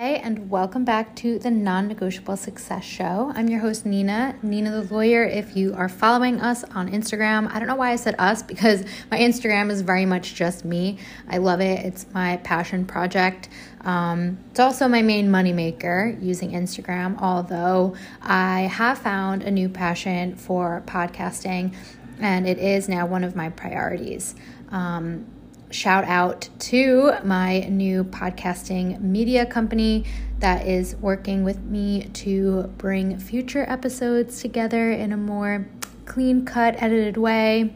Hey, 0.00 0.16
and 0.16 0.48
welcome 0.48 0.86
back 0.86 1.14
to 1.16 1.38
the 1.38 1.50
Non 1.50 1.86
Negotiable 1.86 2.38
Success 2.38 2.82
Show. 2.84 3.32
I'm 3.34 3.50
your 3.50 3.60
host, 3.60 3.84
Nina, 3.84 4.34
Nina 4.42 4.70
the 4.70 4.94
Lawyer. 4.94 5.24
If 5.24 5.54
you 5.54 5.74
are 5.74 5.90
following 5.90 6.40
us 6.40 6.64
on 6.64 6.90
Instagram, 6.90 7.52
I 7.52 7.58
don't 7.58 7.68
know 7.68 7.76
why 7.76 7.90
I 7.90 7.96
said 7.96 8.14
us 8.18 8.42
because 8.52 8.82
my 9.10 9.18
Instagram 9.18 9.70
is 9.70 9.82
very 9.82 10.06
much 10.06 10.34
just 10.34 10.64
me. 10.64 10.96
I 11.28 11.36
love 11.36 11.60
it, 11.60 11.84
it's 11.84 12.06
my 12.14 12.38
passion 12.38 12.86
project. 12.86 13.50
Um, 13.82 14.38
it's 14.50 14.60
also 14.60 14.88
my 14.88 15.02
main 15.02 15.28
moneymaker 15.28 16.18
using 16.22 16.52
Instagram, 16.52 17.20
although 17.20 17.94
I 18.22 18.60
have 18.72 18.96
found 18.96 19.42
a 19.42 19.50
new 19.50 19.68
passion 19.68 20.34
for 20.34 20.82
podcasting 20.86 21.74
and 22.18 22.48
it 22.48 22.56
is 22.56 22.88
now 22.88 23.04
one 23.04 23.22
of 23.22 23.36
my 23.36 23.50
priorities. 23.50 24.34
Um, 24.70 25.26
shout 25.70 26.04
out 26.04 26.48
to 26.58 27.12
my 27.24 27.60
new 27.60 28.04
podcasting 28.04 29.00
media 29.00 29.46
company 29.46 30.04
that 30.40 30.66
is 30.66 30.96
working 30.96 31.44
with 31.44 31.60
me 31.62 32.08
to 32.12 32.64
bring 32.76 33.18
future 33.18 33.64
episodes 33.68 34.40
together 34.40 34.90
in 34.90 35.12
a 35.12 35.16
more 35.16 35.66
clean 36.06 36.44
cut, 36.44 36.74
edited 36.82 37.16
way. 37.16 37.72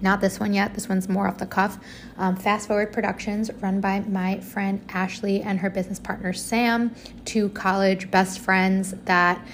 Not 0.00 0.22
this 0.22 0.40
one 0.40 0.54
yet, 0.54 0.72
this 0.72 0.88
one's 0.88 1.10
more 1.10 1.28
off 1.28 1.36
the 1.36 1.46
cuff. 1.46 1.78
Um, 2.16 2.36
Fast 2.36 2.68
Forward 2.68 2.90
Productions, 2.90 3.50
run 3.60 3.82
by 3.82 4.00
my 4.00 4.40
friend 4.40 4.82
Ashley 4.88 5.42
and 5.42 5.58
her 5.58 5.68
business 5.68 5.98
partner 5.98 6.32
Sam, 6.32 6.94
two 7.26 7.50
college 7.50 8.10
best 8.10 8.38
friends 8.38 8.92
that 9.04 9.44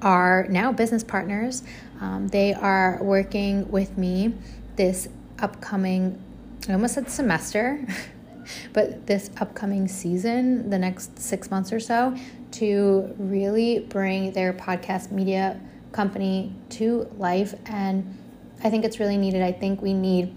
are 0.00 0.46
now 0.48 0.70
business 0.70 1.02
partners. 1.02 1.64
Um, 2.00 2.28
they 2.28 2.54
are 2.54 3.02
working 3.02 3.68
with 3.72 3.98
me 3.98 4.34
this 4.76 5.08
upcoming 5.40 6.22
I 6.68 6.72
almost 6.72 6.94
said 6.94 7.10
semester, 7.10 7.86
but 8.72 9.06
this 9.06 9.30
upcoming 9.40 9.88
season, 9.88 10.70
the 10.70 10.78
next 10.78 11.18
six 11.18 11.50
months 11.50 11.72
or 11.72 11.80
so, 11.80 12.16
to 12.52 13.14
really 13.18 13.80
bring 13.80 14.32
their 14.32 14.52
podcast 14.52 15.10
media 15.10 15.60
company 15.92 16.52
to 16.70 17.08
life. 17.16 17.54
And 17.66 18.16
I 18.62 18.70
think 18.70 18.84
it's 18.84 18.98
really 18.98 19.16
needed. 19.16 19.42
I 19.42 19.52
think 19.52 19.82
we 19.82 19.94
need 19.94 20.34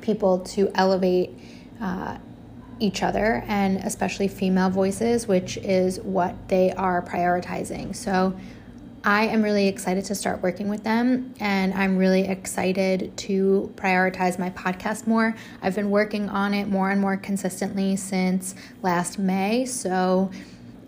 people 0.00 0.40
to 0.40 0.70
elevate 0.74 1.30
uh, 1.80 2.18
each 2.78 3.02
other 3.02 3.42
and 3.46 3.78
especially 3.78 4.28
female 4.28 4.70
voices, 4.70 5.26
which 5.26 5.56
is 5.58 6.00
what 6.00 6.34
they 6.48 6.72
are 6.72 7.02
prioritizing. 7.02 7.94
So 7.94 8.38
I 9.06 9.28
am 9.28 9.40
really 9.40 9.68
excited 9.68 10.04
to 10.06 10.16
start 10.16 10.42
working 10.42 10.68
with 10.68 10.82
them 10.82 11.32
and 11.38 11.72
I'm 11.74 11.96
really 11.96 12.26
excited 12.26 13.16
to 13.18 13.72
prioritize 13.76 14.36
my 14.36 14.50
podcast 14.50 15.06
more. 15.06 15.36
I've 15.62 15.76
been 15.76 15.90
working 15.90 16.28
on 16.28 16.52
it 16.52 16.66
more 16.66 16.90
and 16.90 17.00
more 17.00 17.16
consistently 17.16 17.94
since 17.94 18.56
last 18.82 19.16
May, 19.16 19.64
so 19.64 20.32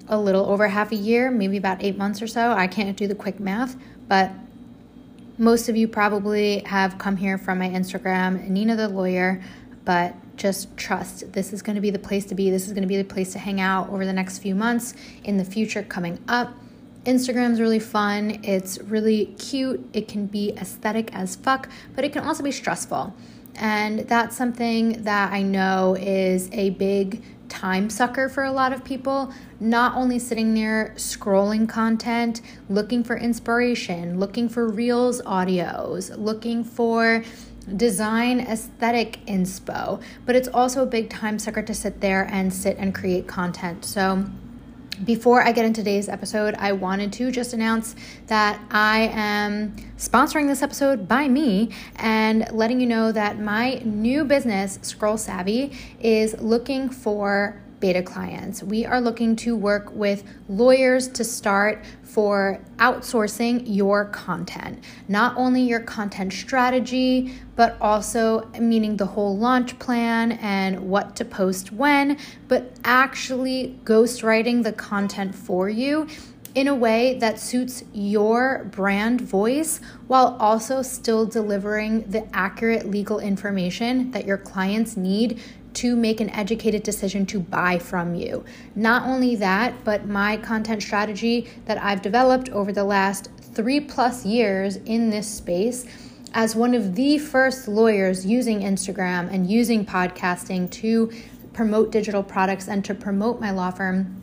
a 0.09 0.19
little 0.19 0.47
over 0.47 0.67
half 0.67 0.91
a 0.91 0.97
year, 0.97 1.31
maybe 1.31 1.59
about 1.59 1.81
eight 1.81 1.97
months 1.97 2.21
or 2.21 2.27
so. 2.27 2.51
I 2.51 2.67
can't 2.67 2.97
do 2.97 3.07
the 3.07 3.15
quick 3.15 3.39
math, 3.39 3.77
but 4.09 4.33
most 5.39 5.69
of 5.69 5.77
you 5.77 5.87
probably 5.87 6.65
have 6.67 6.99
come 6.99 7.19
here 7.19 7.39
from 7.39 7.61
my 7.61 7.69
Instagram, 7.69 8.49
Nina 8.49 8.75
the 8.75 8.89
Lawyer, 8.89 9.41
but 9.85 10.17
just 10.37 10.77
trust 10.77 11.33
this 11.35 11.53
is 11.53 11.63
going 11.63 11.77
to 11.77 11.81
be 11.81 11.91
the 11.91 12.01
place 12.01 12.25
to 12.25 12.35
be. 12.35 12.51
This 12.51 12.67
is 12.67 12.73
going 12.73 12.83
to 12.83 12.89
be 12.89 12.97
the 12.97 13.05
place 13.05 13.33
to 13.35 13.39
hang 13.39 13.61
out 13.61 13.91
over 13.91 14.05
the 14.05 14.13
next 14.13 14.41
few 14.41 14.57
months 14.57 14.95
in 15.23 15.37
the 15.37 15.45
future 15.45 15.85
coming 15.85 16.19
up. 16.27 16.53
Instagram's 17.09 17.59
really 17.59 17.79
fun. 17.79 18.39
It's 18.43 18.79
really 18.83 19.35
cute. 19.39 19.89
It 19.95 20.09
can 20.09 20.27
be 20.27 20.53
aesthetic 20.59 21.13
as 21.15 21.37
fuck, 21.37 21.71
but 21.97 22.05
it 22.05 22.13
can 22.13 22.23
also 22.23 22.43
be 22.43 22.53
stressful. 22.53 23.15
And 23.55 24.01
that's 24.01 24.37
something 24.37 25.03
that 25.05 25.33
I 25.33 25.41
know 25.41 25.97
is 25.99 26.51
a 26.53 26.71
big 26.71 27.25
time 27.49 27.89
sucker 27.89 28.29
for 28.29 28.45
a 28.45 28.53
lot 28.53 28.75
of 28.75 28.85
people. 28.85 29.33
Not 29.59 29.97
only 29.97 30.19
sitting 30.19 30.53
there 30.53 30.93
scrolling 30.97 31.67
content, 31.67 32.43
looking 32.69 33.03
for 33.03 33.17
inspiration, 33.17 34.21
looking 34.21 34.51
for 34.51 34.69
reels 34.69 35.23
audios, 35.23 36.17
looking 36.19 36.63
for 36.63 37.25
design 37.75 38.41
aesthetic 38.41 39.25
inspo, 39.25 40.01
but 40.27 40.37
it's 40.37 40.49
also 40.49 40.83
a 40.83 40.87
big 40.87 41.09
time 41.09 41.39
sucker 41.39 41.63
to 41.63 41.75
sit 41.75 42.03
there 42.03 42.29
and 42.31 42.53
sit 42.53 42.77
and 42.77 42.95
create 42.95 43.27
content. 43.27 43.85
So, 43.87 44.27
before 45.05 45.43
I 45.43 45.53
get 45.53 45.65
into 45.65 45.81
today's 45.81 46.09
episode, 46.09 46.55
I 46.59 46.73
wanted 46.73 47.13
to 47.15 47.31
just 47.31 47.53
announce 47.53 47.95
that 48.27 48.61
I 48.71 49.11
am 49.13 49.77
sponsoring 49.97 50.49
this 50.49 50.63
episode 50.63 51.07
by 51.07 51.29
me 51.29 51.71
and 51.97 52.51
letting 52.53 52.81
you 52.81 52.87
know 52.87 53.13
that 53.13 53.39
my 53.39 53.81
new 53.85 54.25
business, 54.25 54.79
Scroll 54.83 55.17
Savvy, 55.17 55.73
is 56.01 56.41
looking 56.41 56.89
for 56.89 57.61
beta 57.81 58.03
clients. 58.03 58.63
We 58.63 58.85
are 58.85 59.01
looking 59.01 59.37
to 59.37 59.57
work 59.57 59.91
with 59.93 60.25
lawyers 60.49 61.09
to 61.09 61.25
start 61.25 61.85
for 62.03 62.61
outsourcing 62.77 63.63
your 63.67 64.07
content. 64.07 64.83
Not 65.09 65.37
only 65.37 65.63
your 65.63 65.81
content 65.81 66.33
strategy, 66.33 67.35
but 67.57 67.77
also 67.81 68.49
meaning 68.59 68.97
the 68.97 69.07
whole 69.07 69.37
launch 69.37 69.79
plan 69.79 70.33
and 70.33 70.89
what 70.89 71.17
to 71.17 71.25
post 71.25 71.73
when, 71.73 72.19
but 72.49 72.73
actually 72.85 73.79
ghostwriting 73.85 74.63
the 74.63 74.73
content 74.73 75.35
for 75.35 75.69
you 75.69 76.07
in 76.55 76.67
a 76.67 76.75
way 76.75 77.19
that 77.19 77.39
suits 77.39 77.85
your 77.93 78.65
brand 78.73 79.21
voice 79.21 79.81
while 80.07 80.37
also 80.41 80.83
still 80.83 81.27
delivering 81.27 82.03
the 82.11 82.27
accurate 82.35 82.91
legal 82.91 83.21
information 83.21 84.11
that 84.11 84.25
your 84.25 84.39
clients 84.39 84.97
need 84.97 85.41
to 85.79 85.95
make 85.95 86.21
an 86.21 86.29
educated 86.31 86.83
decision 86.83 87.25
to 87.27 87.39
buy 87.39 87.79
from 87.79 88.15
you. 88.15 88.45
Not 88.75 89.07
only 89.07 89.37
that, 89.37 89.85
but 89.85 90.07
my 90.07 90.37
content 90.37 90.83
strategy 90.83 91.49
that 91.67 91.81
I've 91.81 92.03
developed 92.03 92.49
over 92.49 92.73
the 92.73 92.83
last 92.83 93.31
three 93.55 93.79
plus 93.79 94.27
years 94.27 94.77
in 94.77 95.11
this 95.11 95.29
space 95.29 95.87
as 96.35 96.57
one 96.57 96.75
of 96.75 96.97
the 96.97 97.19
first 97.19 97.69
lawyers 97.69 98.27
using 98.27 98.61
Instagram 98.61 99.33
and 99.33 99.49
using 99.49 99.87
podcasting 99.87 100.69
to 100.71 101.13
promote 101.53 101.93
digital 101.93 102.23
products 102.23 102.69
and 102.69 102.85
to 102.85 102.95
promote 102.95 103.41
my 103.41 103.51
law 103.51 103.71
firm, 103.71 104.21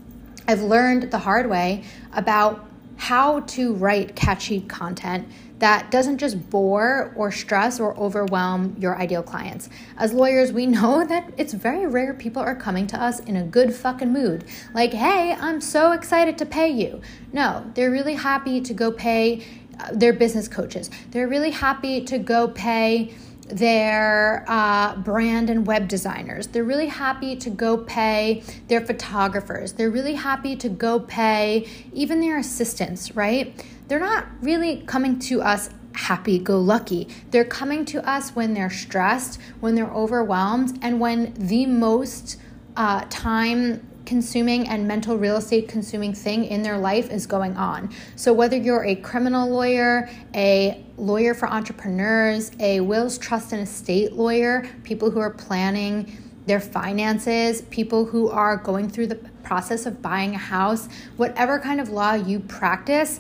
I've 0.48 0.62
learned 0.62 1.10
the 1.12 1.20
hard 1.20 1.50
way 1.50 1.84
about 2.14 2.68
how 2.98 3.42
to 3.42 3.74
write 3.74 4.16
catchy 4.16 4.62
content 4.62 5.28
that 5.60 5.90
doesn't 5.90 6.18
just 6.18 6.50
bore 6.50 7.14
or 7.16 7.32
stress 7.32 7.80
or 7.80 7.98
overwhelm 7.98 8.76
your 8.78 8.98
ideal 8.98 9.24
clients. 9.24 9.70
As 9.98 10.14
lawyers, 10.14 10.52
we 10.52 10.66
know 10.66 11.06
that 11.08 11.32
it's 11.38 11.54
very 11.54 11.88
rare 11.88 12.14
people 12.14 12.42
are 12.42 12.56
coming 12.56 12.88
to 12.88 13.02
us 13.02 13.20
in 13.22 13.36
a 13.36 13.44
good 13.44 13.74
fucking 13.74 14.12
mood. 14.12 14.46
Like, 14.74 14.94
hey, 14.94 15.34
I'm 15.40 15.62
so 15.62 15.92
excited 15.92 16.38
to 16.40 16.46
pay 16.46 16.70
you. 16.70 17.02
No, 17.32 17.72
they're 17.74 17.92
really 17.92 18.16
happy 18.16 18.62
to 18.62 18.74
go 18.74 18.92
pay 18.92 19.46
uh, 19.80 19.90
their 19.94 20.14
business 20.14 20.48
coaches. 20.48 20.90
They're 21.12 21.28
really 21.28 21.52
happy 21.52 22.02
to 22.06 22.18
go 22.18 22.48
pay 22.48 23.14
their 23.48 24.44
uh, 24.48 24.96
brand 24.96 25.50
and 25.50 25.68
web 25.68 25.88
designers. 25.88 26.48
They're 26.48 26.64
really 26.64 26.88
happy 26.88 27.36
to 27.36 27.50
go 27.50 27.78
pay 27.78 28.44
their 28.68 28.82
photographers. 28.82 29.74
They're 29.74 29.92
really 29.92 30.16
happy 30.16 30.56
to 30.56 30.70
go 30.70 31.00
pay 31.00 31.68
even 31.94 32.22
their 32.22 32.38
assistants, 32.38 33.16
right? 33.16 33.64
They're 33.88 34.00
not 34.00 34.28
really 34.42 34.82
coming 34.82 35.20
to 35.20 35.42
us 35.42 35.70
happy 35.96 36.38
go 36.38 36.60
lucky. 36.60 37.08
They're 37.32 37.46
coming 37.46 37.86
to 37.86 38.08
us 38.08 38.32
when 38.32 38.54
they're 38.54 38.70
stressed, 38.70 39.40
when 39.60 39.76
they're 39.76 39.92
overwhelmed, 39.92 40.78
and 40.82 41.00
when 41.00 41.34
the 41.36 41.66
most 41.66 42.38
uh, 42.76 43.06
time 43.10 43.88
consuming 44.06 44.68
and 44.68 44.88
mental 44.88 45.18
real 45.18 45.38
estate 45.38 45.68
consuming 45.68 46.14
thing 46.14 46.46
in 46.46 46.62
their 46.62 46.78
life 46.78 47.10
is 47.10 47.26
going 47.26 47.58
on. 47.58 47.90
So, 48.16 48.34
whether 48.34 48.56
you're 48.56 48.86
a 48.86 48.96
criminal 48.96 49.50
lawyer, 49.50 50.10
a 50.34 50.84
lawyer 50.98 51.34
for 51.34 51.48
entrepreneurs, 51.48 52.52
a 52.60 52.82
wills, 52.82 53.18
trust, 53.18 53.52
and 53.52 53.62
estate 53.62 54.14
lawyer, 54.14 54.70
people 54.84 55.10
who 55.10 55.20
are 55.20 55.32
planning 55.32 56.18
their 56.46 56.60
finances, 56.60 57.64
people 57.64 58.06
who 58.06 58.30
are 58.30 58.58
going 58.58 58.88
through 58.88 59.08
the 59.08 59.16
process 59.44 59.86
of 59.88 60.02
buying 60.02 60.36
a 60.36 60.40
house, 60.40 60.88
whatever 61.18 61.60
kind 61.60 61.82
of 61.82 61.90
law 61.90 62.14
you 62.14 62.40
practice, 62.40 63.20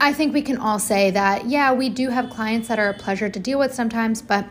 I 0.00 0.12
think 0.12 0.32
we 0.32 0.42
can 0.42 0.58
all 0.58 0.78
say 0.78 1.10
that, 1.10 1.46
yeah, 1.46 1.72
we 1.72 1.88
do 1.88 2.10
have 2.10 2.30
clients 2.30 2.68
that 2.68 2.78
are 2.78 2.90
a 2.90 2.94
pleasure 2.94 3.28
to 3.28 3.38
deal 3.38 3.58
with 3.58 3.74
sometimes, 3.74 4.22
but 4.22 4.46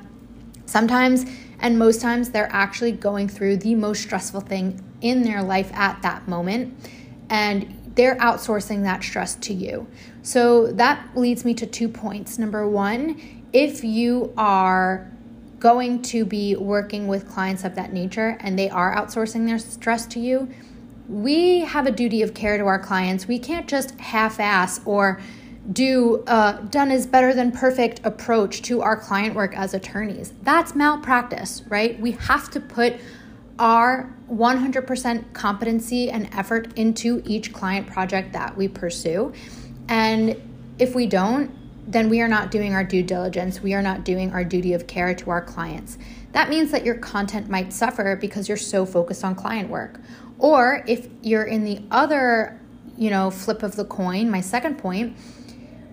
sometimes 0.65 1.25
and 1.59 1.79
most 1.79 2.01
times 2.01 2.29
they're 2.29 2.51
actually 2.51 2.91
going 2.91 3.27
through 3.27 3.57
the 3.57 3.75
most 3.75 4.01
stressful 4.01 4.41
thing 4.41 4.83
in 5.01 5.23
their 5.23 5.41
life 5.41 5.71
at 5.73 6.01
that 6.01 6.27
moment. 6.27 6.77
And 7.29 7.91
they're 7.95 8.15
outsourcing 8.17 8.83
that 8.83 9.03
stress 9.03 9.35
to 9.35 9.53
you. 9.53 9.88
So 10.21 10.71
that 10.73 11.15
leads 11.15 11.44
me 11.44 11.53
to 11.55 11.65
two 11.65 11.89
points. 11.89 12.38
Number 12.38 12.67
one, 12.67 13.19
if 13.53 13.83
you 13.83 14.33
are 14.38 15.11
going 15.59 16.03
to 16.03 16.23
be 16.25 16.55
working 16.55 17.07
with 17.07 17.27
clients 17.27 17.63
of 17.63 17.73
that 17.75 17.91
nature 17.91 18.38
and 18.41 18.59
they 18.59 18.69
are 18.69 18.95
outsourcing 18.95 19.47
their 19.47 19.57
stress 19.57 20.05
to 20.07 20.19
you, 20.19 20.47
we 21.09 21.61
have 21.61 21.88
a 21.88 21.91
duty 21.91 22.21
of 22.21 22.33
care 22.33 22.57
to 22.57 22.65
our 22.65 22.77
clients. 22.77 23.27
We 23.27 23.39
can't 23.39 23.67
just 23.67 24.00
half 24.00 24.39
ass 24.39 24.81
or 24.85 25.19
do 25.71 26.23
uh, 26.27 26.53
done 26.63 26.91
is 26.91 27.05
better 27.05 27.33
than 27.33 27.51
perfect 27.51 27.99
approach 28.05 28.61
to 28.63 28.81
our 28.81 28.95
client 28.95 29.35
work 29.35 29.57
as 29.57 29.73
attorneys. 29.73 30.33
That's 30.43 30.75
malpractice, 30.75 31.63
right? 31.67 31.99
We 31.99 32.11
have 32.11 32.49
to 32.51 32.59
put 32.59 32.95
our 33.59 34.13
100% 34.31 35.33
competency 35.33 36.09
and 36.09 36.29
effort 36.33 36.77
into 36.77 37.21
each 37.25 37.53
client 37.53 37.87
project 37.87 38.33
that 38.33 38.55
we 38.55 38.67
pursue. 38.67 39.33
And 39.89 40.39
if 40.79 40.93
we 40.93 41.07
don't, 41.07 41.51
then 41.89 42.09
we 42.09 42.21
are 42.21 42.27
not 42.27 42.51
doing 42.51 42.73
our 42.73 42.83
due 42.83 43.01
diligence. 43.01 43.61
We 43.61 43.73
are 43.73 43.81
not 43.81 44.03
doing 44.03 44.31
our 44.33 44.43
duty 44.43 44.73
of 44.73 44.87
care 44.87 45.15
to 45.15 45.29
our 45.29 45.41
clients. 45.41 45.97
That 46.33 46.49
means 46.49 46.71
that 46.71 46.85
your 46.85 46.95
content 46.95 47.49
might 47.49 47.71
suffer 47.71 48.15
because 48.15 48.47
you're 48.47 48.57
so 48.57 48.85
focused 48.85 49.23
on 49.23 49.35
client 49.35 49.69
work. 49.69 49.99
Or 50.37 50.83
if 50.87 51.07
you're 51.21 51.45
in 51.45 51.63
the 51.63 51.81
other, 51.89 52.59
you 52.97 53.09
know, 53.09 53.31
flip 53.31 53.63
of 53.63 53.75
the 53.75 53.85
coin, 53.85 54.29
my 54.29 54.41
second 54.41 54.77
point, 54.77 55.17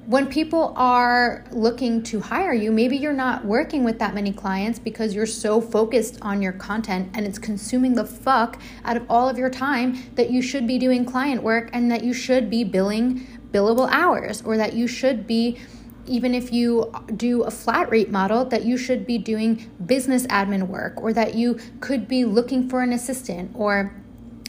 when 0.06 0.26
people 0.26 0.74
are 0.76 1.44
looking 1.50 2.02
to 2.02 2.20
hire 2.20 2.52
you, 2.52 2.70
maybe 2.70 2.96
you're 2.96 3.12
not 3.12 3.44
working 3.44 3.84
with 3.84 3.98
that 4.00 4.14
many 4.14 4.32
clients 4.32 4.78
because 4.78 5.14
you're 5.14 5.24
so 5.24 5.60
focused 5.60 6.18
on 6.20 6.42
your 6.42 6.52
content 6.52 7.10
and 7.14 7.26
it's 7.26 7.38
consuming 7.38 7.94
the 7.94 8.04
fuck 8.04 8.60
out 8.84 8.96
of 8.96 9.06
all 9.08 9.28
of 9.28 9.38
your 9.38 9.48
time 9.48 9.96
that 10.14 10.30
you 10.30 10.42
should 10.42 10.66
be 10.66 10.78
doing 10.78 11.04
client 11.04 11.42
work 11.42 11.70
and 11.72 11.90
that 11.90 12.04
you 12.04 12.12
should 12.12 12.50
be 12.50 12.64
billing 12.64 13.26
billable 13.50 13.88
hours 13.90 14.42
or 14.42 14.56
that 14.56 14.74
you 14.74 14.86
should 14.86 15.26
be 15.26 15.58
even 16.06 16.34
if 16.34 16.52
you 16.52 16.92
do 17.16 17.44
a 17.44 17.50
flat 17.50 17.90
rate 17.90 18.10
model, 18.10 18.44
that 18.44 18.62
you 18.62 18.76
should 18.76 19.06
be 19.06 19.16
doing 19.16 19.70
business 19.86 20.26
admin 20.26 20.66
work 20.66 21.00
or 21.00 21.14
that 21.14 21.34
you 21.34 21.58
could 21.80 22.06
be 22.06 22.26
looking 22.26 22.68
for 22.68 22.82
an 22.82 22.92
assistant 22.92 23.50
or 23.54 23.94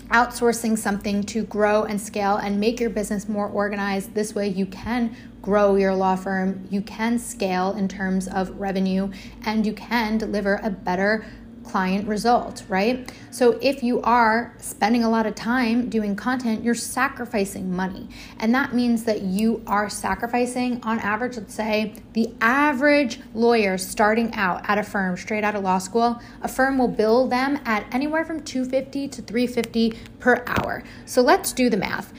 outsourcing 0.10 0.78
something 0.78 1.24
to 1.24 1.44
grow 1.44 1.84
and 1.84 2.00
scale 2.00 2.36
and 2.36 2.60
make 2.60 2.80
your 2.80 2.90
business 2.90 3.28
more 3.28 3.48
organized. 3.48 4.13
This 4.13 4.36
way, 4.36 4.48
you 4.48 4.66
can 4.66 5.16
grow 5.46 5.76
your 5.76 5.94
law 5.94 6.16
firm, 6.16 6.68
you 6.72 6.82
can 6.82 7.20
scale 7.20 7.72
in 7.74 7.88
terms 7.88 8.28
of 8.28 8.50
revenue, 8.60 9.12
and 9.44 9.64
you 9.64 9.74
can 9.74 10.18
deliver 10.18 10.60
a 10.64 10.72
better 10.72 11.24
client 11.64 12.08
result, 12.08 12.64
right? 12.68 13.12
So 13.32 13.60
if 13.62 13.84
you 13.84 14.02
are 14.02 14.56
spending 14.60 15.04
a 15.04 15.10
lot 15.10 15.26
of 15.26 15.36
time 15.36 15.90
doing 15.90 16.16
content, 16.16 16.64
you're 16.64 16.76
sacrificing 16.76 17.76
money. 17.76 18.08
And 18.40 18.54
that 18.56 18.74
means 18.74 19.04
that 19.04 19.22
you 19.22 19.64
are 19.68 19.90
sacrificing, 19.90 20.80
on 20.84 21.00
average, 21.00 21.38
let's 21.38 21.54
say, 21.54 21.94
the 22.14 22.34
average 22.42 23.20
lawyer 23.34 23.78
starting 23.78 24.34
out 24.34 24.68
at 24.68 24.78
a 24.78 24.84
firm 24.84 25.18
straight 25.18 25.44
out 25.44 25.56
of 25.56 25.64
law 25.64 25.78
school, 25.78 26.20
a 26.42 26.48
firm 26.48 26.78
will 26.78 26.88
bill 26.88 27.28
them 27.28 27.60
at 27.66 27.86
anywhere 27.94 28.26
from 28.26 28.42
250 28.42 29.08
to 29.10 29.22
350 29.22 29.94
per 30.20 30.44
hour. 30.48 30.84
So 31.06 31.22
let's 31.22 31.52
do 31.54 31.70
the 31.70 31.78
math. 31.78 32.14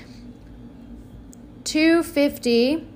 250 1.64 2.86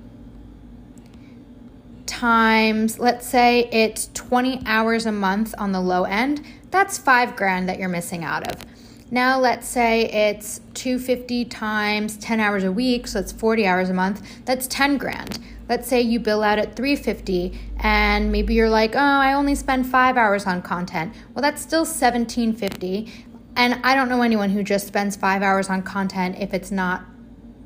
times, 2.10 2.98
let's 2.98 3.26
say 3.26 3.68
it's 3.72 4.10
20 4.14 4.62
hours 4.66 5.06
a 5.06 5.12
month 5.12 5.54
on 5.56 5.70
the 5.72 5.80
low 5.80 6.02
end, 6.02 6.44
that's 6.70 6.98
five 6.98 7.36
grand 7.36 7.68
that 7.68 7.78
you're 7.78 7.88
missing 7.88 8.24
out 8.24 8.46
of. 8.52 8.64
Now, 9.12 9.38
let's 9.38 9.66
say 9.66 10.04
it's 10.10 10.60
250 10.74 11.44
times 11.46 12.16
10 12.18 12.40
hours 12.40 12.64
a 12.64 12.72
week, 12.72 13.06
so 13.06 13.20
it's 13.20 13.32
40 13.32 13.66
hours 13.66 13.90
a 13.90 13.94
month, 13.94 14.44
that's 14.44 14.66
10 14.66 14.98
grand. 14.98 15.38
Let's 15.68 15.88
say 15.88 16.00
you 16.00 16.18
bill 16.18 16.42
out 16.42 16.58
at 16.58 16.74
350 16.74 17.58
and 17.78 18.32
maybe 18.32 18.54
you're 18.54 18.68
like, 18.68 18.96
oh, 18.96 18.98
I 18.98 19.32
only 19.32 19.54
spend 19.54 19.86
five 19.86 20.16
hours 20.16 20.46
on 20.46 20.62
content. 20.62 21.14
Well, 21.32 21.42
that's 21.42 21.62
still 21.62 21.82
1750. 21.82 23.26
And 23.54 23.80
I 23.84 23.94
don't 23.94 24.08
know 24.08 24.22
anyone 24.22 24.50
who 24.50 24.64
just 24.64 24.88
spends 24.88 25.14
five 25.14 25.42
hours 25.42 25.70
on 25.70 25.82
content 25.82 26.36
if 26.40 26.54
it's 26.54 26.72
not, 26.72 27.04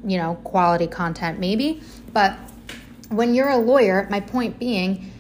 you 0.07 0.19
know, 0.19 0.35
quality 0.45 0.87
content, 0.87 1.39
maybe. 1.39 1.81
But 2.13 2.39
when 3.17 3.35
you're 3.35 3.49
a 3.49 3.57
lawyer, 3.57 4.07
my 4.11 4.21
point 4.21 4.59
being, 4.59 5.11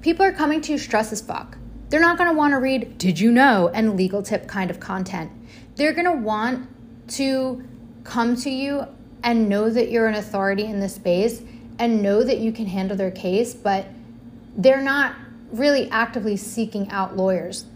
people 0.00 0.24
are 0.24 0.32
coming 0.32 0.60
to 0.62 0.72
you 0.72 0.78
stressed 0.78 1.12
as 1.12 1.20
fuck. 1.20 1.56
They're 1.88 2.00
not 2.00 2.16
going 2.16 2.30
to 2.30 2.36
want 2.36 2.52
to 2.52 2.58
read 2.58 2.96
did 2.98 3.20
you 3.20 3.30
know 3.30 3.70
and 3.74 3.96
legal 3.96 4.22
tip 4.22 4.48
kind 4.48 4.70
of 4.70 4.80
content. 4.80 5.30
They're 5.76 5.92
going 5.92 6.06
to 6.06 6.12
want 6.12 6.68
to 7.08 7.62
come 8.04 8.34
to 8.36 8.50
you 8.50 8.86
and 9.22 9.48
know 9.48 9.70
that 9.70 9.90
you're 9.90 10.06
an 10.06 10.14
authority 10.14 10.64
in 10.64 10.80
this 10.80 10.94
space 10.94 11.42
and 11.78 12.02
know 12.02 12.22
that 12.22 12.38
you 12.38 12.52
can 12.52 12.66
handle 12.66 12.96
their 12.96 13.10
case, 13.10 13.54
but 13.54 13.86
they're 14.56 14.82
not 14.82 15.14
really 15.52 15.88
actively 15.90 16.36
seeking 16.36 16.90
out 16.90 17.16
lawyers. 17.16 17.66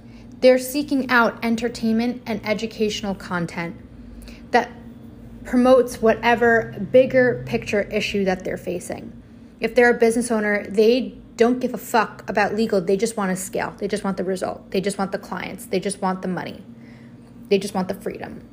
They're 0.41 0.59
seeking 0.59 1.11
out 1.11 1.39
entertainment 1.45 2.23
and 2.27 2.47
educational 2.47 3.15
content 3.15 3.77
that 4.51 4.71
promotes 5.45 6.03
whatever 6.03 6.75
bigger 6.91 7.45
picture 7.47 7.83
issue 7.83 8.25
that 8.25 8.45
they're 8.45 8.57
facing. 8.57 9.13
If 9.59 9.75
they're 9.75 9.91
a 9.91 9.99
business 9.99 10.31
owner, 10.31 10.67
they 10.69 11.17
don't 11.37 11.61
give 11.61 11.75
a 11.75 11.79
fuck 11.79 12.29
about 12.29 12.55
legal. 12.55 12.81
They 12.81 12.97
just 12.97 13.17
want 13.17 13.31
to 13.31 13.37
scale. 13.37 13.75
They 13.79 13.89
just 13.89 14.05
want 14.05 14.17
the 14.17 14.25
result. 14.25 14.71
They 14.71 14.81
just 14.81 14.99
want 14.99 15.13
the 15.13 15.19
clients. 15.19 15.67
They 15.67 15.81
just 15.81 16.01
want 16.01 16.23
the 16.23 16.29
money. 16.29 16.63
They 17.49 17.59
just 17.59 17.75
want 17.75 17.89
the 17.89 17.95
freedom. 17.95 18.47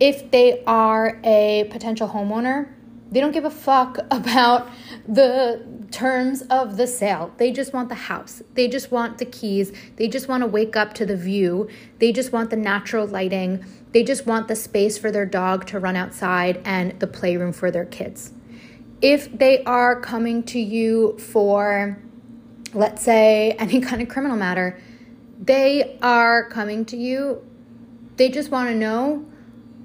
If 0.00 0.30
they 0.30 0.64
are 0.64 1.20
a 1.22 1.68
potential 1.70 2.08
homeowner, 2.08 2.72
they 3.10 3.20
don't 3.20 3.32
give 3.32 3.44
a 3.44 3.50
fuck 3.50 3.98
about 4.10 4.68
the 5.06 5.64
terms 5.90 6.42
of 6.42 6.76
the 6.76 6.86
sale. 6.86 7.32
They 7.36 7.52
just 7.52 7.72
want 7.72 7.88
the 7.88 7.94
house. 7.94 8.42
They 8.54 8.68
just 8.68 8.90
want 8.90 9.18
the 9.18 9.26
keys. 9.26 9.70
They 9.96 10.08
just 10.08 10.28
want 10.28 10.42
to 10.42 10.46
wake 10.46 10.76
up 10.76 10.94
to 10.94 11.06
the 11.06 11.16
view. 11.16 11.68
They 11.98 12.10
just 12.10 12.32
want 12.32 12.50
the 12.50 12.56
natural 12.56 13.06
lighting. 13.06 13.64
They 13.92 14.02
just 14.02 14.26
want 14.26 14.48
the 14.48 14.56
space 14.56 14.96
for 14.96 15.10
their 15.10 15.26
dog 15.26 15.66
to 15.66 15.78
run 15.78 15.94
outside 15.94 16.62
and 16.64 16.98
the 17.00 17.06
playroom 17.06 17.52
for 17.52 17.70
their 17.70 17.84
kids 17.84 18.32
if 19.02 19.36
they 19.36 19.62
are 19.64 20.00
coming 20.00 20.44
to 20.44 20.60
you 20.60 21.18
for, 21.18 21.98
let's 22.72 23.02
say, 23.02 23.50
any 23.58 23.80
kind 23.80 24.00
of 24.00 24.08
criminal 24.08 24.36
matter, 24.36 24.80
they 25.40 25.98
are 26.00 26.48
coming 26.48 26.84
to 26.86 26.96
you, 26.96 27.44
they 28.16 28.28
just 28.28 28.50
want 28.50 28.68
to 28.68 28.74
know. 28.74 29.26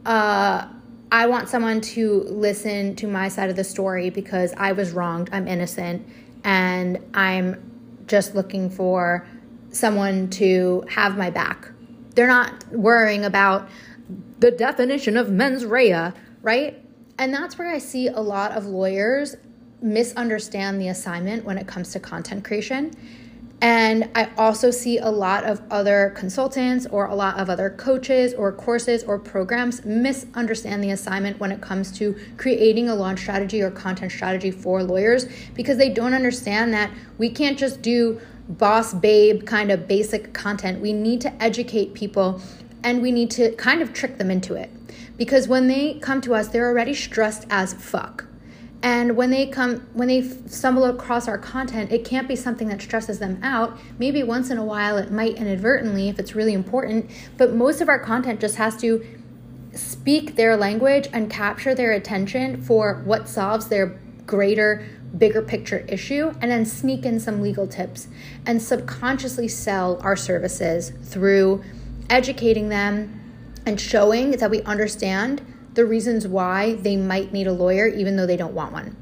Uh, 0.06 0.68
I 1.12 1.26
want 1.26 1.50
someone 1.50 1.82
to 1.82 2.24
listen 2.24 2.96
to 2.98 3.08
my 3.08 3.28
side 3.30 3.50
of 3.50 3.56
the 3.56 3.64
story 3.64 4.10
because 4.12 4.54
I 4.56 4.74
was 4.74 4.92
wronged, 4.92 5.30
I'm 5.32 5.48
innocent, 5.48 6.08
and 6.44 7.00
I'm 7.14 8.04
just 8.06 8.36
looking 8.36 8.70
for 8.70 9.28
someone 9.72 10.30
to 10.32 10.86
have 10.90 11.18
my 11.18 11.30
back. 11.30 11.70
They're 12.14 12.28
not 12.28 12.68
worrying 12.72 13.26
about 13.26 13.68
the 14.40 14.52
definition 14.52 15.18
of 15.18 15.32
mens 15.32 15.66
rea, 15.66 16.14
right? 16.42 16.84
And 17.20 17.34
that's 17.34 17.58
where 17.58 17.70
I 17.70 17.80
see 17.80 18.08
a 18.08 18.20
lot 18.20 18.52
of 18.52 18.66
lawyers 18.66 19.36
misunderstand 19.82 20.82
the 20.82 20.90
assignment 20.90 21.46
when 21.46 21.58
it 21.58 21.68
comes 21.68 21.92
to 21.92 22.00
content 22.00 22.44
creation. 22.44 22.92
And 23.60 24.10
I 24.14 24.30
also 24.38 24.70
see 24.70 25.00
a 25.00 25.10
lot 25.10 25.44
of 25.44 25.62
other 25.72 26.14
consultants 26.16 26.86
or 26.86 27.08
a 27.08 27.16
lot 27.16 27.40
of 27.40 27.50
other 27.50 27.72
coaches 27.72 28.36
or 28.36 28.52
courses 28.52 29.04
or 29.04 29.18
programs 29.18 29.84
misunderstand 29.84 30.84
the 30.84 30.92
assignment 30.92 31.40
when 31.40 31.52
it 31.52 31.60
comes 31.60 31.92
to 31.94 32.16
creating 32.38 32.88
a 32.90 32.94
launch 32.94 33.20
strategy 33.20 33.64
or 33.64 33.72
content 33.72 34.12
strategy 34.12 34.52
for 34.52 34.84
lawyers 34.84 35.26
because 35.56 35.78
they 35.78 35.90
don't 35.90 36.14
understand 36.14 36.72
that 36.74 36.92
we 37.18 37.32
can't 37.32 37.58
just 37.58 37.82
do 37.82 38.22
boss 38.48 38.94
babe 38.94 39.46
kind 39.48 39.72
of 39.72 39.88
basic 39.88 40.34
content. 40.34 40.80
We 40.80 40.94
need 40.94 41.22
to 41.22 41.44
educate 41.44 41.96
people 41.96 42.40
and 42.84 43.02
we 43.02 43.12
need 43.12 43.32
to 43.32 43.56
kind 43.56 43.82
of 43.82 43.92
trick 43.92 44.20
them 44.20 44.30
into 44.30 44.54
it 44.54 44.70
because 45.18 45.48
when 45.48 45.68
they 45.68 45.96
come 45.96 46.22
to 46.22 46.34
us, 46.36 46.48
they're 46.48 46.70
already 46.70 46.94
stressed 46.94 47.46
as 47.50 47.74
fuck. 47.74 48.26
And 48.84 49.18
when 49.18 49.32
they 49.32 49.48
come, 49.48 49.88
when 49.94 50.08
they 50.08 50.22
stumble 50.22 50.86
across 50.86 51.28
our 51.28 51.38
content, 51.38 51.92
it 51.92 52.06
can't 52.06 52.28
be 52.28 52.36
something 52.36 52.68
that 52.68 52.82
stresses 52.82 53.18
them 53.18 53.40
out. 53.42 53.78
Maybe 53.98 54.22
once 54.22 54.52
in 54.52 54.58
a 54.58 54.64
while 54.64 54.98
it 54.98 55.12
might 55.12 55.36
inadvertently 55.36 56.10
if 56.10 56.20
it's 56.20 56.36
really 56.36 56.54
important, 56.54 57.10
but 57.38 57.54
most 57.54 57.82
of 57.82 57.90
our 57.90 58.00
content 58.00 58.40
just 58.40 58.58
has 58.58 58.78
to 58.82 59.04
speak 59.74 60.36
their 60.36 60.56
language 60.56 61.08
and 61.12 61.30
capture 61.30 61.74
their 61.74 61.92
attention 61.92 62.62
for 62.62 63.02
what 63.06 63.28
solves 63.28 63.68
their 63.68 64.00
greater, 64.28 64.86
bigger 65.18 65.42
picture 65.42 65.80
issue, 65.88 66.34
and 66.42 66.52
then 66.52 66.66
sneak 66.66 67.06
in 67.06 67.20
some 67.20 67.42
legal 67.42 67.68
tips 67.68 68.08
and 68.46 68.62
subconsciously 68.62 69.48
sell 69.48 70.00
our 70.02 70.16
services 70.16 70.92
through 71.04 71.64
educating 72.10 72.70
them 72.70 73.27
and 73.68 73.80
showing 73.80 74.32
that 74.32 74.50
we 74.50 74.62
understand 74.64 75.46
the 75.74 75.86
reasons 75.86 76.26
why 76.26 76.74
they 76.76 76.96
might 76.96 77.34
need 77.34 77.48
a 77.48 77.52
lawyer 77.52 77.86
even 77.86 78.16
though 78.16 78.26
they 78.26 78.38
don't 78.38 78.54
want 78.54 78.72
one. 78.72 78.96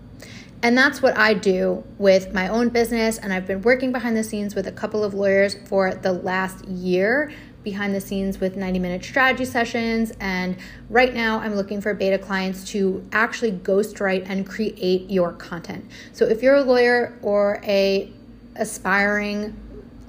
And 0.63 0.75
that's 0.75 1.01
what 1.01 1.15
I 1.15 1.35
do 1.35 1.83
with 1.99 2.33
my 2.33 2.47
own 2.47 2.69
business. 2.69 3.19
And 3.19 3.31
I've 3.31 3.45
been 3.45 3.61
working 3.61 3.91
behind 3.91 4.17
the 4.17 4.23
scenes 4.23 4.55
with 4.55 4.65
a 4.65 4.71
couple 4.71 5.03
of 5.03 5.13
lawyers 5.13 5.55
for 5.67 5.93
the 5.93 6.11
last 6.11 6.65
year, 6.65 7.31
behind 7.63 7.93
the 7.93 8.01
scenes 8.01 8.39
with 8.39 8.55
90 8.55 8.79
minute 8.79 9.03
strategy 9.03 9.45
sessions. 9.45 10.11
And 10.19 10.57
right 10.89 11.13
now, 11.13 11.39
I'm 11.39 11.55
looking 11.55 11.81
for 11.81 11.93
beta 11.93 12.17
clients 12.17 12.63
to 12.71 13.07
actually 13.11 13.51
ghostwrite 13.51 14.27
and 14.27 14.47
create 14.47 15.09
your 15.11 15.33
content. 15.33 15.85
So 16.13 16.25
if 16.25 16.41
you're 16.41 16.55
a 16.55 16.63
lawyer 16.63 17.17
or 17.21 17.61
a 17.63 18.11
aspiring 18.55 19.55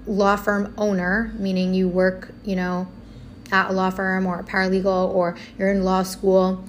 law 0.06 0.36
firm 0.36 0.72
owner, 0.78 1.34
meaning 1.36 1.74
you 1.74 1.88
work, 1.88 2.32
you 2.44 2.56
know, 2.56 2.88
at 3.52 3.70
a 3.70 3.72
law 3.72 3.90
firm 3.90 4.26
or 4.26 4.40
a 4.40 4.44
paralegal 4.44 5.14
or 5.14 5.36
you're 5.58 5.70
in 5.70 5.84
law 5.84 6.02
school, 6.02 6.64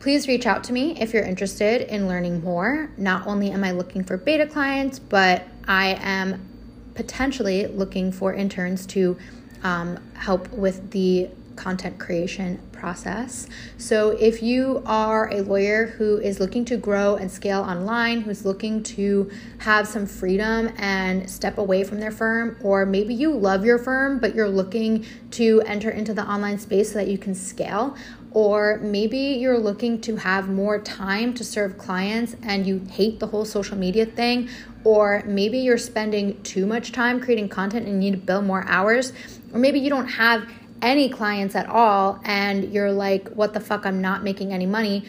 please 0.00 0.28
reach 0.28 0.46
out 0.46 0.64
to 0.64 0.72
me 0.72 1.00
if 1.00 1.12
you're 1.12 1.24
interested 1.24 1.80
in 1.82 2.08
learning 2.08 2.42
more. 2.42 2.90
Not 2.96 3.26
only 3.26 3.50
am 3.50 3.64
I 3.64 3.70
looking 3.70 4.04
for 4.04 4.16
beta 4.16 4.46
clients, 4.46 4.98
but 4.98 5.46
I 5.66 5.98
am 6.00 6.46
potentially 6.94 7.66
looking 7.66 8.12
for 8.12 8.34
interns 8.34 8.86
to 8.86 9.16
um, 9.62 9.98
help 10.14 10.50
with 10.52 10.90
the 10.90 11.30
content 11.56 11.98
creation 11.98 12.60
process. 12.84 13.48
So, 13.78 14.10
if 14.10 14.42
you 14.42 14.82
are 14.84 15.32
a 15.32 15.40
lawyer 15.40 15.86
who 15.86 16.18
is 16.18 16.38
looking 16.38 16.66
to 16.66 16.76
grow 16.76 17.16
and 17.16 17.30
scale 17.30 17.62
online, 17.62 18.20
who's 18.20 18.44
looking 18.44 18.82
to 18.82 19.30
have 19.58 19.88
some 19.88 20.04
freedom 20.04 20.70
and 20.76 21.30
step 21.30 21.56
away 21.56 21.82
from 21.82 21.98
their 21.98 22.10
firm, 22.10 22.58
or 22.62 22.84
maybe 22.84 23.14
you 23.14 23.32
love 23.32 23.64
your 23.64 23.78
firm 23.78 24.18
but 24.18 24.34
you're 24.34 24.50
looking 24.50 25.06
to 25.30 25.62
enter 25.62 25.88
into 25.88 26.12
the 26.12 26.26
online 26.30 26.58
space 26.58 26.92
so 26.92 26.98
that 26.98 27.08
you 27.08 27.16
can 27.16 27.34
scale, 27.34 27.96
or 28.32 28.78
maybe 28.82 29.18
you're 29.18 29.58
looking 29.58 29.98
to 30.02 30.16
have 30.16 30.50
more 30.50 30.78
time 30.78 31.32
to 31.32 31.42
serve 31.42 31.78
clients 31.78 32.36
and 32.42 32.66
you 32.66 32.82
hate 32.90 33.18
the 33.18 33.28
whole 33.28 33.46
social 33.46 33.78
media 33.78 34.04
thing, 34.04 34.50
or 34.84 35.22
maybe 35.24 35.56
you're 35.58 35.78
spending 35.78 36.42
too 36.42 36.66
much 36.66 36.92
time 36.92 37.18
creating 37.18 37.48
content 37.48 37.86
and 37.86 38.04
you 38.04 38.10
need 38.10 38.20
to 38.20 38.26
bill 38.26 38.42
more 38.42 38.62
hours, 38.68 39.14
or 39.54 39.58
maybe 39.58 39.78
you 39.78 39.88
don't 39.88 40.08
have 40.08 40.46
any 40.84 41.08
clients 41.08 41.56
at 41.56 41.66
all 41.66 42.20
and 42.24 42.72
you're 42.72 42.92
like, 42.92 43.28
what 43.30 43.54
the 43.54 43.60
fuck, 43.60 43.86
I'm 43.86 44.02
not 44.02 44.22
making 44.22 44.52
any 44.52 44.66
money, 44.66 45.04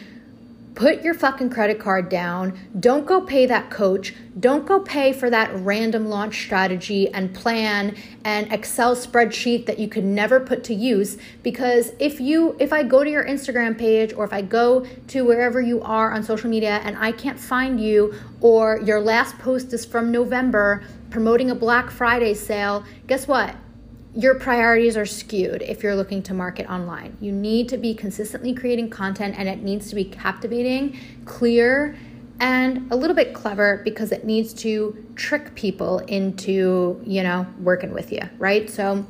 put 0.74 1.02
your 1.02 1.14
fucking 1.14 1.50
credit 1.50 1.78
card 1.78 2.08
down. 2.08 2.58
Don't 2.80 3.06
go 3.06 3.20
pay 3.20 3.46
that 3.46 3.70
coach. 3.70 4.14
Don't 4.40 4.66
go 4.66 4.80
pay 4.80 5.12
for 5.12 5.28
that 5.28 5.50
random 5.54 6.06
launch 6.06 6.42
strategy 6.44 7.08
and 7.08 7.34
plan 7.34 7.94
and 8.24 8.50
Excel 8.52 8.96
spreadsheet 8.96 9.66
that 9.66 9.78
you 9.78 9.86
could 9.88 10.04
never 10.04 10.40
put 10.40 10.64
to 10.64 10.74
use 10.74 11.18
because 11.42 11.92
if 11.98 12.20
you 12.20 12.56
if 12.58 12.72
I 12.72 12.82
go 12.82 13.04
to 13.04 13.10
your 13.10 13.24
Instagram 13.24 13.78
page 13.78 14.12
or 14.14 14.24
if 14.24 14.32
I 14.32 14.42
go 14.42 14.86
to 15.08 15.24
wherever 15.24 15.60
you 15.60 15.82
are 15.82 16.12
on 16.12 16.22
social 16.22 16.48
media 16.48 16.80
and 16.84 16.96
I 16.98 17.12
can't 17.12 17.38
find 17.38 17.78
you 17.80 18.14
or 18.40 18.80
your 18.82 19.00
last 19.00 19.38
post 19.38 19.72
is 19.74 19.84
from 19.84 20.10
November 20.10 20.84
promoting 21.10 21.50
a 21.50 21.54
Black 21.54 21.90
Friday 21.90 22.34
sale, 22.34 22.84
guess 23.06 23.28
what? 23.28 23.56
Your 24.16 24.34
priorities 24.34 24.96
are 24.96 25.04
skewed 25.04 25.60
if 25.60 25.82
you're 25.82 25.94
looking 25.94 26.22
to 26.22 26.32
market 26.32 26.68
online. 26.70 27.18
You 27.20 27.32
need 27.32 27.68
to 27.68 27.76
be 27.76 27.94
consistently 27.94 28.54
creating 28.54 28.88
content 28.88 29.34
and 29.36 29.46
it 29.46 29.62
needs 29.62 29.90
to 29.90 29.94
be 29.94 30.04
captivating, 30.04 30.98
clear, 31.26 31.96
and 32.40 32.90
a 32.90 32.96
little 32.96 33.14
bit 33.14 33.34
clever 33.34 33.82
because 33.84 34.12
it 34.12 34.24
needs 34.24 34.54
to 34.54 35.06
trick 35.16 35.54
people 35.54 35.98
into, 35.98 37.00
you 37.04 37.22
know, 37.22 37.46
working 37.60 37.92
with 37.92 38.10
you, 38.10 38.22
right? 38.38 38.70
So 38.70 39.06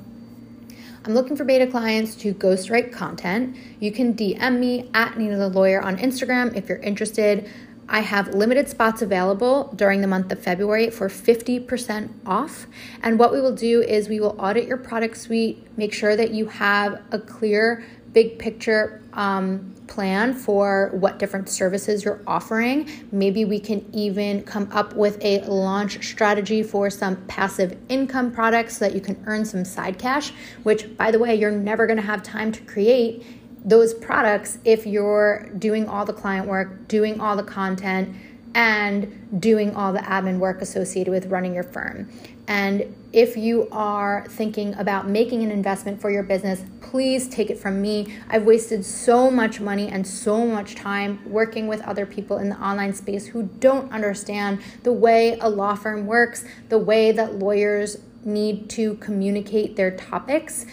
I'm 1.05 1.15
looking 1.15 1.37
for 1.37 1.45
beta 1.45 1.69
clients 1.69 2.17
to 2.17 2.35
ghostwrite 2.35 2.93
content. 2.93 3.57
You 3.79 3.93
can 3.93 4.15
DM 4.15 4.59
me 4.59 4.91
at 4.93 5.17
Nina 5.17 5.37
the 5.37 5.49
Lawyer 5.49 5.81
on 5.81 5.99
Instagram 5.99 6.57
if 6.57 6.69
you're 6.69 6.79
interested. 6.79 7.49
I 7.88 8.00
have 8.00 8.35
limited 8.35 8.69
spots 8.69 9.00
available 9.00 9.73
during 9.76 10.00
the 10.00 10.07
month 10.07 10.33
of 10.33 10.40
February 10.40 10.90
for 10.90 11.09
50% 11.09 12.11
off. 12.26 12.66
And 13.02 13.19
what 13.19 13.33
we 13.33 13.40
will 13.40 13.55
do 13.55 13.83
is 13.83 14.09
we 14.09 14.19
will 14.19 14.37
audit 14.38 14.66
your 14.66 14.76
product 14.76 15.16
suite, 15.16 15.66
make 15.76 15.95
sure 15.95 16.16
that 16.16 16.33
you 16.33 16.47
have 16.47 17.00
a 17.12 17.19
clear, 17.19 17.85
big 18.12 18.38
picture 18.38 19.02
um, 19.12 19.75
plan 19.87 20.35
for 20.35 20.90
what 20.95 21.19
different 21.19 21.49
services 21.49 22.05
you're 22.05 22.21
offering. 22.26 22.88
Maybe 23.12 23.45
we 23.45 23.61
can 23.61 23.88
even 23.93 24.43
come 24.43 24.69
up 24.73 24.95
with 24.95 25.23
a 25.25 25.40
launch 25.43 26.05
strategy 26.05 26.62
for 26.62 26.90
some 26.90 27.16
passive 27.26 27.78
income 27.88 28.33
products 28.33 28.78
so 28.78 28.87
that 28.87 28.95
you 28.95 29.00
can 29.00 29.23
earn 29.26 29.45
some 29.45 29.64
side 29.64 29.99
cash, 29.99 30.33
which, 30.64 30.97
by 30.97 31.11
the 31.11 31.19
way, 31.19 31.35
you're 31.35 31.50
never 31.50 31.87
gonna 31.87 32.02
have 32.02 32.23
time 32.23 32.52
to 32.52 32.62
create 32.62 33.25
those 33.66 33.92
products 33.92 34.58
if 34.64 34.87
you're 34.87 35.50
doing 35.58 35.88
all 35.88 36.06
the 36.06 36.12
client 36.12 36.46
work, 36.46 36.88
doing 36.88 37.20
all 37.20 37.37
the 37.37 37.42
content, 37.42 38.16
and 38.54 39.28
doing 39.38 39.76
all 39.76 39.92
the 39.92 39.99
admin 39.99 40.38
work 40.38 40.62
associated 40.62 41.11
with 41.11 41.26
running 41.26 41.52
your 41.52 41.62
firm. 41.62 42.08
And 42.49 42.94
if 43.12 43.37
you 43.37 43.68
are 43.70 44.25
thinking 44.28 44.73
about 44.75 45.08
making 45.08 45.42
an 45.42 45.50
investment 45.50 46.00
for 46.00 46.11
your 46.11 46.23
business, 46.23 46.62
please 46.80 47.28
take 47.28 47.50
it 47.50 47.58
from 47.58 47.82
me. 47.82 48.16
I've 48.30 48.44
wasted 48.44 48.85
so 48.85 49.30
much 49.30 49.61
money 49.61 49.88
and 49.88 50.06
so 50.06 50.46
much 50.46 50.75
time 50.75 51.20
working 51.30 51.66
with 51.66 51.82
other 51.82 52.06
people 52.06 52.38
in 52.38 52.49
the 52.49 52.56
online 52.56 52.94
space 52.94 53.26
who 53.26 53.42
don't 53.58 53.92
understand 53.92 54.62
the 54.85 54.92
way 54.92 55.38
a 55.40 55.50
law 55.50 55.75
firm 55.75 56.06
works, 56.06 56.44
the 56.68 56.78
way 56.78 57.12
that 57.12 57.35
lawyers 57.35 57.99
need 58.25 58.70
to 58.70 58.94
communicate 58.96 59.76
their 59.76 59.90
topics 59.90 60.66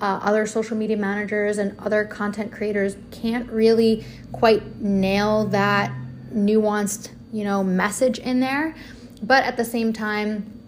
uh, 0.00 0.20
other 0.22 0.46
social 0.46 0.76
media 0.76 0.96
managers 0.96 1.58
and 1.58 1.78
other 1.78 2.04
content 2.04 2.52
creators 2.52 2.96
can't 3.10 3.50
really 3.50 4.04
quite 4.32 4.80
nail 4.80 5.44
that 5.46 5.92
nuanced, 6.32 7.10
you 7.32 7.44
know, 7.44 7.64
message 7.64 8.18
in 8.18 8.40
there. 8.40 8.74
But 9.22 9.44
at 9.44 9.56
the 9.56 9.64
same 9.64 9.92
time, 9.92 10.58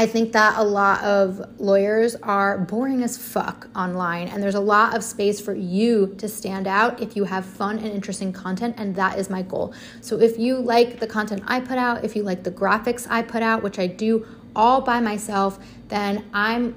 I 0.00 0.06
think 0.06 0.32
that 0.32 0.56
a 0.56 0.62
lot 0.62 1.02
of 1.02 1.44
lawyers 1.58 2.14
are 2.22 2.56
boring 2.56 3.02
as 3.02 3.18
fuck 3.18 3.66
online, 3.74 4.28
and 4.28 4.40
there's 4.40 4.54
a 4.54 4.60
lot 4.60 4.96
of 4.96 5.02
space 5.02 5.40
for 5.40 5.54
you 5.54 6.14
to 6.18 6.28
stand 6.28 6.68
out 6.68 7.02
if 7.02 7.16
you 7.16 7.24
have 7.24 7.44
fun 7.44 7.78
and 7.78 7.88
interesting 7.88 8.32
content, 8.32 8.76
and 8.78 8.94
that 8.94 9.18
is 9.18 9.28
my 9.28 9.42
goal. 9.42 9.74
So, 10.00 10.20
if 10.20 10.38
you 10.38 10.58
like 10.58 11.00
the 11.00 11.08
content 11.08 11.42
I 11.48 11.58
put 11.58 11.78
out, 11.78 12.04
if 12.04 12.14
you 12.14 12.22
like 12.22 12.44
the 12.44 12.52
graphics 12.52 13.08
I 13.10 13.22
put 13.22 13.42
out, 13.42 13.64
which 13.64 13.80
I 13.80 13.88
do 13.88 14.24
all 14.54 14.80
by 14.82 15.00
myself, 15.00 15.58
then 15.88 16.24
I'm 16.32 16.76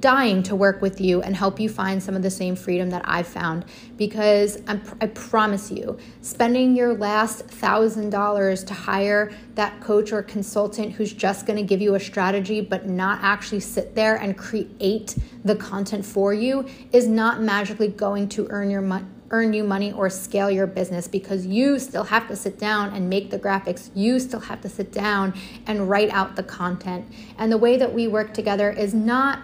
dying 0.00 0.42
to 0.42 0.56
work 0.56 0.82
with 0.82 1.00
you 1.00 1.22
and 1.22 1.36
help 1.36 1.60
you 1.60 1.68
find 1.68 2.02
some 2.02 2.16
of 2.16 2.22
the 2.22 2.30
same 2.30 2.56
freedom 2.56 2.90
that 2.90 3.02
I've 3.04 3.26
found 3.26 3.64
because 3.96 4.60
I'm, 4.66 4.82
i 5.00 5.06
promise 5.06 5.70
you, 5.70 5.98
spending 6.22 6.74
your 6.76 6.94
last 6.94 7.46
thousand 7.46 8.10
dollars 8.10 8.64
to 8.64 8.74
hire 8.74 9.32
that 9.54 9.80
coach 9.80 10.12
or 10.12 10.22
consultant 10.22 10.92
who's 10.92 11.12
just 11.12 11.46
going 11.46 11.56
to 11.56 11.62
give 11.62 11.80
you 11.80 11.94
a 11.94 12.00
strategy 12.00 12.60
but 12.60 12.86
not 12.86 13.20
actually 13.22 13.60
sit 13.60 13.94
there 13.94 14.16
and 14.16 14.36
create 14.36 15.16
the 15.44 15.54
content 15.54 16.04
for 16.04 16.32
you 16.32 16.66
is 16.92 17.06
not 17.06 17.40
magically 17.40 17.88
going 17.88 18.28
to 18.28 18.46
earn 18.50 18.70
your 18.70 18.80
money 18.80 19.06
earn 19.30 19.52
you 19.52 19.64
money 19.64 19.90
or 19.92 20.08
scale 20.08 20.48
your 20.48 20.66
business 20.66 21.08
because 21.08 21.44
you 21.44 21.76
still 21.78 22.04
have 22.04 22.28
to 22.28 22.36
sit 22.36 22.56
down 22.56 22.94
and 22.94 23.10
make 23.10 23.30
the 23.30 23.38
graphics. 23.38 23.90
You 23.92 24.20
still 24.20 24.38
have 24.38 24.60
to 24.60 24.68
sit 24.68 24.92
down 24.92 25.34
and 25.66 25.88
write 25.88 26.10
out 26.10 26.36
the 26.36 26.44
content. 26.44 27.04
And 27.36 27.50
the 27.50 27.58
way 27.58 27.76
that 27.76 27.92
we 27.92 28.06
work 28.06 28.32
together 28.32 28.70
is 28.70 28.94
not 28.94 29.40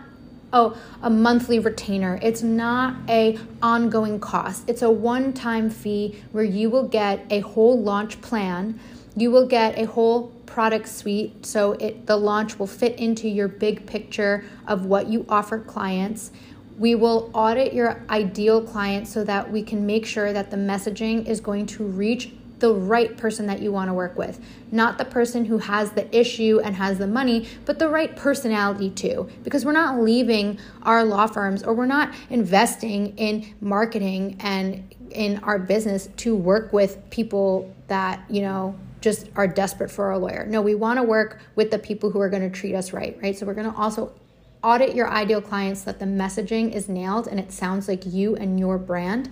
oh 0.53 0.77
a 1.03 1.11
monthly 1.11 1.59
retainer. 1.59 2.19
It's 2.23 2.43
not 2.43 2.97
a 3.09 3.39
ongoing 3.63 4.21
cost. 4.21 4.69
It's 4.69 4.83
a 4.83 4.91
one-time 4.91 5.71
fee 5.71 6.23
where 6.33 6.45
you 6.45 6.71
will 6.71 6.89
get 6.89 7.25
a 7.31 7.41
whole 7.41 7.81
launch 7.81 8.21
plan. 8.21 8.79
You 9.17 9.31
will 9.31 9.47
get 9.47 9.79
a 9.79 9.87
whole 9.87 10.29
product 10.47 10.89
suite 10.89 11.47
so 11.47 11.73
it 11.75 12.07
the 12.07 12.17
launch 12.17 12.59
will 12.59 12.67
fit 12.67 12.99
into 12.99 13.29
your 13.29 13.49
big 13.49 13.87
picture 13.87 14.45
of 14.67 14.85
what 14.85 15.07
you 15.09 15.25
offer 15.29 15.59
clients. 15.59 16.33
We 16.79 16.95
will 16.95 17.31
audit 17.35 17.73
your 17.75 18.03
ideal 18.09 18.63
client 18.63 19.07
so 19.07 19.23
that 19.25 19.53
we 19.53 19.63
can 19.63 19.85
make 19.85 20.07
sure 20.07 20.33
that 20.33 20.51
the 20.51 20.57
messaging 20.57 21.27
is 21.27 21.41
going 21.41 21.67
to 21.67 21.85
reach 21.85 22.33
the 22.61 22.73
right 22.73 23.17
person 23.17 23.47
that 23.47 23.61
you 23.61 23.73
want 23.73 23.89
to 23.89 23.95
work 23.95 24.17
with. 24.17 24.39
Not 24.71 24.99
the 24.99 25.05
person 25.05 25.47
who 25.47 25.59
has 25.59 25.93
the 25.93 26.15
issue 26.17 26.61
and 26.63 26.77
has 26.77 26.99
the 26.99 27.07
money, 27.07 27.49
but 27.65 27.79
the 27.79 27.89
right 27.89 28.15
personality 28.15 28.91
too. 28.91 29.29
Because 29.43 29.65
we're 29.65 29.73
not 29.73 30.01
leaving 30.01 30.59
our 30.83 31.05
law 31.05 31.27
firms 31.27 31.63
or 31.63 31.75
we're 31.75 31.87
not 31.87 32.15
investing 32.29 33.17
in 33.17 33.55
marketing 33.61 34.37
and 34.41 34.95
in 35.11 35.39
our 35.43 35.59
business 35.59 36.09
to 36.19 36.37
work 36.37 36.73
with 36.73 36.99
people 37.11 37.75
that, 37.89 38.23
you 38.31 38.43
know, 38.43 38.79
just 39.01 39.29
are 39.35 39.49
desperate 39.49 39.91
for 39.91 40.11
a 40.11 40.19
lawyer. 40.19 40.47
No, 40.47 40.61
we 40.61 40.75
want 40.75 40.99
to 40.99 41.03
work 41.03 41.41
with 41.57 41.71
the 41.71 41.79
people 41.79 42.11
who 42.11 42.21
are 42.21 42.29
going 42.29 42.49
to 42.49 42.57
treat 42.57 42.75
us 42.75 42.93
right, 42.93 43.19
right? 43.23 43.37
So 43.37 43.47
we're 43.47 43.55
going 43.55 43.71
to 43.71 43.77
also 43.77 44.13
audit 44.63 44.95
your 44.95 45.09
ideal 45.09 45.41
clients 45.41 45.83
that 45.83 45.99
the 45.99 46.05
messaging 46.05 46.73
is 46.73 46.89
nailed 46.89 47.27
and 47.27 47.41
it 47.41 47.51
sounds 47.51 47.89
like 47.89 48.05
you 48.05 48.37
and 48.37 48.61
your 48.61 48.77
brand. 48.77 49.31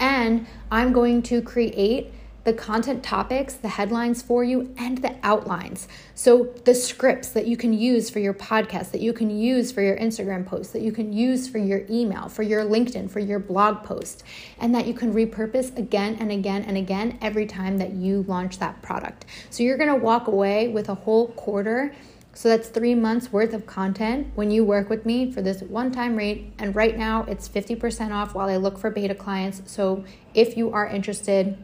And 0.00 0.46
I'm 0.70 0.92
going 0.92 1.22
to 1.24 1.42
create 1.42 2.12
the 2.44 2.52
content 2.52 3.04
topics, 3.04 3.54
the 3.54 3.68
headlines 3.68 4.22
for 4.22 4.42
you, 4.42 4.74
and 4.76 4.98
the 4.98 5.14
outlines. 5.22 5.86
So, 6.14 6.54
the 6.64 6.74
scripts 6.74 7.28
that 7.30 7.46
you 7.46 7.56
can 7.56 7.72
use 7.72 8.10
for 8.10 8.18
your 8.18 8.34
podcast, 8.34 8.90
that 8.90 9.00
you 9.00 9.12
can 9.12 9.30
use 9.30 9.70
for 9.70 9.80
your 9.80 9.96
Instagram 9.96 10.44
post, 10.44 10.72
that 10.72 10.82
you 10.82 10.92
can 10.92 11.12
use 11.12 11.48
for 11.48 11.58
your 11.58 11.82
email, 11.88 12.28
for 12.28 12.42
your 12.42 12.64
LinkedIn, 12.64 13.10
for 13.10 13.20
your 13.20 13.38
blog 13.38 13.84
post, 13.84 14.24
and 14.58 14.74
that 14.74 14.86
you 14.86 14.94
can 14.94 15.14
repurpose 15.14 15.76
again 15.76 16.16
and 16.18 16.32
again 16.32 16.62
and 16.62 16.76
again 16.76 17.18
every 17.20 17.46
time 17.46 17.78
that 17.78 17.92
you 17.92 18.24
launch 18.26 18.58
that 18.58 18.82
product. 18.82 19.24
So, 19.50 19.62
you're 19.62 19.78
gonna 19.78 19.96
walk 19.96 20.26
away 20.26 20.68
with 20.68 20.88
a 20.88 20.94
whole 20.94 21.28
quarter. 21.28 21.94
So 22.34 22.48
that's 22.48 22.68
three 22.68 22.94
months 22.94 23.30
worth 23.30 23.52
of 23.52 23.66
content 23.66 24.28
when 24.34 24.50
you 24.50 24.64
work 24.64 24.88
with 24.88 25.04
me 25.04 25.30
for 25.30 25.42
this 25.42 25.60
one 25.60 25.92
time 25.92 26.16
rate. 26.16 26.50
And 26.58 26.74
right 26.74 26.96
now 26.96 27.24
it's 27.24 27.46
50% 27.46 28.10
off 28.10 28.34
while 28.34 28.48
I 28.48 28.56
look 28.56 28.78
for 28.78 28.90
beta 28.90 29.14
clients. 29.14 29.60
So 29.66 30.04
if 30.32 30.56
you 30.56 30.72
are 30.72 30.86
interested, 30.86 31.62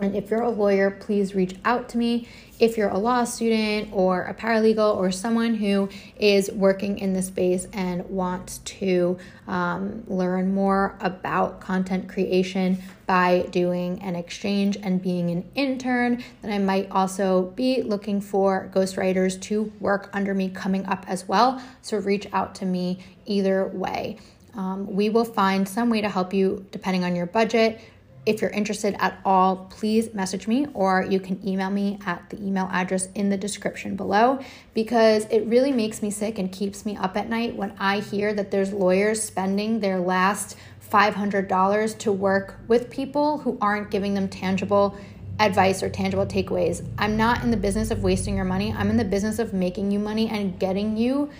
And 0.00 0.14
if 0.14 0.30
you're 0.30 0.42
a 0.42 0.50
lawyer, 0.50 0.90
please 0.90 1.34
reach 1.34 1.54
out 1.64 1.88
to 1.90 1.98
me. 1.98 2.28
If 2.58 2.76
you're 2.76 2.88
a 2.88 2.98
law 2.98 3.24
student 3.24 3.90
or 3.92 4.24
a 4.24 4.34
paralegal 4.34 4.96
or 4.96 5.10
someone 5.10 5.54
who 5.54 5.88
is 6.18 6.50
working 6.52 6.98
in 6.98 7.12
the 7.12 7.22
space 7.22 7.66
and 7.72 8.08
wants 8.08 8.58
to 8.58 9.18
um, 9.46 10.04
learn 10.06 10.54
more 10.54 10.96
about 11.00 11.60
content 11.60 12.08
creation 12.08 12.82
by 13.06 13.46
doing 13.50 14.00
an 14.02 14.16
exchange 14.16 14.76
and 14.82 15.00
being 15.00 15.30
an 15.30 15.48
intern, 15.54 16.22
then 16.42 16.52
I 16.52 16.58
might 16.58 16.90
also 16.90 17.52
be 17.56 17.82
looking 17.82 18.20
for 18.20 18.70
ghostwriters 18.74 19.40
to 19.42 19.72
work 19.80 20.10
under 20.12 20.34
me 20.34 20.48
coming 20.50 20.84
up 20.86 21.04
as 21.08 21.28
well. 21.28 21.62
So 21.82 21.98
reach 21.98 22.26
out 22.32 22.54
to 22.56 22.66
me 22.66 22.98
either 23.24 23.66
way. 23.66 24.18
Um, 24.54 24.86
we 24.86 25.10
will 25.10 25.26
find 25.26 25.68
some 25.68 25.90
way 25.90 26.00
to 26.00 26.08
help 26.08 26.32
you 26.32 26.64
depending 26.70 27.04
on 27.04 27.14
your 27.14 27.26
budget 27.26 27.80
if 28.26 28.42
you're 28.42 28.50
interested 28.50 28.96
at 28.98 29.18
all, 29.24 29.68
please 29.70 30.12
message 30.12 30.48
me 30.48 30.66
or 30.74 31.06
you 31.08 31.20
can 31.20 31.40
email 31.46 31.70
me 31.70 31.98
at 32.04 32.28
the 32.28 32.44
email 32.44 32.68
address 32.72 33.08
in 33.14 33.30
the 33.30 33.36
description 33.36 33.94
below 33.94 34.40
because 34.74 35.26
it 35.26 35.46
really 35.46 35.70
makes 35.70 36.02
me 36.02 36.10
sick 36.10 36.38
and 36.38 36.50
keeps 36.50 36.84
me 36.84 36.96
up 36.96 37.16
at 37.16 37.30
night 37.30 37.54
when 37.54 37.72
I 37.78 38.00
hear 38.00 38.34
that 38.34 38.50
there's 38.50 38.72
lawyers 38.72 39.22
spending 39.22 39.78
their 39.78 40.00
last 40.00 40.56
$500 40.92 41.98
to 41.98 42.12
work 42.12 42.58
with 42.66 42.90
people 42.90 43.38
who 43.38 43.56
aren't 43.60 43.90
giving 43.90 44.14
them 44.14 44.28
tangible 44.28 44.98
advice 45.38 45.82
or 45.82 45.88
tangible 45.88 46.26
takeaways. 46.26 46.84
I'm 46.98 47.16
not 47.16 47.44
in 47.44 47.50
the 47.50 47.56
business 47.56 47.90
of 47.90 48.02
wasting 48.02 48.34
your 48.34 48.44
money. 48.44 48.72
I'm 48.76 48.90
in 48.90 48.96
the 48.96 49.04
business 49.04 49.38
of 49.38 49.52
making 49.52 49.90
you 49.92 49.98
money 49.98 50.28
and 50.28 50.58
getting 50.58 50.96
you 50.96 51.30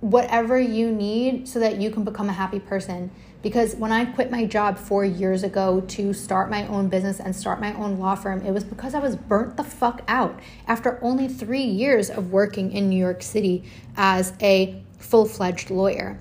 whatever 0.00 0.58
you 0.58 0.90
need 0.90 1.48
so 1.48 1.60
that 1.60 1.80
you 1.80 1.90
can 1.90 2.04
become 2.04 2.28
a 2.28 2.32
happy 2.32 2.58
person. 2.60 3.10
Because 3.42 3.74
when 3.74 3.90
I 3.90 4.04
quit 4.04 4.30
my 4.30 4.44
job 4.46 4.78
four 4.78 5.04
years 5.04 5.42
ago 5.42 5.80
to 5.88 6.12
start 6.12 6.48
my 6.48 6.66
own 6.68 6.88
business 6.88 7.18
and 7.18 7.34
start 7.34 7.60
my 7.60 7.74
own 7.74 7.98
law 7.98 8.14
firm, 8.14 8.44
it 8.46 8.52
was 8.52 8.64
because 8.64 8.94
I 8.94 9.00
was 9.00 9.16
burnt 9.16 9.56
the 9.56 9.64
fuck 9.64 10.02
out 10.06 10.38
after 10.68 11.02
only 11.02 11.28
three 11.28 11.64
years 11.64 12.08
of 12.08 12.30
working 12.30 12.70
in 12.72 12.88
New 12.88 12.98
York 12.98 13.22
City 13.22 13.64
as 13.96 14.32
a 14.40 14.82
full 14.98 15.26
fledged 15.26 15.70
lawyer. 15.70 16.20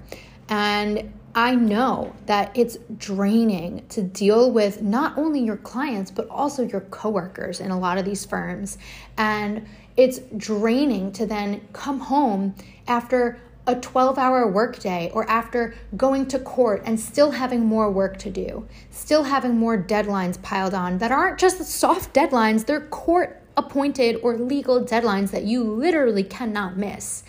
And 0.49 1.13
I 1.33 1.55
know 1.55 2.13
that 2.25 2.51
it's 2.57 2.77
draining 2.97 3.85
to 3.89 4.01
deal 4.01 4.51
with 4.51 4.81
not 4.81 5.17
only 5.17 5.39
your 5.39 5.57
clients, 5.57 6.11
but 6.11 6.27
also 6.27 6.63
your 6.63 6.81
coworkers 6.81 7.61
in 7.61 7.71
a 7.71 7.79
lot 7.79 7.97
of 7.97 8.03
these 8.03 8.25
firms. 8.25 8.77
And 9.17 9.65
it's 9.95 10.19
draining 10.35 11.11
to 11.13 11.25
then 11.25 11.61
come 11.71 11.99
home 11.99 12.55
after 12.87 13.39
a 13.68 13.75
12 13.75 14.18
hour 14.18 14.48
workday 14.48 15.12
or 15.13 15.30
after 15.30 15.75
going 15.96 16.25
to 16.27 16.39
court 16.39 16.82
and 16.86 17.00
still 17.00 17.32
having 17.32 17.65
more 17.65 17.91
work 17.91 18.18
to 18.18 18.30
do, 18.30 18.68
still 18.89 19.24
having 19.24 19.58
more 19.58 19.82
deadlines 19.82 20.41
piled 20.41 20.74
on 20.74 20.98
that 20.98 21.12
aren't 21.12 21.39
just 21.39 21.63
soft 21.63 22.13
deadlines, 22.13 22.65
they're 22.65 22.82
court 22.82 23.41
appointed 23.58 24.18
or 24.24 24.38
legal 24.38 24.84
deadlines 24.84 25.32
that 25.32 25.44
you 25.44 25.63
literally 25.63 26.24
cannot 26.24 26.77
miss. 26.77 27.24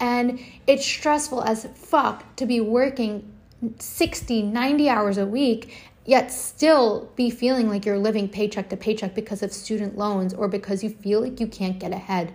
And 0.00 0.40
it's 0.66 0.84
stressful 0.84 1.42
as 1.42 1.66
fuck 1.74 2.36
to 2.36 2.46
be 2.46 2.60
working 2.60 3.32
60, 3.78 4.42
90 4.42 4.88
hours 4.88 5.18
a 5.18 5.26
week 5.26 5.74
yet 6.08 6.32
still 6.32 7.12
be 7.16 7.28
feeling 7.28 7.68
like 7.68 7.84
you're 7.84 7.98
living 7.98 8.30
paycheck 8.30 8.70
to 8.70 8.76
paycheck 8.78 9.14
because 9.14 9.42
of 9.42 9.52
student 9.52 9.98
loans 9.98 10.32
or 10.32 10.48
because 10.48 10.82
you 10.82 10.88
feel 10.88 11.20
like 11.20 11.38
you 11.38 11.46
can't 11.46 11.78
get 11.78 11.92
ahead. 11.92 12.32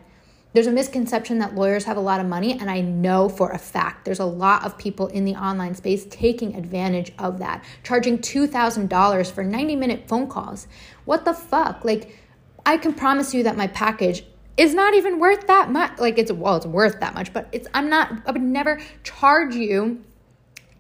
There's 0.53 0.67
a 0.67 0.71
misconception 0.71 1.39
that 1.39 1.55
lawyers 1.55 1.85
have 1.85 1.97
a 1.97 2.01
lot 2.01 2.19
of 2.19 2.27
money, 2.27 2.53
and 2.59 2.69
I 2.69 2.81
know 2.81 3.27
for 3.27 3.49
a 3.51 3.57
fact 3.57 4.05
there's 4.05 4.19
a 4.19 4.25
lot 4.25 4.63
of 4.63 4.77
people 4.77 5.07
in 5.07 5.25
the 5.25 5.33
online 5.33 5.73
space 5.73 6.05
taking 6.11 6.55
advantage 6.55 7.11
of 7.17 7.39
that, 7.39 7.63
charging 7.81 8.19
$2,000 8.19 9.31
for 9.31 9.43
90 9.43 9.75
minute 9.75 10.07
phone 10.07 10.27
calls. 10.27 10.67
What 11.05 11.25
the 11.25 11.33
fuck? 11.33 11.83
Like, 11.83 12.19
I 12.67 12.77
can 12.77 12.93
promise 12.93 13.33
you 13.33 13.41
that 13.43 13.57
my 13.57 13.65
package 13.67 14.25
is 14.55 14.75
not 14.75 14.93
even 14.93 15.19
worth 15.19 15.47
that 15.47 15.71
much. 15.71 15.97
Like, 15.97 16.19
it's, 16.19 16.31
well, 16.31 16.57
it's 16.57 16.67
worth 16.67 16.99
that 16.99 17.15
much, 17.15 17.33
but 17.33 17.49
it's, 17.51 17.67
I'm 17.73 17.89
not, 17.89 18.11
I 18.27 18.31
would 18.31 18.43
never 18.43 18.79
charge 19.03 19.55
you 19.55 20.03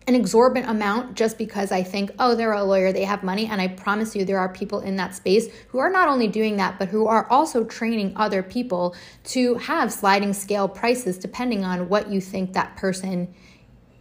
an 0.07 0.15
exorbitant 0.15 0.69
amount 0.69 1.15
just 1.15 1.37
because 1.37 1.71
I 1.71 1.83
think, 1.83 2.11
oh, 2.19 2.35
they're 2.35 2.53
a 2.53 2.63
lawyer, 2.63 2.91
they 2.91 3.05
have 3.05 3.23
money. 3.23 3.45
And 3.45 3.61
I 3.61 3.69
promise 3.69 4.15
you, 4.15 4.25
there 4.25 4.39
are 4.39 4.49
people 4.49 4.81
in 4.81 4.97
that 4.97 5.15
space 5.15 5.47
who 5.69 5.79
are 5.79 5.89
not 5.89 6.09
only 6.09 6.27
doing 6.27 6.57
that, 6.57 6.77
but 6.77 6.89
who 6.89 7.07
are 7.07 7.29
also 7.29 7.63
training 7.63 8.13
other 8.15 8.43
people 8.43 8.95
to 9.25 9.55
have 9.55 9.93
sliding 9.93 10.33
scale 10.33 10.67
prices 10.67 11.17
depending 11.17 11.63
on 11.63 11.87
what 11.89 12.11
you 12.11 12.19
think 12.19 12.53
that 12.53 12.75
person 12.75 13.33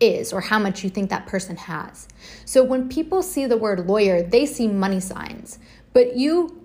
is 0.00 0.32
or 0.32 0.40
how 0.40 0.58
much 0.58 0.82
you 0.82 0.90
think 0.90 1.10
that 1.10 1.26
person 1.26 1.56
has. 1.56 2.08
So 2.44 2.64
when 2.64 2.88
people 2.88 3.22
see 3.22 3.46
the 3.46 3.56
word 3.56 3.86
lawyer, 3.86 4.22
they 4.22 4.46
see 4.46 4.66
money 4.66 5.00
signs. 5.00 5.58
But 5.92 6.16
you 6.16 6.58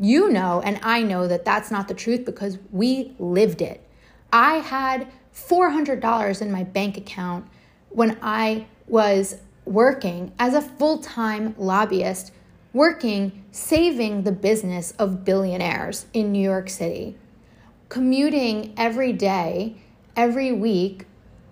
you 0.00 0.28
know 0.28 0.60
and 0.64 0.80
I 0.82 1.04
know 1.04 1.28
that 1.28 1.44
that's 1.44 1.70
not 1.70 1.86
the 1.86 1.94
truth 1.94 2.24
because 2.24 2.58
we 2.70 3.14
lived 3.18 3.62
it. 3.62 3.86
I 4.32 4.54
had 4.54 5.08
$400 5.34 6.42
in 6.42 6.50
my 6.50 6.64
bank 6.64 6.96
account 6.96 7.46
when 7.90 8.18
I 8.22 8.66
was 8.86 9.40
working 9.64 10.32
as 10.38 10.54
a 10.54 10.60
full 10.60 10.98
time 10.98 11.54
lobbyist, 11.58 12.32
working 12.72 13.44
saving 13.50 14.24
the 14.24 14.32
business 14.32 14.92
of 14.92 15.24
billionaires 15.24 16.06
in 16.12 16.32
New 16.32 16.42
York 16.42 16.68
City, 16.68 17.16
commuting 17.88 18.74
every 18.76 19.12
day, 19.12 19.76
every 20.16 20.52
week 20.52 21.06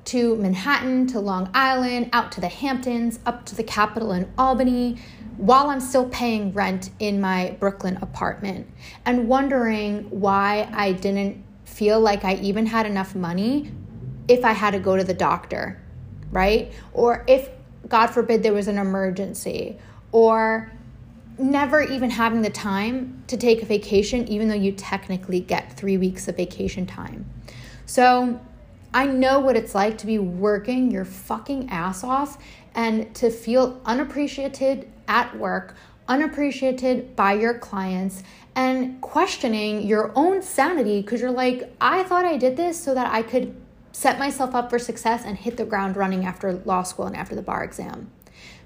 to 0.04 0.36
Manhattan, 0.36 1.06
to 1.06 1.20
Long 1.20 1.48
Island, 1.54 2.10
out 2.12 2.32
to 2.32 2.40
the 2.40 2.48
Hamptons, 2.48 3.20
up 3.24 3.46
to 3.46 3.54
the 3.54 3.62
Capitol 3.62 4.12
in 4.12 4.30
Albany, 4.36 4.98
while 5.36 5.70
I'm 5.70 5.80
still 5.80 6.08
paying 6.08 6.52
rent 6.52 6.90
in 6.98 7.20
my 7.20 7.56
Brooklyn 7.60 7.98
apartment, 8.02 8.68
and 9.06 9.28
wondering 9.28 10.10
why 10.10 10.68
I 10.72 10.92
didn't 10.92 11.44
feel 11.64 12.00
like 12.00 12.24
I 12.24 12.34
even 12.34 12.66
had 12.66 12.84
enough 12.84 13.14
money 13.14 13.72
if 14.28 14.44
I 14.44 14.52
had 14.52 14.72
to 14.72 14.80
go 14.80 14.96
to 14.96 15.04
the 15.04 15.14
doctor 15.14 15.81
right? 16.32 16.72
Or 16.92 17.24
if, 17.28 17.48
God 17.88 18.08
forbid, 18.08 18.42
there 18.42 18.52
was 18.52 18.66
an 18.66 18.78
emergency, 18.78 19.78
or 20.10 20.72
never 21.38 21.80
even 21.80 22.10
having 22.10 22.42
the 22.42 22.50
time 22.50 23.22
to 23.28 23.36
take 23.36 23.62
a 23.62 23.66
vacation, 23.66 24.26
even 24.28 24.48
though 24.48 24.54
you 24.54 24.72
technically 24.72 25.40
get 25.40 25.76
three 25.76 25.96
weeks 25.96 26.26
of 26.26 26.36
vacation 26.36 26.86
time. 26.86 27.24
So 27.86 28.40
I 28.92 29.06
know 29.06 29.40
what 29.40 29.56
it's 29.56 29.74
like 29.74 29.98
to 29.98 30.06
be 30.06 30.18
working 30.18 30.90
your 30.90 31.04
fucking 31.04 31.70
ass 31.70 32.04
off 32.04 32.38
and 32.74 33.14
to 33.16 33.30
feel 33.30 33.80
unappreciated 33.84 34.90
at 35.08 35.36
work, 35.36 35.74
unappreciated 36.08 37.16
by 37.16 37.34
your 37.34 37.54
clients, 37.58 38.22
and 38.54 39.00
questioning 39.00 39.82
your 39.86 40.12
own 40.14 40.42
sanity 40.42 41.00
because 41.00 41.20
you're 41.20 41.30
like, 41.30 41.72
I 41.80 42.02
thought 42.02 42.26
I 42.26 42.36
did 42.36 42.56
this 42.56 42.82
so 42.82 42.94
that 42.94 43.10
I 43.12 43.22
could 43.22 43.54
set 43.92 44.18
myself 44.18 44.54
up 44.54 44.70
for 44.70 44.78
success 44.78 45.24
and 45.24 45.36
hit 45.36 45.56
the 45.56 45.64
ground 45.64 45.96
running 45.96 46.24
after 46.24 46.52
law 46.52 46.82
school 46.82 47.06
and 47.06 47.16
after 47.16 47.34
the 47.34 47.42
bar 47.42 47.62
exam. 47.62 48.10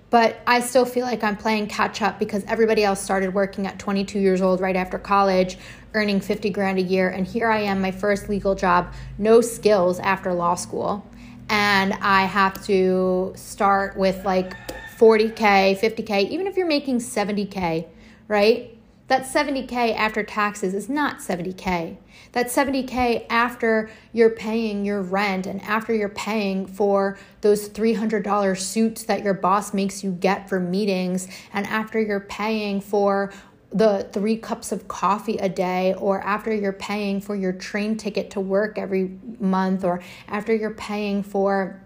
But 0.08 0.38
I 0.46 0.60
still 0.60 0.84
feel 0.84 1.04
like 1.04 1.24
I'm 1.24 1.36
playing 1.36 1.66
catch 1.66 2.00
up 2.00 2.18
because 2.18 2.44
everybody 2.44 2.84
else 2.84 3.02
started 3.02 3.34
working 3.34 3.66
at 3.66 3.78
22 3.78 4.20
years 4.20 4.40
old 4.40 4.60
right 4.60 4.76
after 4.76 4.98
college, 4.98 5.58
earning 5.94 6.20
50 6.20 6.50
grand 6.50 6.78
a 6.78 6.82
year. 6.82 7.08
And 7.08 7.26
here 7.26 7.50
I 7.50 7.62
am, 7.62 7.80
my 7.80 7.90
first 7.90 8.28
legal 8.28 8.54
job, 8.54 8.92
no 9.18 9.40
skills 9.40 9.98
after 9.98 10.32
law 10.32 10.54
school. 10.54 11.04
And 11.48 11.94
I 11.94 12.22
have 12.22 12.64
to 12.66 13.32
start 13.36 13.96
with 13.96 14.24
like 14.24 14.54
40K, 14.96 15.78
50K, 15.78 16.28
even 16.30 16.46
if 16.46 16.56
you're 16.56 16.66
making 16.66 16.98
70K, 16.98 17.86
right? 18.28 18.75
That 19.08 19.22
70K 19.22 19.94
after 19.94 20.24
taxes 20.24 20.74
is 20.74 20.88
not 20.88 21.18
70K. 21.18 21.96
That 22.32 22.46
70K 22.46 23.26
after 23.30 23.88
you're 24.12 24.30
paying 24.30 24.84
your 24.84 25.00
rent 25.00 25.46
and 25.46 25.62
after 25.62 25.94
you're 25.94 26.08
paying 26.08 26.66
for 26.66 27.16
those 27.40 27.68
$300 27.68 28.58
suits 28.58 29.04
that 29.04 29.22
your 29.22 29.34
boss 29.34 29.72
makes 29.72 30.02
you 30.02 30.10
get 30.10 30.48
for 30.48 30.58
meetings 30.58 31.28
and 31.52 31.66
after 31.68 32.00
you're 32.00 32.18
paying 32.18 32.80
for 32.80 33.32
the 33.72 34.08
three 34.12 34.36
cups 34.36 34.72
of 34.72 34.88
coffee 34.88 35.36
a 35.36 35.48
day, 35.48 35.92
or 35.94 36.20
after 36.22 36.54
you're 36.54 36.72
paying 36.72 37.20
for 37.20 37.34
your 37.34 37.52
train 37.52 37.96
ticket 37.96 38.30
to 38.30 38.40
work 38.40 38.78
every 38.78 39.18
month, 39.38 39.84
or 39.84 40.00
after 40.28 40.54
you're 40.54 40.70
paying 40.70 41.22
for 41.22 41.82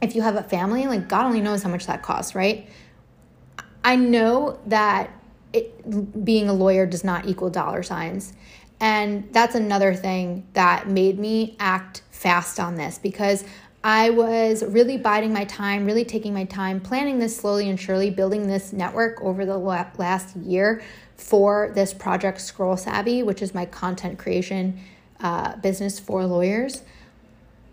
if 0.00 0.14
you 0.14 0.22
have 0.22 0.36
a 0.36 0.42
family, 0.42 0.86
like 0.86 1.08
God 1.08 1.24
only 1.24 1.40
knows 1.40 1.62
how 1.62 1.70
much 1.70 1.86
that 1.86 2.02
costs, 2.02 2.34
right? 2.34 2.68
I 3.82 3.96
know 3.96 4.60
that 4.66 5.10
it, 5.52 6.24
being 6.24 6.48
a 6.48 6.52
lawyer 6.52 6.86
does 6.86 7.04
not 7.04 7.26
equal 7.26 7.50
dollar 7.50 7.82
signs. 7.82 8.32
And 8.80 9.32
that's 9.32 9.54
another 9.54 9.94
thing 9.94 10.46
that 10.54 10.88
made 10.88 11.18
me 11.18 11.56
act 11.60 12.02
fast 12.10 12.58
on 12.58 12.74
this 12.76 12.98
because 12.98 13.44
I 13.84 14.10
was 14.10 14.64
really 14.64 14.96
biding 14.96 15.32
my 15.32 15.44
time, 15.44 15.84
really 15.86 16.04
taking 16.04 16.32
my 16.32 16.44
time, 16.44 16.80
planning 16.80 17.18
this 17.18 17.36
slowly 17.36 17.68
and 17.68 17.78
surely, 17.78 18.10
building 18.10 18.46
this 18.46 18.72
network 18.72 19.20
over 19.22 19.44
the 19.44 19.56
last 19.58 20.36
year 20.36 20.82
for 21.16 21.72
this 21.74 21.92
project 21.92 22.40
Scroll 22.40 22.76
Savvy, 22.76 23.22
which 23.22 23.42
is 23.42 23.54
my 23.54 23.66
content 23.66 24.18
creation 24.18 24.78
uh, 25.20 25.56
business 25.56 25.98
for 25.98 26.24
lawyers. 26.26 26.82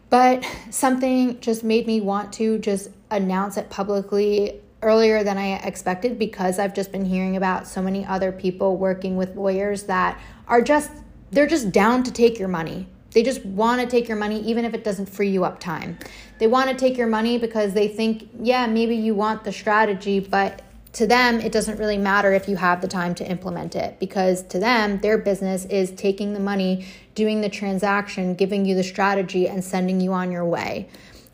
But 0.09 0.45
something 0.71 1.39
just 1.39 1.63
made 1.63 1.85
me 1.85 2.01
want 2.01 2.33
to 2.33 2.57
just 2.57 2.89
announce 3.11 3.57
it 3.57 3.69
publicly 3.69 4.61
earlier 4.81 5.23
than 5.23 5.37
I 5.37 5.57
expected 5.57 6.17
because 6.17 6.59
I've 6.59 6.73
just 6.73 6.91
been 6.91 7.05
hearing 7.05 7.35
about 7.35 7.67
so 7.67 7.81
many 7.81 8.05
other 8.05 8.31
people 8.31 8.77
working 8.77 9.17
with 9.17 9.35
lawyers 9.35 9.83
that 9.83 10.19
are 10.47 10.61
just 10.61 10.91
they're 11.31 11.47
just 11.47 11.71
down 11.71 12.03
to 12.03 12.11
take 12.11 12.39
your 12.39 12.47
money. 12.47 12.87
They 13.11 13.23
just 13.23 13.45
want 13.45 13.81
to 13.81 13.87
take 13.87 14.07
your 14.07 14.17
money 14.17 14.41
even 14.41 14.65
if 14.65 14.73
it 14.73 14.83
doesn't 14.83 15.07
free 15.07 15.29
you 15.29 15.43
up 15.43 15.59
time. 15.59 15.97
They 16.37 16.47
want 16.47 16.69
to 16.69 16.75
take 16.75 16.97
your 16.97 17.07
money 17.07 17.37
because 17.37 17.73
they 17.73 17.87
think, 17.87 18.29
yeah, 18.41 18.65
maybe 18.65 18.95
you 18.95 19.13
want 19.13 19.43
the 19.43 19.51
strategy, 19.51 20.19
but 20.19 20.61
to 20.93 21.05
them, 21.05 21.39
it 21.39 21.51
doesn't 21.51 21.77
really 21.77 21.97
matter 21.97 22.33
if 22.33 22.47
you 22.47 22.55
have 22.55 22.81
the 22.81 22.87
time 22.87 23.13
to 23.15 23.29
implement 23.29 23.75
it 23.75 23.99
because 23.99 24.41
to 24.43 24.59
them, 24.59 24.99
their 24.99 25.19
business 25.19 25.65
is 25.65 25.91
taking 25.91 26.33
the 26.33 26.39
money, 26.39 26.85
doing 27.13 27.41
the 27.41 27.49
transaction, 27.49 28.33
giving 28.33 28.65
you 28.65 28.73
the 28.73 28.83
strategy, 28.83 29.47
and 29.47 29.63
sending 29.63 30.01
you 30.01 30.13
on 30.13 30.31
your 30.31 30.45
way 30.45 30.89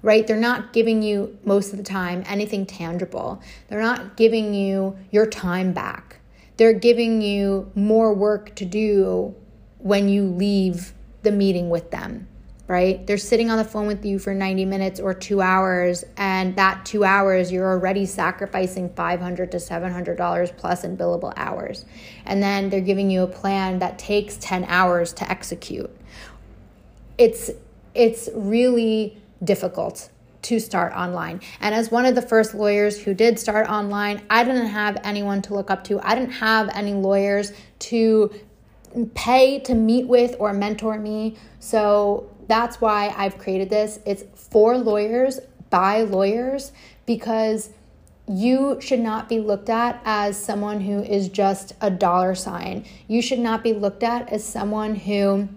right? 0.06 0.28
They're 0.28 0.38
not 0.38 0.72
giving 0.72 1.02
you 1.02 1.36
most 1.46 1.72
of 1.72 1.78
the 1.78 1.84
time 1.84 2.24
anything 2.28 2.68
tangible. 2.68 3.42
They're 3.68 3.82
not 3.82 4.16
giving 4.16 4.54
you 4.54 4.96
your 5.10 5.26
time 5.26 5.74
back. 5.74 6.18
They're 6.58 6.74
giving 6.74 7.24
you 7.24 7.72
more 7.74 8.14
work 8.14 8.54
to 8.58 8.66
do 8.66 9.34
when 9.80 10.08
you 10.08 10.26
leave 10.26 10.94
the 11.24 11.32
meeting 11.32 11.72
with 11.72 11.90
them, 11.90 12.28
right? 12.68 13.06
They're 13.08 13.18
sitting 13.18 13.50
on 13.50 13.58
the 13.58 13.64
phone 13.64 13.88
with 13.88 14.06
you 14.06 14.20
for 14.20 14.32
90 14.36 14.66
minutes 14.66 15.00
or 15.00 15.16
two 15.16 15.42
hours, 15.42 16.06
and 16.18 16.56
that 16.56 16.86
two 16.86 17.04
hours, 17.04 17.52
you're 17.52 17.68
already 17.68 18.06
sacrificing 18.06 18.94
500 18.94 19.52
to 19.54 19.58
$700 19.58 20.56
plus 20.56 20.84
in 20.84 20.96
billable 20.96 21.34
hours. 21.36 21.84
And 22.28 22.44
then 22.44 22.70
they're 22.70 22.80
giving 22.80 23.10
you 23.10 23.24
a 23.24 23.28
plan 23.28 23.80
that 23.80 23.98
takes 23.98 24.38
10 24.38 24.66
hours 24.66 25.14
to 25.14 25.28
execute. 25.28 25.90
It's, 27.18 27.50
it's 27.96 28.30
really 28.36 29.18
difficult 29.44 30.10
to 30.44 30.60
start 30.60 30.94
online. 30.94 31.42
And 31.60 31.74
as 31.74 31.90
one 31.90 32.06
of 32.06 32.14
the 32.14 32.22
first 32.22 32.54
lawyers 32.54 33.02
who 33.02 33.14
did 33.14 33.40
start 33.40 33.68
online, 33.68 34.22
I 34.30 34.44
didn't 34.44 34.68
have 34.68 34.98
anyone 35.04 35.42
to 35.44 35.56
look 35.56 35.72
up 35.72 35.84
to. 35.86 36.00
I 36.02 36.14
didn't 36.14 36.34
have 36.34 36.70
any 36.74 36.94
lawyers 36.94 37.52
to 37.80 38.32
pay 39.16 39.60
to 39.60 39.74
meet 39.74 40.08
with 40.08 40.36
or 40.40 40.54
mentor 40.54 41.00
me. 41.00 41.36
So 41.60 42.30
that's 42.48 42.80
why 42.80 43.14
I've 43.18 43.38
created 43.38 43.70
this. 43.70 44.00
It's 44.06 44.24
for 44.36 44.78
lawyers 44.78 45.40
by 45.72 46.04
lawyers 46.04 46.72
because 47.08 47.72
you 48.28 48.80
should 48.82 49.00
not 49.00 49.28
be 49.30 49.40
looked 49.40 49.70
at 49.70 50.02
as 50.06 50.38
someone 50.38 50.82
who 50.82 51.04
is 51.04 51.28
just 51.30 51.74
a 51.82 51.90
dollar 51.90 52.36
sign. 52.36 52.86
You 53.08 53.22
should 53.22 53.40
not 53.40 53.64
be 53.64 53.74
looked 53.74 54.04
at 54.04 54.32
as 54.32 54.44
someone 54.44 54.96
who 54.96 55.50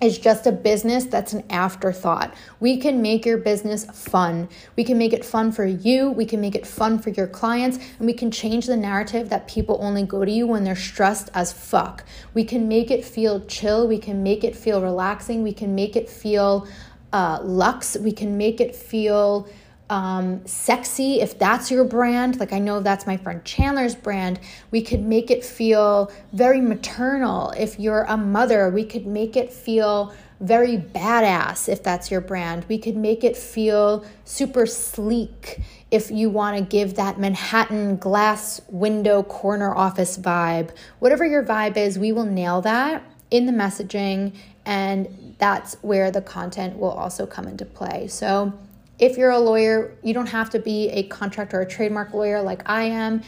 is 0.00 0.18
just 0.18 0.46
a 0.46 0.52
business 0.52 1.04
that's 1.06 1.32
an 1.32 1.44
afterthought. 1.48 2.34
We 2.60 2.76
can 2.76 3.00
make 3.00 3.24
your 3.24 3.38
business 3.38 3.84
fun. 3.86 4.48
We 4.76 4.84
can 4.84 4.98
make 4.98 5.12
it 5.12 5.24
fun 5.24 5.52
for 5.52 5.64
you. 5.64 6.10
We 6.10 6.26
can 6.26 6.40
make 6.40 6.54
it 6.54 6.66
fun 6.66 6.98
for 6.98 7.10
your 7.10 7.26
clients. 7.26 7.78
And 7.98 8.06
we 8.06 8.12
can 8.12 8.30
change 8.30 8.66
the 8.66 8.76
narrative 8.76 9.30
that 9.30 9.48
people 9.48 9.78
only 9.80 10.02
go 10.02 10.24
to 10.24 10.30
you 10.30 10.46
when 10.46 10.64
they're 10.64 10.76
stressed 10.76 11.30
as 11.34 11.52
fuck. 11.52 12.04
We 12.34 12.44
can 12.44 12.68
make 12.68 12.90
it 12.90 13.04
feel 13.04 13.44
chill. 13.46 13.88
We 13.88 13.98
can 13.98 14.22
make 14.22 14.44
it 14.44 14.54
feel 14.54 14.82
relaxing. 14.82 15.42
We 15.42 15.54
can 15.54 15.74
make 15.74 15.96
it 15.96 16.08
feel 16.10 16.68
uh, 17.12 17.38
luxe. 17.42 17.96
We 17.96 18.12
can 18.12 18.36
make 18.36 18.60
it 18.60 18.74
feel 18.76 19.48
um, 19.88 20.44
sexy 20.46 21.20
if 21.20 21.38
that's 21.38 21.70
your 21.70 21.84
brand. 21.84 22.40
Like 22.40 22.52
I 22.52 22.58
know 22.58 22.80
that's 22.80 23.06
my 23.06 23.16
friend 23.16 23.44
Chandler's 23.44 23.94
brand. 23.94 24.40
We 24.70 24.82
could 24.82 25.02
make 25.02 25.30
it 25.30 25.44
feel 25.44 26.10
very 26.32 26.60
maternal 26.60 27.50
if 27.50 27.78
you're 27.78 28.02
a 28.02 28.16
mother. 28.16 28.70
We 28.70 28.84
could 28.84 29.06
make 29.06 29.36
it 29.36 29.52
feel 29.52 30.12
very 30.40 30.76
badass 30.76 31.68
if 31.68 31.82
that's 31.82 32.10
your 32.10 32.20
brand. 32.20 32.66
We 32.68 32.78
could 32.78 32.96
make 32.96 33.24
it 33.24 33.36
feel 33.36 34.04
super 34.24 34.66
sleek 34.66 35.60
if 35.90 36.10
you 36.10 36.28
want 36.28 36.58
to 36.58 36.64
give 36.64 36.94
that 36.94 37.18
Manhattan 37.18 37.96
glass 37.96 38.60
window 38.68 39.22
corner 39.22 39.74
office 39.74 40.18
vibe. 40.18 40.70
Whatever 40.98 41.24
your 41.24 41.42
vibe 41.42 41.76
is, 41.76 41.98
we 41.98 42.12
will 42.12 42.26
nail 42.26 42.60
that 42.62 43.02
in 43.30 43.46
the 43.46 43.52
messaging, 43.52 44.36
and 44.64 45.34
that's 45.38 45.74
where 45.82 46.10
the 46.10 46.20
content 46.20 46.78
will 46.78 46.90
also 46.90 47.26
come 47.26 47.48
into 47.48 47.64
play. 47.64 48.06
So, 48.08 48.52
if 48.98 49.16
you're 49.16 49.30
a 49.30 49.38
lawyer, 49.38 49.96
you 50.02 50.14
don't 50.14 50.28
have 50.28 50.50
to 50.50 50.58
be 50.58 50.88
a 50.90 51.02
contract 51.04 51.52
or 51.52 51.60
a 51.60 51.66
trademark 51.66 52.14
lawyer 52.14 52.40
like 52.40 52.62
I 52.68 52.84
am. 52.84 53.22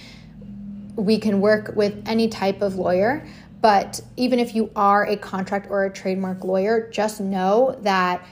We 0.97 1.19
can 1.19 1.41
work 1.41 1.77
with 1.77 2.03
any 2.07 2.29
type 2.29 2.63
of 2.63 2.77
lawyer. 2.77 3.27
But 3.61 4.01
even 4.17 4.39
if 4.39 4.55
you 4.55 4.71
are 4.77 5.05
a 5.05 5.17
contract 5.17 5.69
or 5.71 5.85
a 5.85 5.93
trademark 5.93 6.45
lawyer, 6.45 6.89
just 6.91 7.21
know 7.21 7.77
that 7.83 8.25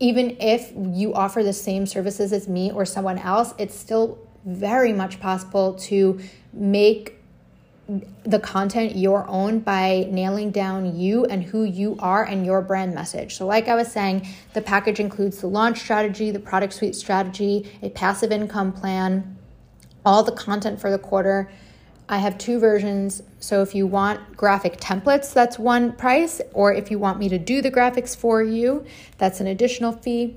even 0.00 0.36
if 0.40 0.72
you 0.76 1.14
offer 1.14 1.42
the 1.42 1.52
same 1.52 1.86
services 1.86 2.32
as 2.32 2.48
me 2.48 2.70
or 2.70 2.84
someone 2.84 3.18
else, 3.18 3.54
it's 3.58 3.74
still 3.74 4.18
very 4.44 4.92
much 4.92 5.20
possible 5.20 5.74
to 5.74 6.20
make 6.52 7.15
the 8.24 8.40
content 8.40 8.96
your 8.96 9.28
own 9.28 9.60
by 9.60 10.08
nailing 10.10 10.50
down 10.50 10.98
you 10.98 11.24
and 11.26 11.44
who 11.44 11.62
you 11.62 11.96
are 12.00 12.24
and 12.24 12.44
your 12.44 12.60
brand 12.60 12.94
message. 12.94 13.36
So, 13.36 13.46
like 13.46 13.68
I 13.68 13.76
was 13.76 13.90
saying, 13.90 14.26
the 14.54 14.62
package 14.62 14.98
includes 14.98 15.40
the 15.40 15.46
launch 15.46 15.78
strategy, 15.78 16.32
the 16.32 16.40
product 16.40 16.72
suite 16.72 16.96
strategy, 16.96 17.70
a 17.82 17.90
passive 17.90 18.32
income 18.32 18.72
plan, 18.72 19.36
all 20.04 20.24
the 20.24 20.32
content 20.32 20.80
for 20.80 20.90
the 20.90 20.98
quarter. 20.98 21.50
I 22.08 22.18
have 22.18 22.38
two 22.38 22.58
versions. 22.58 23.22
So, 23.38 23.62
if 23.62 23.72
you 23.72 23.86
want 23.86 24.36
graphic 24.36 24.78
templates, 24.80 25.32
that's 25.32 25.56
one 25.56 25.92
price, 25.92 26.40
or 26.52 26.74
if 26.74 26.90
you 26.90 26.98
want 26.98 27.20
me 27.20 27.28
to 27.28 27.38
do 27.38 27.62
the 27.62 27.70
graphics 27.70 28.16
for 28.16 28.42
you, 28.42 28.84
that's 29.18 29.38
an 29.38 29.46
additional 29.46 29.92
fee. 29.92 30.36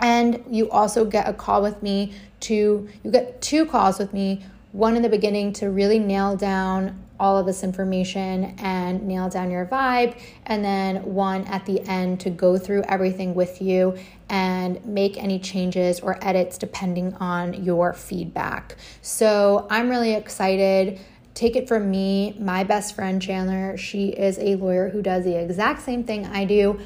And 0.00 0.44
you 0.50 0.68
also 0.70 1.04
get 1.04 1.28
a 1.28 1.32
call 1.32 1.62
with 1.62 1.80
me 1.80 2.12
to, 2.40 2.88
you 3.04 3.10
get 3.10 3.40
two 3.40 3.66
calls 3.66 3.98
with 3.98 4.12
me 4.12 4.44
one 4.76 4.94
in 4.94 5.00
the 5.00 5.08
beginning 5.08 5.54
to 5.54 5.70
really 5.70 5.98
nail 5.98 6.36
down 6.36 7.02
all 7.18 7.38
of 7.38 7.46
this 7.46 7.64
information 7.64 8.54
and 8.58 9.02
nail 9.08 9.26
down 9.30 9.50
your 9.50 9.64
vibe, 9.64 10.20
and 10.44 10.62
then 10.62 11.02
one 11.14 11.44
at 11.46 11.64
the 11.64 11.80
end 11.88 12.20
to 12.20 12.28
go 12.28 12.58
through 12.58 12.82
everything 12.82 13.34
with 13.34 13.62
you 13.62 13.96
and 14.28 14.84
make 14.84 15.16
any 15.16 15.38
changes 15.38 15.98
or 16.00 16.18
edits 16.20 16.58
depending 16.58 17.14
on 17.14 17.54
your 17.64 17.94
feedback. 17.94 18.76
So 19.00 19.66
I'm 19.70 19.88
really 19.88 20.12
excited. 20.12 21.00
Take 21.32 21.56
it 21.56 21.66
from 21.66 21.90
me, 21.90 22.36
my 22.38 22.62
best 22.62 22.94
friend 22.94 23.20
Chandler. 23.20 23.78
She 23.78 24.08
is 24.08 24.38
a 24.38 24.56
lawyer 24.56 24.90
who 24.90 25.00
does 25.00 25.24
the 25.24 25.40
exact 25.40 25.80
same 25.82 26.04
thing 26.04 26.26
I 26.26 26.44
do 26.44 26.78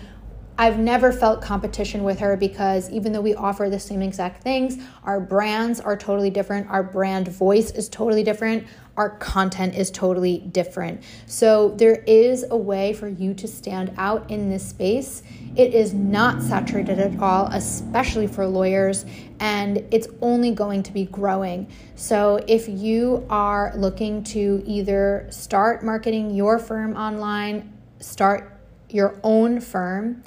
I've 0.58 0.78
never 0.78 1.10
felt 1.10 1.40
competition 1.40 2.02
with 2.02 2.18
her 2.18 2.36
because 2.36 2.90
even 2.90 3.12
though 3.12 3.22
we 3.22 3.34
offer 3.34 3.70
the 3.70 3.80
same 3.80 4.02
exact 4.02 4.42
things, 4.42 4.76
our 5.04 5.18
brands 5.18 5.80
are 5.80 5.96
totally 5.96 6.28
different. 6.28 6.68
Our 6.68 6.82
brand 6.82 7.28
voice 7.28 7.70
is 7.70 7.88
totally 7.88 8.22
different. 8.22 8.66
Our 8.96 9.10
content 9.16 9.74
is 9.74 9.90
totally 9.90 10.38
different. 10.38 11.02
So 11.24 11.70
there 11.70 12.04
is 12.06 12.44
a 12.50 12.56
way 12.56 12.92
for 12.92 13.08
you 13.08 13.32
to 13.34 13.48
stand 13.48 13.94
out 13.96 14.30
in 14.30 14.50
this 14.50 14.68
space. 14.68 15.22
It 15.56 15.72
is 15.72 15.94
not 15.94 16.42
saturated 16.42 16.98
at 16.98 17.18
all, 17.18 17.46
especially 17.46 18.26
for 18.26 18.46
lawyers, 18.46 19.06
and 19.38 19.78
it's 19.90 20.08
only 20.20 20.50
going 20.50 20.82
to 20.82 20.92
be 20.92 21.06
growing. 21.06 21.68
So 21.94 22.38
if 22.46 22.68
you 22.68 23.26
are 23.30 23.72
looking 23.74 24.22
to 24.24 24.62
either 24.66 25.26
start 25.30 25.82
marketing 25.82 26.34
your 26.34 26.58
firm 26.58 26.94
online, 26.96 27.72
start 28.00 28.60
your 28.90 29.18
own 29.22 29.60
firm, 29.60 30.22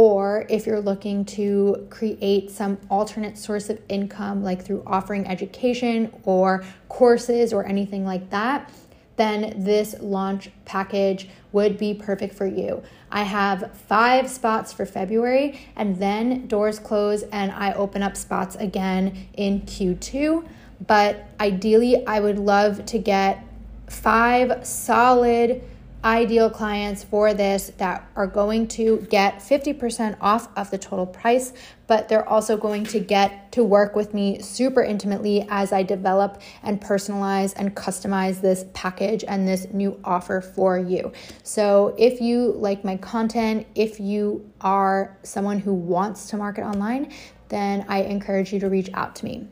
or 0.00 0.46
if 0.48 0.66
you're 0.66 0.80
looking 0.80 1.26
to 1.26 1.86
create 1.90 2.50
some 2.50 2.78
alternate 2.88 3.36
source 3.36 3.68
of 3.68 3.78
income, 3.90 4.42
like 4.42 4.64
through 4.64 4.82
offering 4.86 5.26
education 5.26 6.10
or 6.24 6.64
courses 6.88 7.52
or 7.52 7.66
anything 7.66 8.06
like 8.06 8.30
that, 8.30 8.72
then 9.16 9.62
this 9.62 9.94
launch 10.00 10.48
package 10.64 11.28
would 11.52 11.76
be 11.76 11.92
perfect 11.92 12.34
for 12.34 12.46
you. 12.46 12.82
I 13.10 13.24
have 13.24 13.76
five 13.76 14.30
spots 14.30 14.72
for 14.72 14.86
February, 14.86 15.60
and 15.76 15.98
then 15.98 16.46
doors 16.46 16.78
close 16.78 17.22
and 17.24 17.52
I 17.52 17.74
open 17.74 18.02
up 18.02 18.16
spots 18.16 18.56
again 18.56 19.28
in 19.34 19.60
Q2. 19.60 20.48
But 20.86 21.28
ideally, 21.38 22.06
I 22.06 22.20
would 22.20 22.38
love 22.38 22.86
to 22.86 22.98
get 22.98 23.44
five 23.86 24.66
solid 24.66 25.62
ideal 26.04 26.48
clients 26.48 27.04
for 27.04 27.34
this 27.34 27.72
that 27.78 28.08
are 28.16 28.26
going 28.26 28.66
to 28.66 29.06
get 29.10 29.38
50% 29.40 30.16
off 30.20 30.48
of 30.56 30.70
the 30.70 30.78
total 30.78 31.06
price, 31.06 31.52
but 31.86 32.08
they're 32.08 32.26
also 32.28 32.56
going 32.56 32.84
to 32.84 33.00
get 33.00 33.52
to 33.52 33.62
work 33.62 33.94
with 33.94 34.14
me 34.14 34.40
super 34.40 34.82
intimately 34.82 35.46
as 35.50 35.72
I 35.72 35.82
develop 35.82 36.40
and 36.62 36.80
personalize 36.80 37.52
and 37.56 37.74
customize 37.74 38.40
this 38.40 38.64
package 38.72 39.24
and 39.26 39.46
this 39.46 39.66
new 39.72 40.00
offer 40.04 40.40
for 40.40 40.78
you. 40.78 41.12
So, 41.42 41.94
if 41.98 42.20
you 42.20 42.52
like 42.52 42.84
my 42.84 42.96
content, 42.96 43.66
if 43.74 44.00
you 44.00 44.50
are 44.60 45.16
someone 45.22 45.58
who 45.58 45.74
wants 45.74 46.30
to 46.30 46.36
market 46.36 46.62
online, 46.62 47.12
then 47.48 47.84
I 47.88 48.02
encourage 48.02 48.52
you 48.52 48.60
to 48.60 48.68
reach 48.68 48.90
out 48.94 49.16
to 49.16 49.24
me. 49.24 49.46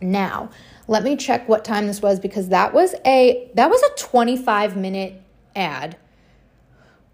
Now, 0.00 0.50
let 0.86 1.02
me 1.02 1.16
check 1.16 1.48
what 1.48 1.64
time 1.64 1.86
this 1.86 2.02
was 2.02 2.20
because 2.20 2.48
that 2.48 2.72
was 2.74 2.94
a 3.06 3.50
that 3.54 3.70
was 3.70 3.82
a 3.82 3.90
25 3.96 4.76
minute 4.76 5.23
ad. 5.54 5.96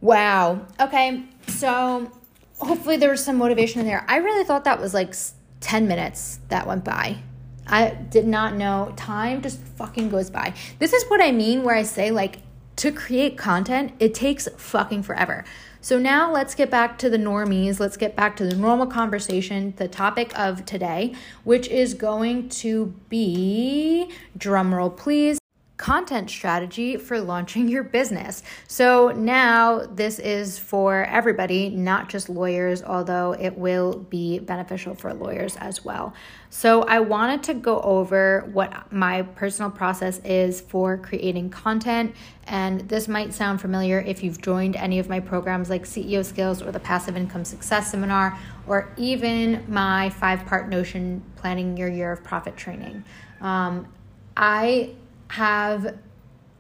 Wow. 0.00 0.66
Okay. 0.80 1.24
So 1.48 2.10
hopefully 2.58 2.96
there 2.96 3.10
was 3.10 3.24
some 3.24 3.36
motivation 3.36 3.80
in 3.80 3.86
there. 3.86 4.04
I 4.08 4.16
really 4.16 4.44
thought 4.44 4.64
that 4.64 4.80
was 4.80 4.94
like 4.94 5.14
10 5.60 5.86
minutes 5.86 6.40
that 6.48 6.66
went 6.66 6.84
by. 6.84 7.18
I 7.66 7.90
did 7.90 8.26
not 8.26 8.56
know. 8.56 8.92
Time 8.96 9.42
just 9.42 9.60
fucking 9.60 10.10
goes 10.10 10.30
by. 10.30 10.54
This 10.78 10.92
is 10.92 11.04
what 11.08 11.20
I 11.22 11.30
mean 11.30 11.62
where 11.62 11.76
I 11.76 11.82
say, 11.82 12.10
like, 12.10 12.38
to 12.76 12.90
create 12.90 13.36
content, 13.36 13.92
it 13.98 14.14
takes 14.14 14.48
fucking 14.56 15.02
forever. 15.02 15.44
So 15.82 15.98
now 15.98 16.32
let's 16.32 16.54
get 16.54 16.70
back 16.70 16.98
to 16.98 17.10
the 17.10 17.18
normies. 17.18 17.78
Let's 17.78 17.98
get 17.98 18.16
back 18.16 18.36
to 18.36 18.46
the 18.46 18.56
normal 18.56 18.86
conversation, 18.86 19.74
the 19.76 19.86
topic 19.86 20.36
of 20.38 20.64
today, 20.64 21.14
which 21.44 21.68
is 21.68 21.92
going 21.92 22.48
to 22.48 22.94
be 23.10 24.10
drumroll 24.38 24.96
please 24.96 25.39
content 25.80 26.28
strategy 26.28 26.98
for 26.98 27.18
launching 27.18 27.66
your 27.66 27.82
business. 27.82 28.42
So 28.68 29.12
now 29.12 29.86
this 29.86 30.18
is 30.18 30.58
for 30.58 31.04
everybody, 31.04 31.70
not 31.70 32.10
just 32.10 32.28
lawyers, 32.28 32.82
although 32.82 33.32
it 33.32 33.56
will 33.56 33.94
be 33.94 34.40
beneficial 34.40 34.94
for 34.94 35.14
lawyers 35.14 35.56
as 35.56 35.82
well. 35.82 36.12
So 36.50 36.82
I 36.82 37.00
wanted 37.00 37.42
to 37.44 37.54
go 37.54 37.80
over 37.80 38.46
what 38.52 38.92
my 38.92 39.22
personal 39.22 39.70
process 39.70 40.18
is 40.18 40.60
for 40.60 40.98
creating 40.98 41.48
content. 41.48 42.14
And 42.44 42.82
this 42.82 43.08
might 43.08 43.32
sound 43.32 43.62
familiar 43.62 44.00
if 44.00 44.22
you've 44.22 44.42
joined 44.42 44.76
any 44.76 44.98
of 44.98 45.08
my 45.08 45.18
programs 45.18 45.70
like 45.70 45.84
CEO 45.84 46.22
Skills 46.22 46.60
or 46.60 46.72
the 46.72 46.80
Passive 46.80 47.16
Income 47.16 47.46
Success 47.46 47.90
Seminar, 47.90 48.38
or 48.66 48.92
even 48.98 49.64
my 49.66 50.10
five 50.10 50.44
part 50.44 50.68
Notion 50.68 51.22
Planning 51.36 51.78
Your 51.78 51.88
Year 51.88 52.12
of 52.12 52.22
Profit 52.22 52.54
training. 52.54 53.02
Um, 53.40 53.88
I 54.36 54.90
have 55.30 55.96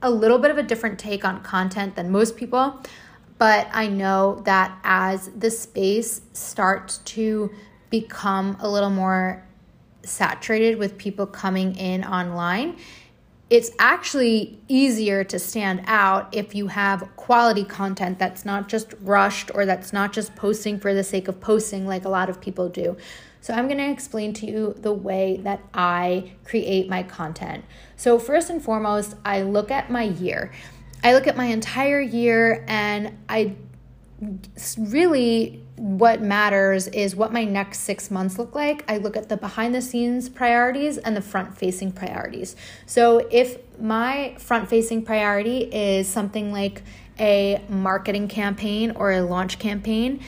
a 0.02 0.10
little 0.10 0.38
bit 0.38 0.50
of 0.50 0.58
a 0.58 0.62
different 0.62 0.98
take 0.98 1.24
on 1.24 1.42
content 1.42 1.96
than 1.96 2.10
most 2.10 2.36
people, 2.36 2.80
but 3.38 3.68
I 3.72 3.88
know 3.88 4.42
that 4.44 4.78
as 4.84 5.28
the 5.36 5.50
space 5.50 6.22
starts 6.32 6.98
to 6.98 7.50
become 7.90 8.56
a 8.60 8.68
little 8.68 8.90
more 8.90 9.44
saturated 10.04 10.78
with 10.78 10.96
people 10.96 11.26
coming 11.26 11.74
in 11.76 12.04
online, 12.04 12.76
it's 13.50 13.72
actually 13.80 14.60
easier 14.68 15.24
to 15.24 15.38
stand 15.38 15.82
out 15.86 16.28
if 16.32 16.54
you 16.54 16.68
have 16.68 17.08
quality 17.16 17.64
content 17.64 18.18
that's 18.20 18.44
not 18.44 18.68
just 18.68 18.94
rushed 19.00 19.50
or 19.52 19.66
that's 19.66 19.92
not 19.92 20.12
just 20.12 20.36
posting 20.36 20.78
for 20.78 20.94
the 20.94 21.02
sake 21.02 21.26
of 21.26 21.40
posting 21.40 21.86
like 21.86 22.04
a 22.04 22.08
lot 22.08 22.30
of 22.30 22.40
people 22.40 22.68
do. 22.68 22.96
So, 23.40 23.54
I'm 23.54 23.66
going 23.66 23.78
to 23.78 23.90
explain 23.90 24.32
to 24.34 24.46
you 24.46 24.74
the 24.76 24.92
way 24.92 25.40
that 25.44 25.60
I 25.72 26.32
create 26.44 26.88
my 26.88 27.02
content. 27.02 27.64
So, 27.96 28.18
first 28.18 28.50
and 28.50 28.62
foremost, 28.62 29.14
I 29.24 29.42
look 29.42 29.70
at 29.70 29.90
my 29.90 30.02
year. 30.04 30.52
I 31.02 31.14
look 31.14 31.26
at 31.26 31.36
my 31.36 31.46
entire 31.46 32.00
year 32.00 32.64
and 32.68 33.16
I 33.28 33.56
really 34.78 35.62
what 35.76 36.20
matters 36.20 36.88
is 36.88 37.16
what 37.16 37.32
my 37.32 37.44
next 37.44 37.80
six 37.80 38.10
months 38.10 38.38
look 38.38 38.54
like. 38.54 38.84
I 38.86 38.98
look 38.98 39.16
at 39.16 39.30
the 39.30 39.36
behind 39.38 39.74
the 39.74 39.80
scenes 39.80 40.28
priorities 40.28 40.98
and 40.98 41.16
the 41.16 41.22
front 41.22 41.56
facing 41.56 41.92
priorities. 41.92 42.54
So, 42.84 43.26
if 43.30 43.58
my 43.80 44.34
front 44.38 44.68
facing 44.68 45.06
priority 45.06 45.60
is 45.60 46.06
something 46.06 46.52
like 46.52 46.82
a 47.18 47.62
marketing 47.68 48.28
campaign 48.28 48.92
or 48.92 49.12
a 49.12 49.22
launch 49.22 49.58
campaign, 49.58 50.20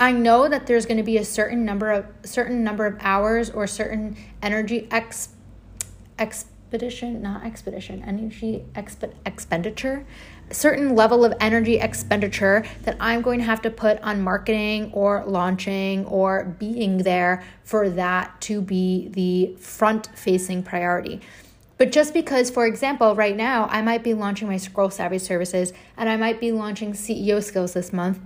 I 0.00 0.12
know 0.12 0.48
that 0.48 0.66
there's 0.66 0.86
going 0.86 0.98
to 0.98 1.02
be 1.02 1.18
a 1.18 1.24
certain 1.24 1.64
number 1.64 1.90
of 1.90 2.06
certain 2.24 2.62
number 2.62 2.86
of 2.86 2.96
hours 3.00 3.50
or 3.50 3.66
certain 3.66 4.16
energy 4.42 4.86
ex 4.90 5.30
expedition, 6.18 7.20
not 7.20 7.44
expedition, 7.44 8.04
energy 8.06 8.64
exp- 8.74 9.12
expenditure, 9.26 10.06
certain 10.50 10.94
level 10.94 11.24
of 11.24 11.34
energy 11.40 11.78
expenditure 11.78 12.64
that 12.82 12.96
I'm 13.00 13.22
going 13.22 13.40
to 13.40 13.44
have 13.44 13.62
to 13.62 13.70
put 13.70 14.00
on 14.02 14.20
marketing 14.20 14.90
or 14.92 15.24
launching 15.26 16.04
or 16.06 16.44
being 16.58 16.98
there 16.98 17.44
for 17.64 17.90
that 17.90 18.40
to 18.42 18.60
be 18.60 19.08
the 19.08 19.56
front 19.60 20.08
facing 20.14 20.62
priority. 20.62 21.20
But 21.76 21.92
just 21.92 22.12
because, 22.12 22.50
for 22.50 22.66
example, 22.66 23.14
right 23.14 23.36
now 23.36 23.66
I 23.70 23.82
might 23.82 24.02
be 24.02 24.14
launching 24.14 24.48
my 24.48 24.58
Scroll 24.58 24.90
Savvy 24.90 25.18
services 25.18 25.72
and 25.96 26.08
I 26.08 26.16
might 26.16 26.40
be 26.40 26.52
launching 26.52 26.92
CEO 26.92 27.42
skills 27.42 27.72
this 27.72 27.92
month 27.92 28.18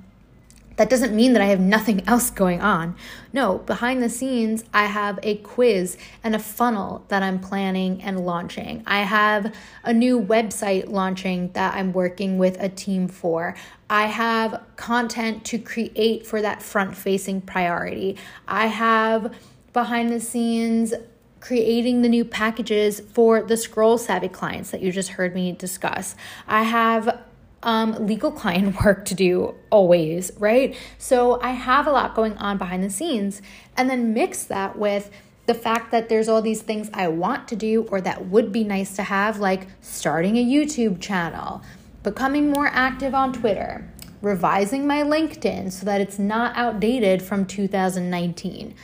that 0.83 0.91
doesn't 0.91 1.15
mean 1.15 1.33
that 1.33 1.41
I 1.41 1.45
have 1.47 1.61
nothing 1.61 2.03
else 2.09 2.29
going 2.29 2.61
on. 2.61 2.97
No, 3.33 3.59
behind 3.59 4.03
the 4.03 4.09
scenes, 4.09 4.65
I 4.75 4.87
have 4.87 5.21
a 5.23 5.37
quiz 5.37 5.97
and 6.25 6.35
a 6.35 6.41
funnel 6.41 7.05
that 7.07 7.23
I'm 7.23 7.39
planning 7.39 8.03
and 8.03 8.27
launching. 8.27 8.83
I 8.85 9.03
have 9.03 9.55
a 9.85 9.93
new 9.93 10.21
website 10.21 10.91
launching 10.91 11.53
that 11.53 11.77
I'm 11.77 11.93
working 11.93 12.37
with 12.37 12.61
a 12.61 12.69
team 12.69 13.07
for. 13.07 13.55
I 13.89 14.07
have 14.07 14.61
content 14.75 15.45
to 15.45 15.59
create 15.61 16.27
for 16.27 16.43
that 16.43 16.61
front 16.61 16.97
facing 16.97 17.43
priority. 17.43 18.17
I 18.49 18.67
have 18.67 19.33
behind 19.73 20.11
the 20.11 20.19
scenes 20.19 20.95
creating 21.39 22.03
the 22.03 22.09
new 22.09 22.25
packages 22.25 22.99
for 22.99 23.41
the 23.41 23.57
scroll 23.57 23.99
savvy 23.99 24.29
clients 24.29 24.73
that 24.73 24.81
you 24.81 24.91
just 24.91 25.11
heard 25.11 25.33
me 25.33 25.53
discuss. 25.53 26.17
I 26.49 26.65
have 26.65 27.23
um, 27.63 28.07
legal 28.07 28.31
client 28.31 28.81
work 28.85 29.05
to 29.07 29.15
do 29.15 29.55
always, 29.71 30.33
right? 30.39 30.77
So 30.99 31.41
I 31.41 31.51
have 31.51 31.87
a 31.87 31.91
lot 31.91 32.15
going 32.15 32.37
on 32.39 32.59
behind 32.59 32.83
the 32.83 32.91
scenes, 32.91 33.43
and 33.77 33.89
then 33.89 34.13
mix 34.13 34.45
that 34.45 34.79
with 34.79 35.11
the 35.47 35.55
fact 35.55 35.91
that 35.91 36.09
there's 36.09 36.29
all 36.29 36.41
these 36.41 36.63
things 36.63 36.89
I 36.95 37.09
want 37.09 37.49
to 37.49 37.57
do 37.57 37.83
or 37.91 38.01
that 38.01 38.27
would 38.27 38.53
be 38.53 38.65
nice 38.65 38.95
to 38.97 39.03
have, 39.03 39.41
like 39.41 39.67
starting 39.81 40.37
a 40.37 40.45
YouTube 40.45 41.01
channel, 41.01 41.63
becoming 42.03 42.51
more 42.51 42.69
active 42.69 43.15
on 43.15 43.33
Twitter, 43.33 43.89
revising 44.21 44.87
my 44.87 45.03
LinkedIn 45.03 45.73
so 45.73 45.85
that 45.85 46.01
it's 46.01 46.19
not 46.19 46.57
outdated 46.57 47.23
from 47.23 47.45
2019. 47.45 48.75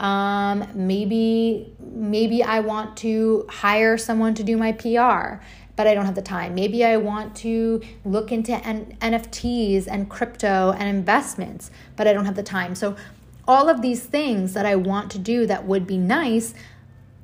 Um, 0.00 0.68
maybe 0.74 1.72
maybe 1.80 2.42
I 2.42 2.60
want 2.60 2.96
to 2.98 3.46
hire 3.48 3.98
someone 3.98 4.34
to 4.34 4.44
do 4.44 4.56
my 4.56 4.70
PR 4.70 5.42
but 5.78 5.86
I 5.86 5.94
don't 5.94 6.06
have 6.06 6.16
the 6.16 6.22
time. 6.22 6.56
Maybe 6.56 6.84
I 6.84 6.96
want 6.96 7.36
to 7.36 7.80
look 8.04 8.32
into 8.32 8.52
N- 8.66 8.98
NFTs 9.00 9.86
and 9.86 10.10
crypto 10.10 10.72
and 10.72 10.88
investments, 10.88 11.70
but 11.94 12.08
I 12.08 12.12
don't 12.12 12.24
have 12.24 12.34
the 12.34 12.42
time. 12.42 12.74
So, 12.74 12.96
all 13.46 13.68
of 13.68 13.80
these 13.80 14.02
things 14.04 14.54
that 14.54 14.66
I 14.66 14.74
want 14.74 15.08
to 15.12 15.20
do 15.20 15.46
that 15.46 15.66
would 15.66 15.86
be 15.86 15.96
nice, 15.96 16.52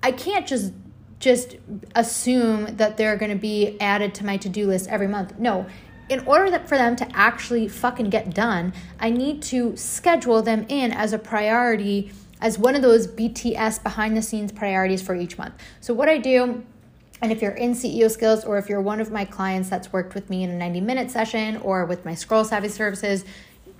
I 0.04 0.12
can't 0.12 0.46
just 0.46 0.72
just 1.18 1.56
assume 1.96 2.76
that 2.76 2.96
they're 2.96 3.16
going 3.16 3.32
to 3.32 3.36
be 3.36 3.76
added 3.80 4.14
to 4.14 4.24
my 4.24 4.36
to-do 4.36 4.68
list 4.68 4.88
every 4.88 5.08
month. 5.08 5.36
No, 5.36 5.66
in 6.08 6.20
order 6.20 6.48
that 6.50 6.68
for 6.68 6.78
them 6.78 6.94
to 6.94 7.08
actually 7.12 7.66
fucking 7.66 8.08
get 8.08 8.32
done, 8.32 8.72
I 9.00 9.10
need 9.10 9.42
to 9.54 9.76
schedule 9.76 10.42
them 10.42 10.64
in 10.68 10.92
as 10.92 11.12
a 11.12 11.18
priority 11.18 12.12
as 12.40 12.56
one 12.56 12.76
of 12.76 12.82
those 12.82 13.08
BTS 13.08 13.82
behind 13.82 14.16
the 14.16 14.22
scenes 14.22 14.52
priorities 14.52 15.02
for 15.02 15.16
each 15.16 15.38
month. 15.38 15.54
So 15.80 15.92
what 15.92 16.08
I 16.08 16.18
do 16.18 16.64
and 17.24 17.32
if 17.32 17.40
you're 17.40 17.52
in 17.52 17.72
CEO 17.72 18.10
skills 18.10 18.44
or 18.44 18.58
if 18.58 18.68
you're 18.68 18.82
one 18.82 19.00
of 19.00 19.10
my 19.10 19.24
clients 19.24 19.70
that's 19.70 19.90
worked 19.90 20.14
with 20.14 20.28
me 20.28 20.42
in 20.42 20.50
a 20.50 20.54
90 20.54 20.82
minute 20.82 21.10
session 21.10 21.56
or 21.56 21.86
with 21.86 22.04
my 22.04 22.14
Scroll 22.14 22.44
Savvy 22.44 22.68
services, 22.68 23.24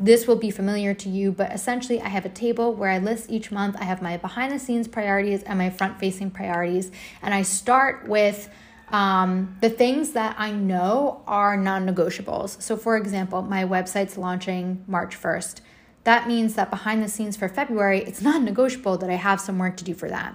this 0.01 0.27
will 0.27 0.37
be 0.37 0.51
familiar 0.51 0.95
to 0.95 1.11
you. 1.11 1.31
But 1.31 1.53
essentially, 1.53 2.01
I 2.01 2.09
have 2.09 2.25
a 2.25 2.31
table 2.31 2.73
where 2.73 2.91
I 2.91 2.97
list 2.97 3.29
each 3.29 3.53
month. 3.53 3.77
I 3.79 3.85
have 3.85 4.01
my 4.01 4.17
behind 4.17 4.51
the 4.51 4.59
scenes 4.59 4.89
priorities 4.89 5.43
and 5.43 5.59
my 5.59 5.69
front 5.69 6.01
facing 6.01 6.31
priorities. 6.31 6.91
And 7.21 7.35
I 7.35 7.43
start 7.43 8.09
with 8.09 8.49
um, 8.89 9.59
the 9.61 9.69
things 9.69 10.13
that 10.13 10.37
I 10.39 10.51
know 10.51 11.23
are 11.27 11.55
non 11.55 11.87
negotiables. 11.87 12.63
So, 12.63 12.79
for 12.79 12.97
example, 12.97 13.43
my 13.43 13.65
website's 13.65 14.17
launching 14.17 14.83
March 14.87 15.21
1st. 15.21 15.61
That 16.05 16.27
means 16.27 16.55
that 16.55 16.71
behind 16.71 17.03
the 17.03 17.09
scenes 17.11 17.37
for 17.37 17.51
February, 17.51 18.05
it's 18.05 18.23
non 18.23 18.43
negotiable 18.43 18.97
that 18.97 19.11
I 19.11 19.17
have 19.17 19.39
some 19.39 19.59
work 19.59 19.77
to 19.77 19.85
do 19.85 19.93
for 19.93 20.09
that. 20.09 20.35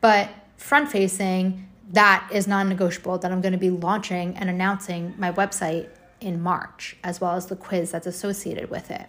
But 0.00 0.30
front 0.56 0.88
facing, 0.88 1.68
that 1.92 2.28
is 2.32 2.46
non 2.46 2.68
negotiable 2.68 3.18
that 3.18 3.30
I'm 3.30 3.40
going 3.40 3.52
to 3.52 3.58
be 3.58 3.70
launching 3.70 4.36
and 4.36 4.48
announcing 4.48 5.14
my 5.18 5.32
website 5.32 5.88
in 6.20 6.40
March, 6.40 6.96
as 7.04 7.20
well 7.20 7.32
as 7.32 7.46
the 7.46 7.56
quiz 7.56 7.90
that's 7.92 8.06
associated 8.06 8.70
with 8.70 8.90
it. 8.90 9.06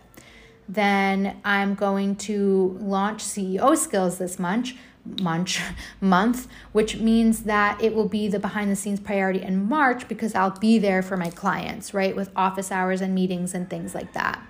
Then 0.67 1.39
I'm 1.45 1.75
going 1.75 2.15
to 2.17 2.77
launch 2.81 3.23
CEO 3.23 3.77
skills 3.77 4.17
this 4.17 4.39
month, 4.39 4.73
month, 5.21 5.59
month, 6.01 6.47
which 6.71 6.97
means 6.97 7.43
that 7.43 7.81
it 7.81 7.93
will 7.93 8.09
be 8.09 8.27
the 8.27 8.39
behind 8.39 8.71
the 8.71 8.75
scenes 8.75 8.99
priority 8.99 9.41
in 9.41 9.69
March 9.69 10.07
because 10.07 10.33
I'll 10.35 10.57
be 10.57 10.79
there 10.79 11.01
for 11.01 11.17
my 11.17 11.29
clients, 11.29 11.93
right, 11.93 12.15
with 12.15 12.29
office 12.35 12.71
hours 12.71 13.01
and 13.01 13.13
meetings 13.13 13.53
and 13.53 13.69
things 13.69 13.93
like 13.93 14.13
that. 14.13 14.43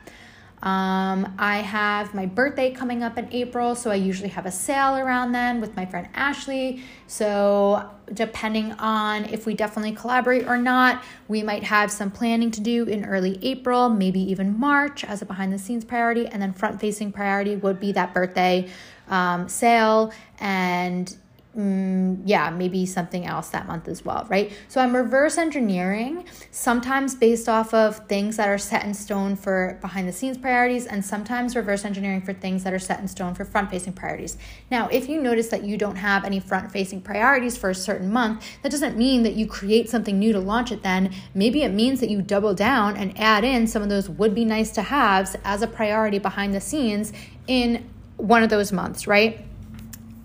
Um, 0.64 1.36
I 1.38 1.58
have 1.58 2.14
my 2.14 2.26
birthday 2.26 2.72
coming 2.72 3.04
up 3.04 3.18
in 3.18 3.28
April, 3.32 3.76
so 3.76 3.92
I 3.92 3.96
usually 3.96 4.30
have 4.30 4.46
a 4.46 4.52
sale 4.52 4.96
around 4.96 5.32
then 5.32 5.62
with 5.62 5.76
my 5.76 5.86
friend 5.86 6.08
Ashley. 6.14 6.84
So, 7.08 7.90
depending 8.14 8.72
on 8.74 9.26
if 9.26 9.46
we 9.46 9.54
definitely 9.54 9.92
collaborate 9.92 10.48
or 10.48 10.58
not, 10.58 11.04
we 11.28 11.44
might 11.44 11.64
have 11.64 11.92
some 11.92 12.10
planning 12.10 12.52
to 12.52 12.62
do 12.62 12.86
in 12.86 13.06
early 13.06 13.38
April, 13.42 13.90
maybe 13.90 14.20
even 14.20 14.60
March 14.60 15.04
as 15.04 15.22
a 15.22 15.26
behind 15.26 15.54
the 15.54 15.60
scenes 15.60 15.86
priority. 15.86 16.26
And 16.26 16.42
then, 16.42 16.54
front 16.54 16.80
facing 16.80 17.12
priority 17.12 17.56
would 17.58 17.80
be 17.80 17.92
that 17.92 18.14
birthday 18.14 18.70
um, 19.08 19.48
sale 19.48 20.14
and 20.40 21.16
mm, 21.58 22.22
yeah, 22.26 22.50
maybe 22.50 22.86
something 22.86 23.26
else 23.26 23.50
that 23.50 23.68
month 23.68 23.88
as 23.88 24.04
well, 24.04 24.26
right? 24.30 24.52
So 24.68 24.82
I'm 24.82 24.96
reverse 24.96 25.38
engineering, 25.38 26.26
sometimes 26.52 27.16
based 27.16 27.48
off 27.48 27.74
of 27.74 28.08
things 28.08 28.38
that 28.38 28.50
are 28.50 28.58
set 28.58 28.84
in 28.84 28.94
stone 28.94 29.36
for 29.36 29.78
behind 29.82 30.08
the 30.08 30.12
scenes 30.12 30.38
priorities, 30.38 30.86
and 30.86 31.04
sometimes 31.04 31.56
reverse 31.56 31.86
engineering 31.86 32.22
for 32.22 32.34
things 32.34 32.64
that 32.64 32.74
are 32.74 32.80
set 32.80 33.00
in 33.00 33.08
stone 33.08 33.34
for 33.34 33.46
front 33.46 33.70
facing 33.70 33.94
priorities. 33.94 34.38
Now, 34.70 34.88
if 34.90 35.08
you 35.08 35.22
notice 35.22 35.48
that 35.50 35.64
you 35.64 35.78
don't 35.78 35.96
have 35.96 36.26
any 36.26 36.40
front 36.40 36.72
facing 36.72 37.02
priorities 37.02 37.58
for 37.58 37.70
a 37.70 37.76
certain 37.76 38.12
month, 38.12 38.46
that 38.62 38.72
doesn't 38.72 38.98
mean 38.98 39.24
that 39.24 39.34
you 39.34 39.48
create 39.48 39.90
something 39.90 40.20
new 40.20 40.34
to 40.34 40.40
launch 40.40 40.72
it 40.72 40.84
then. 40.84 41.14
Maybe 41.34 41.64
it 41.64 41.72
means 41.72 42.00
that 42.02 42.10
you 42.10 42.22
double 42.22 42.54
down 42.54 42.98
and 42.98 43.18
add 43.20 43.44
in 43.44 43.68
some 43.68 43.82
of 43.82 43.90
those 43.90 44.10
would 44.10 44.36
be 44.36 44.46
nice 44.46 44.72
to 44.72 44.82
haves 44.82 45.36
as 45.44 45.62
a 45.62 45.68
priority 45.68 46.20
behind 46.20 46.54
the 46.54 46.62
scenes 46.62 47.14
in 47.48 47.90
one 48.18 48.44
of 48.44 48.50
those 48.50 48.72
months, 48.72 49.08
right? 49.08 49.46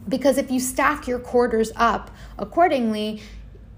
Because 0.08 0.38
if 0.38 0.50
you 0.50 0.60
stack 0.60 1.06
your 1.06 1.18
quarters 1.18 1.72
up 1.76 2.10
accordingly, 2.38 3.22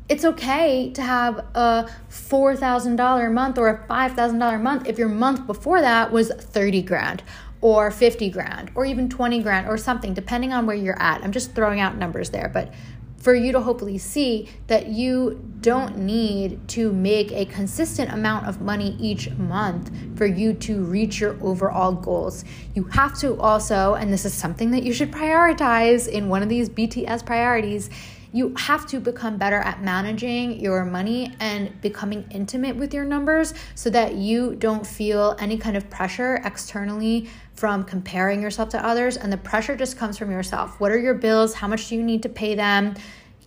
it's 0.09 0.25
okay 0.25 0.91
to 0.93 1.03
have 1.03 1.39
a 1.55 1.89
$4,000 2.11 3.27
a 3.27 3.31
month 3.31 3.59
or 3.59 3.69
a 3.69 3.87
$5,000 3.89 4.55
a 4.55 4.59
month 4.59 4.87
if 4.87 4.99
your 4.99 5.09
month 5.09 5.47
before 5.47 5.81
that 5.81 6.13
was 6.13 6.31
30 6.31 6.83
grand 6.83 7.23
or 7.61 7.91
50 7.91 8.29
grand 8.31 8.71
or 8.75 8.85
even 8.85 9.09
20 9.09 9.43
grand 9.43 9.69
or 9.69 9.79
something, 9.79 10.13
depending 10.13 10.53
on 10.53 10.67
where 10.67 10.77
you're 10.77 11.01
at. 11.01 11.23
I'm 11.23 11.33
just 11.33 11.55
throwing 11.55 11.81
out 11.81 11.97
numbers 11.97 12.31
there, 12.31 12.51
but 12.53 12.75
for 13.23 13.35
you 13.35 13.53
to 13.53 13.61
hopefully 13.61 13.99
see 13.99 14.49
that 14.67 14.89
you 14.89 15.41
don't 15.61 15.97
need 15.97 16.69
to 16.69 16.93
make 16.93 17.31
a 17.31 17.45
consistent 17.45 18.13
amount 18.13 18.49
of 18.49 18.61
money 18.61 18.97
each 18.99 19.31
month 19.31 19.93
for 20.17 20.27
you 20.27 20.53
to 20.53 20.83
reach 20.83 21.21
your 21.21 21.41
overall 21.41 21.93
goals. 21.93 22.45
You 22.75 22.83
have 22.85 23.17
to 23.21 23.41
also, 23.41 23.95
and 23.95 24.13
this 24.13 24.25
is 24.25 24.35
something 24.35 24.73
that 24.73 24.83
you 24.83 24.93
should 24.93 25.13
prioritize 25.13 26.09
in 26.09 26.29
one 26.29 26.43
of 26.43 26.49
these 26.49 26.69
BTS 26.69 27.25
priorities. 27.25 27.91
You 28.33 28.55
have 28.57 28.87
to 28.89 28.99
become 28.99 29.37
better 29.37 29.59
at 29.59 29.83
managing 29.83 30.59
your 30.59 30.85
money 30.85 31.35
and 31.39 31.79
becoming 31.83 32.27
intimate 32.31 32.75
with 32.77 32.95
your 32.95 33.05
numbers 33.05 33.53
so 33.75 33.91
that 33.91 34.15
you 34.15 34.57
don't 34.57 34.87
feel 34.87 35.37
any 35.39 35.59
kind 35.59 35.77
of 35.77 35.91
pressure 35.91 36.41
externally 36.45 37.29
from 37.53 37.85
comparing 37.85 38.41
yourself 38.41 38.71
to 38.71 38.85
others. 38.85 39.19
And 39.19 39.31
the 39.31 39.37
pressure 39.37 39.77
just 39.77 39.99
comes 39.99 40.17
from 40.17 40.31
yourself. 40.31 40.81
What 40.81 40.91
are 40.93 40.99
your 40.99 41.15
bills? 41.15 41.53
How 41.55 41.69
much 41.69 41.89
do 41.89 41.95
you 41.95 42.03
need 42.03 42.23
to 42.23 42.31
pay 42.31 42.55
them? 42.55 42.95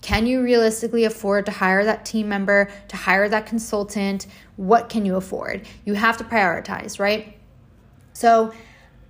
Can 0.02 0.28
you 0.28 0.44
realistically 0.44 1.06
afford 1.06 1.48
to 1.48 1.52
hire 1.52 1.84
that 1.84 2.06
team 2.06 2.30
member, 2.30 2.70
to 2.90 2.96
hire 2.96 3.28
that 3.28 3.48
consultant? 3.48 4.28
What 4.56 4.88
can 4.88 5.04
you 5.04 5.16
afford? 5.16 5.66
You 5.84 5.96
have 5.96 6.18
to 6.18 6.24
prioritize, 6.24 7.00
right? 7.00 7.36
So, 8.14 8.54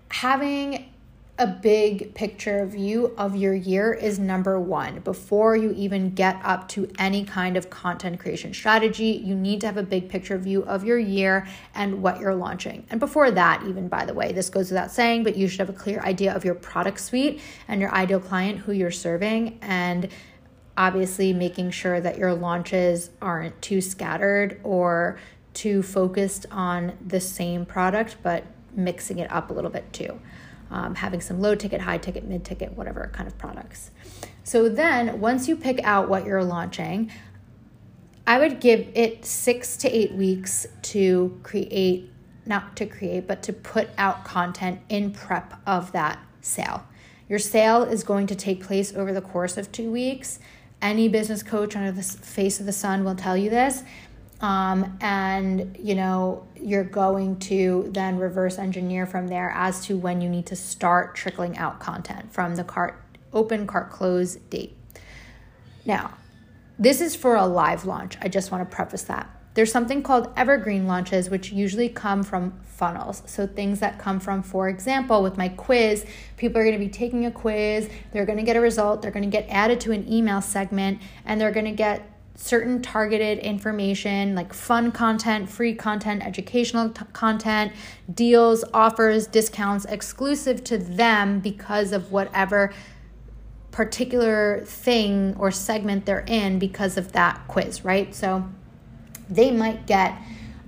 having 0.10 0.90
a 1.38 1.48
big 1.48 2.14
picture 2.14 2.66
view 2.66 3.14
of 3.18 3.36
your 3.36 3.54
year 3.54 3.94
is 3.94 4.18
number 4.18 4.58
one. 4.58 5.00
Before 5.02 5.54
you 5.58 5.74
even 5.74 6.12
get 6.12 6.40
up 6.46 6.70
to 6.70 6.90
any 6.98 7.26
kind 7.26 7.58
of 7.58 7.70
content 7.70 8.22
creation 8.22 8.54
strategy, 8.54 9.22
you 9.22 9.36
need 9.36 9.60
to 9.62 9.68
have 9.68 9.76
a 9.76 9.84
big 9.84 10.08
picture 10.08 10.38
view 10.38 10.64
of 10.64 10.86
your 10.86 10.98
year 10.98 11.46
and 11.74 12.02
what 12.02 12.22
you're 12.22 12.36
launching. 12.36 12.86
And 12.90 13.02
before 13.02 13.32
that, 13.32 13.64
even 13.68 13.90
by 13.90 14.06
the 14.06 14.14
way, 14.14 14.32
this 14.32 14.50
goes 14.50 14.72
without 14.72 14.92
saying, 14.92 15.24
but 15.24 15.36
you 15.36 15.50
should 15.50 15.60
have 15.60 15.70
a 15.70 15.74
clear 15.74 16.00
idea 16.00 16.34
of 16.34 16.46
your 16.46 16.56
product 16.56 17.02
suite 17.02 17.42
and 17.68 17.82
your 17.82 17.94
ideal 17.94 18.22
client, 18.22 18.60
who 18.60 18.72
you're 18.72 18.90
serving, 18.90 19.60
and 19.62 20.08
obviously 20.78 21.34
making 21.34 21.72
sure 21.72 22.00
that 22.00 22.18
your 22.18 22.34
launches 22.34 23.10
aren't 23.22 23.62
too 23.62 23.82
scattered 23.82 24.62
or 24.64 25.20
too 25.54 25.84
focused 25.84 26.46
on 26.50 26.94
the 27.06 27.20
same 27.20 27.66
product, 27.66 28.16
but 28.24 28.46
mixing 28.74 29.20
it 29.20 29.30
up 29.32 29.50
a 29.50 29.54
little 29.54 29.72
bit 29.72 29.92
too. 29.92 30.18
Um, 30.72 30.96
having 30.96 31.22
some 31.22 31.40
low 31.40 31.54
ticket, 31.56 31.82
high 31.82 32.00
ticket, 32.00 32.26
mid 32.26 32.44
ticket, 32.44 32.74
whatever 32.74 33.10
kind 33.14 33.28
of 33.28 33.38
products. 33.38 33.92
So 34.44 34.68
then, 34.68 35.20
once 35.20 35.48
you 35.48 35.56
pick 35.56 35.80
out 35.84 36.10
what 36.10 36.26
you're 36.26 36.44
launching, 36.44 37.12
I 38.28 38.40
would 38.40 38.60
give 38.60 38.88
it 38.96 39.26
six 39.26 39.78
to 39.78 39.90
eight 39.90 40.14
weeks 40.14 40.66
to 40.84 41.40
create, 41.44 42.12
not 42.46 42.76
to 42.78 42.88
create, 42.88 43.28
but 43.28 43.44
to 43.44 43.54
put 43.54 43.90
out 43.98 44.26
content 44.26 44.82
in 44.90 45.12
prep 45.12 45.62
of 45.68 45.92
that 45.92 46.20
sale. 46.42 46.86
Your 47.30 47.40
sale 47.40 47.84
is 47.84 48.04
going 48.04 48.28
to 48.28 48.36
take 48.36 48.64
place 48.64 48.96
over 48.96 49.14
the 49.14 49.22
course 49.22 49.58
of 49.58 49.72
two 49.72 49.92
weeks. 49.92 50.40
Any 50.82 51.08
business 51.08 51.44
coach 51.44 51.76
under 51.76 51.92
the 51.92 52.04
face 52.04 52.60
of 52.60 52.66
the 52.66 52.74
sun 52.74 53.04
will 53.04 53.16
tell 53.16 53.38
you 53.38 53.50
this. 53.50 53.84
Um, 54.42 54.98
and 55.00 55.78
you 55.80 55.96
know 55.96 56.46
you're 56.56 56.84
going 56.84 57.40
to 57.40 57.90
then 57.92 58.18
reverse 58.20 58.60
engineer 58.60 59.06
from 59.06 59.28
there 59.30 59.52
as 59.56 59.86
to 59.86 59.98
when 59.98 60.20
you 60.20 60.28
need 60.28 60.46
to 60.48 60.56
start 60.56 61.16
trickling 61.16 61.58
out 61.58 61.80
content 61.80 62.34
from 62.34 62.56
the 62.56 62.64
cart 62.64 63.02
open 63.32 63.66
cart 63.66 63.92
close 63.92 64.36
date. 64.36 64.76
Now 65.86 66.16
this 66.78 67.00
is 67.00 67.16
for 67.16 67.36
a 67.36 67.46
live 67.46 67.86
launch. 67.86 68.18
I 68.22 68.28
just 68.28 68.52
want 68.52 68.70
to 68.70 68.76
preface 68.76 69.04
that. 69.04 69.30
There's 69.54 69.72
something 69.72 70.04
called 70.04 70.34
evergreen 70.36 70.86
launches, 70.86 71.30
which 71.30 71.54
usually 71.54 71.88
come 71.88 72.24
from 72.24 72.60
funnels. 72.64 73.24
So, 73.26 73.48
things 73.48 73.80
that 73.80 73.98
come 73.98 74.20
from, 74.20 74.44
for 74.44 74.68
example, 74.68 75.24
with 75.24 75.38
my 75.38 75.48
quiz, 75.48 76.06
people 76.36 76.60
are 76.60 76.66
going 76.66 76.78
to 76.78 76.86
be 76.86 76.92
taking 76.92 77.26
a 77.26 77.32
quiz, 77.32 77.90
they're 78.12 78.26
going 78.26 78.38
to 78.38 78.44
get 78.44 78.58
a 78.58 78.62
result, 78.62 79.02
they're 79.02 79.12
going 79.12 79.24
to 79.24 79.30
get 79.30 79.48
added 79.50 79.80
to 79.82 79.94
an 79.94 80.12
email 80.12 80.42
segment, 80.42 81.02
and 81.26 81.40
they're 81.40 81.54
going 81.54 81.66
to 81.66 81.72
get 81.72 82.12
certain 82.36 82.82
targeted 82.82 83.40
information 83.40 84.36
like 84.36 84.54
fun 84.54 84.92
content, 84.92 85.50
free 85.50 85.74
content, 85.74 86.26
educational 86.26 86.90
t- 86.90 87.06
content, 87.14 87.72
deals, 88.14 88.64
offers, 88.74 89.28
discounts 89.28 89.86
exclusive 89.86 90.64
to 90.66 90.78
them 90.78 91.40
because 91.40 91.92
of 91.92 92.12
whatever 92.12 92.74
particular 93.72 94.62
thing 94.66 95.36
or 95.38 95.52
segment 95.52 96.06
they're 96.06 96.26
in 96.28 96.60
because 96.60 96.98
of 96.98 97.14
that 97.14 97.42
quiz, 97.48 97.84
right? 97.84 98.14
So, 98.14 98.46
they 99.30 99.52
might 99.52 99.86
get 99.88 100.18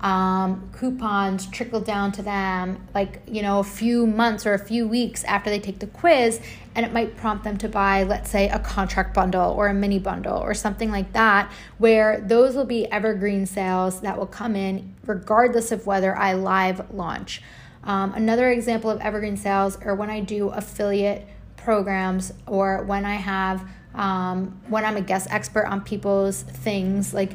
um, 0.01 0.69
coupons 0.73 1.47
trickle 1.47 1.79
down 1.79 2.11
to 2.11 2.21
them 2.21 2.87
like 2.93 3.21
you 3.27 3.41
know 3.41 3.59
a 3.59 3.63
few 3.63 4.05
months 4.05 4.45
or 4.45 4.53
a 4.53 4.59
few 4.59 4.87
weeks 4.87 5.23
after 5.23 5.49
they 5.49 5.59
take 5.59 5.79
the 5.79 5.87
quiz 5.87 6.39
and 6.75 6.85
it 6.85 6.93
might 6.93 7.17
prompt 7.17 7.43
them 7.43 7.57
to 7.57 7.67
buy 7.67 8.03
let's 8.03 8.29
say 8.29 8.47
a 8.49 8.59
contract 8.59 9.15
bundle 9.15 9.51
or 9.53 9.67
a 9.67 9.73
mini 9.73 9.97
bundle 9.97 10.37
or 10.37 10.53
something 10.53 10.91
like 10.91 11.13
that 11.13 11.51
where 11.79 12.21
those 12.21 12.55
will 12.55 12.65
be 12.65 12.89
evergreen 12.91 13.45
sales 13.47 14.01
that 14.01 14.17
will 14.17 14.27
come 14.27 14.55
in 14.55 14.93
regardless 15.05 15.71
of 15.71 15.87
whether 15.87 16.15
i 16.15 16.33
live 16.33 16.93
launch. 16.93 17.41
Um, 17.83 18.13
another 18.13 18.51
example 18.51 18.89
of 18.91 18.99
evergreen 19.01 19.37
sales 19.37 19.77
are 19.77 19.95
when 19.95 20.11
i 20.11 20.19
do 20.19 20.49
affiliate 20.49 21.27
programs 21.55 22.31
or 22.45 22.83
when 22.83 23.03
i 23.03 23.15
have 23.15 23.67
um, 23.95 24.61
when 24.67 24.85
i'm 24.85 24.95
a 24.95 25.01
guest 25.01 25.27
expert 25.31 25.65
on 25.65 25.81
people's 25.81 26.43
things 26.43 27.15
like 27.15 27.31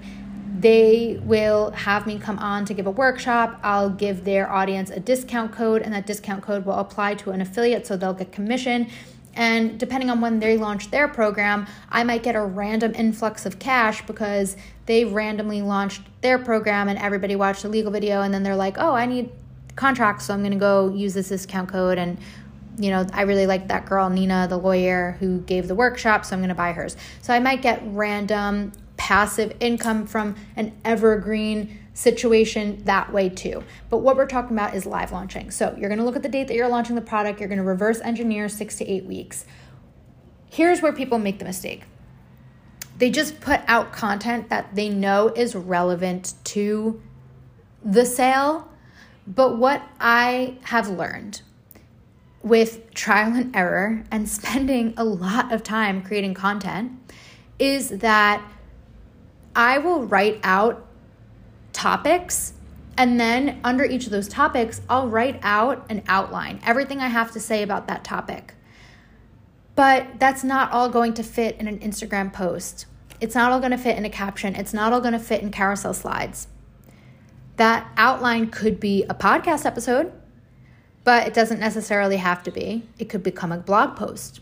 they 0.63 1.21
will 1.25 1.73
have 1.73 2.07
me 2.07 2.19
come 2.19 2.39
on 2.39 2.65
to 2.67 2.73
give 2.73 2.87
a 2.87 2.91
workshop. 2.91 3.59
I'll 3.65 3.91
give 3.91 4.25
their 4.25 4.51
audience 4.51 4.91
a 4.91 5.01
discount 5.01 5.51
code, 5.53 5.83
and 5.83 5.93
that 5.93 6.07
discount 6.07 6.43
code 6.43 6.65
will 6.65 6.79
apply 6.79 7.17
to 7.17 7.33
an 7.33 7.41
affiliate 7.41 7.85
so 7.85 7.97
they'll 7.97 8.15
get 8.15 8.31
commission. 8.31 8.89
And 9.35 9.79
depending 9.81 10.09
on 10.09 10.21
when 10.21 10.39
they 10.39 10.57
launch 10.57 10.91
their 10.91 11.09
program, 11.09 11.67
I 11.91 12.05
might 12.05 12.23
get 12.23 12.37
a 12.37 12.43
random 12.43 12.95
influx 12.95 13.45
of 13.45 13.59
cash 13.59 14.07
because 14.07 14.57
they 14.87 15.05
randomly 15.05 15.63
launched 15.63 16.03
their 16.21 16.39
program 16.39 16.89
and 16.89 16.99
everybody 16.99 17.35
watched 17.35 17.65
a 17.65 17.69
legal 17.69 17.91
video 17.91 18.23
and 18.23 18.33
then 18.33 18.43
they're 18.43 18.55
like, 18.55 18.77
oh, 18.79 18.93
I 18.93 19.07
need 19.07 19.31
contracts, 19.75 20.27
so 20.27 20.35
I'm 20.35 20.41
going 20.41 20.53
to 20.53 20.59
go 20.59 20.95
use 20.95 21.15
this 21.15 21.31
discount 21.31 21.71
code. 21.71 21.99
And, 21.99 22.19
you 22.79 22.91
know, 22.91 23.07
I 23.13 23.23
really 23.23 23.47
like 23.47 23.69
that 23.69 23.87
girl, 23.87 24.11
Nina, 24.11 24.47
the 24.49 24.59
lawyer 24.59 25.17
who 25.19 25.41
gave 25.41 25.67
the 25.67 25.75
workshop, 25.75 26.25
so 26.25 26.37
I'm 26.37 26.41
going 26.41 26.51
to 26.51 26.55
buy 26.55 26.73
hers. 26.73 26.97
So 27.23 27.33
I 27.33 27.41
might 27.41 27.63
get 27.63 27.83
random 27.87 28.73
passive 29.03 29.53
income 29.59 30.07
from 30.07 30.37
an 30.55 30.73
evergreen 30.85 31.77
situation 31.93 32.81
that 32.85 33.13
way 33.13 33.29
too. 33.29 33.65
But 33.91 33.99
what 33.99 34.15
we're 34.15 34.29
talking 34.29 34.57
about 34.57 34.77
is 34.77 34.87
live 34.87 35.11
launching. 35.11 35.51
So 35.51 35.75
you're 35.77 35.89
going 35.89 35.99
to 35.99 36.05
look 36.05 36.15
at 36.15 36.23
the 36.23 36.29
date 36.29 36.47
that 36.47 36.55
you're 36.55 36.69
launching 36.69 36.95
the 36.95 37.03
product, 37.03 37.41
you're 37.41 37.49
going 37.49 37.59
to 37.59 37.65
reverse 37.65 38.01
engineer 38.01 38.49
six 38.49 38.77
to 38.77 38.89
eight 38.89 39.05
weeks. 39.05 39.45
Here's 40.49 40.83
where 40.83 40.93
people 40.93 41.19
make 41.19 41.41
the 41.41 41.45
mistake 41.45 41.83
they 42.99 43.11
just 43.11 43.41
put 43.41 43.61
out 43.67 43.93
content 43.93 44.51
that 44.51 44.77
they 44.77 44.89
know 44.89 45.27
is 45.35 45.57
relevant 45.57 46.35
to 46.45 47.03
the 47.85 48.05
sale. 48.05 48.69
But 49.27 49.59
what 49.59 49.83
I 49.99 50.59
have 50.63 50.89
learned 50.89 51.43
with 52.41 52.95
trial 52.95 53.35
and 53.35 53.57
error 53.57 54.05
and 54.13 54.29
spending 54.39 54.95
a 54.97 55.03
lot 55.03 55.53
of 55.53 55.65
time 55.65 56.03
creating 56.03 56.35
content 56.35 56.93
is 57.59 57.89
that 57.89 58.49
I 59.55 59.79
will 59.79 60.05
write 60.05 60.41
out 60.43 60.87
topics 61.73 62.55
and 62.97 63.19
then 63.19 63.61
under 63.65 63.85
each 63.85 64.05
of 64.05 64.13
those 64.13 64.29
topics, 64.29 64.81
I'll 64.89 65.09
write 65.09 65.41
out 65.43 65.87
an 65.89 66.03
outline, 66.07 66.61
everything 66.65 67.01
I 67.01 67.09
have 67.09 67.33
to 67.33 67.41
say 67.41 67.63
about 67.63 67.89
that 67.89 68.05
topic. 68.05 68.55
But 69.75 70.19
that's 70.19 70.45
not 70.45 70.71
all 70.73 70.91
going 70.91 71.15
to 71.15 71.23
fit 71.23 71.57
in 71.57 71.67
an 71.67 71.79
Instagram 71.79 72.33
post. 72.33 72.87
It's 73.21 73.35
not 73.35 73.53
all 73.53 73.61
going 73.61 73.71
to 73.71 73.79
fit 73.79 73.97
in 73.97 74.05
a 74.05 74.11
caption. 74.11 74.55
It's 74.55 74.75
not 74.75 74.93
all 74.93 75.01
going 75.01 75.15
to 75.15 75.19
fit 75.19 75.43
in 75.43 75.51
carousel 75.51 75.95
slides. 75.95 76.49
That 77.57 77.91
outline 77.97 78.51
could 78.51 78.79
be 78.79 79.05
a 79.05 79.15
podcast 79.15 79.65
episode, 79.65 80.13
but 81.05 81.27
it 81.27 81.33
doesn't 81.33 81.61
necessarily 81.61 82.17
have 82.19 82.43
to 82.43 82.51
be. 82.51 82.87
It 82.99 83.09
could 83.09 83.23
become 83.23 83.53
a 83.53 83.59
blog 83.59 83.97
post. 83.97 84.41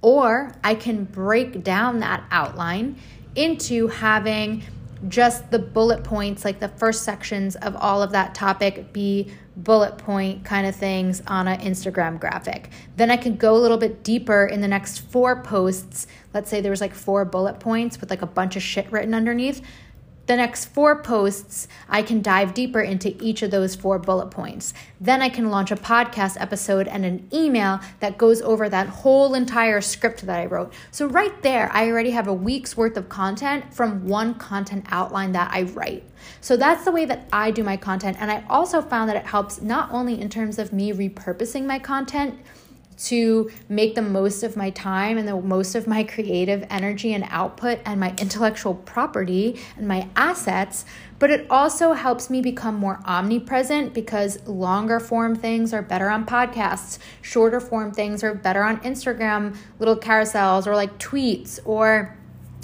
Or 0.00 0.52
I 0.64 0.74
can 0.74 1.04
break 1.04 1.62
down 1.62 2.00
that 2.00 2.24
outline 2.32 2.96
into 3.34 3.88
having 3.88 4.62
just 5.08 5.50
the 5.50 5.58
bullet 5.58 6.04
points, 6.04 6.44
like 6.44 6.60
the 6.60 6.68
first 6.68 7.02
sections 7.02 7.56
of 7.56 7.74
all 7.76 8.02
of 8.02 8.12
that 8.12 8.34
topic, 8.34 8.92
be 8.92 9.32
bullet 9.56 9.98
point 9.98 10.44
kind 10.44 10.66
of 10.66 10.74
things 10.74 11.22
on 11.26 11.48
an 11.48 11.60
Instagram 11.60 12.18
graphic. 12.18 12.70
Then 12.96 13.10
I 13.10 13.16
could 13.16 13.38
go 13.38 13.54
a 13.54 13.58
little 13.58 13.76
bit 13.76 14.02
deeper 14.02 14.46
in 14.46 14.60
the 14.60 14.68
next 14.68 15.00
four 15.00 15.42
posts. 15.42 16.06
Let's 16.32 16.48
say 16.48 16.60
there 16.60 16.70
was 16.70 16.80
like 16.80 16.94
four 16.94 17.24
bullet 17.24 17.60
points 17.60 18.00
with 18.00 18.10
like 18.10 18.22
a 18.22 18.26
bunch 18.26 18.56
of 18.56 18.62
shit 18.62 18.90
written 18.92 19.12
underneath 19.14 19.60
the 20.26 20.36
next 20.36 20.66
four 20.66 21.02
posts, 21.02 21.66
I 21.88 22.02
can 22.02 22.22
dive 22.22 22.54
deeper 22.54 22.80
into 22.80 23.20
each 23.22 23.42
of 23.42 23.50
those 23.50 23.74
four 23.74 23.98
bullet 23.98 24.30
points. 24.30 24.72
Then 25.00 25.20
I 25.20 25.28
can 25.28 25.50
launch 25.50 25.72
a 25.72 25.76
podcast 25.76 26.40
episode 26.40 26.86
and 26.86 27.04
an 27.04 27.28
email 27.32 27.80
that 28.00 28.18
goes 28.18 28.40
over 28.40 28.68
that 28.68 28.88
whole 28.88 29.34
entire 29.34 29.80
script 29.80 30.24
that 30.26 30.38
I 30.38 30.46
wrote. 30.46 30.72
So, 30.92 31.06
right 31.06 31.42
there, 31.42 31.70
I 31.72 31.88
already 31.88 32.10
have 32.10 32.28
a 32.28 32.34
week's 32.34 32.76
worth 32.76 32.96
of 32.96 33.08
content 33.08 33.74
from 33.74 34.06
one 34.06 34.34
content 34.34 34.86
outline 34.90 35.32
that 35.32 35.50
I 35.52 35.62
write. 35.62 36.04
So, 36.40 36.56
that's 36.56 36.84
the 36.84 36.92
way 36.92 37.04
that 37.06 37.26
I 37.32 37.50
do 37.50 37.64
my 37.64 37.76
content. 37.76 38.16
And 38.20 38.30
I 38.30 38.44
also 38.48 38.80
found 38.80 39.08
that 39.08 39.16
it 39.16 39.26
helps 39.26 39.60
not 39.60 39.90
only 39.90 40.20
in 40.20 40.28
terms 40.28 40.58
of 40.58 40.72
me 40.72 40.92
repurposing 40.92 41.66
my 41.66 41.80
content 41.80 42.38
to 42.96 43.50
make 43.68 43.94
the 43.94 44.02
most 44.02 44.42
of 44.42 44.56
my 44.56 44.70
time 44.70 45.18
and 45.18 45.26
the 45.26 45.40
most 45.40 45.74
of 45.74 45.86
my 45.86 46.04
creative 46.04 46.64
energy 46.70 47.12
and 47.12 47.24
output 47.28 47.80
and 47.84 47.98
my 48.00 48.14
intellectual 48.18 48.74
property 48.74 49.58
and 49.76 49.88
my 49.88 50.08
assets. 50.16 50.84
But 51.18 51.30
it 51.30 51.46
also 51.48 51.92
helps 51.92 52.30
me 52.30 52.40
become 52.40 52.74
more 52.74 53.00
omnipresent 53.04 53.94
because 53.94 54.46
longer 54.48 54.98
form 54.98 55.36
things 55.36 55.72
are 55.72 55.82
better 55.82 56.10
on 56.10 56.26
podcasts, 56.26 56.98
shorter 57.20 57.60
form 57.60 57.92
things 57.92 58.24
are 58.24 58.34
better 58.34 58.62
on 58.64 58.80
Instagram, 58.80 59.56
little 59.78 59.96
carousels 59.96 60.66
or 60.66 60.74
like 60.74 60.98
tweets 60.98 61.60
or 61.64 62.16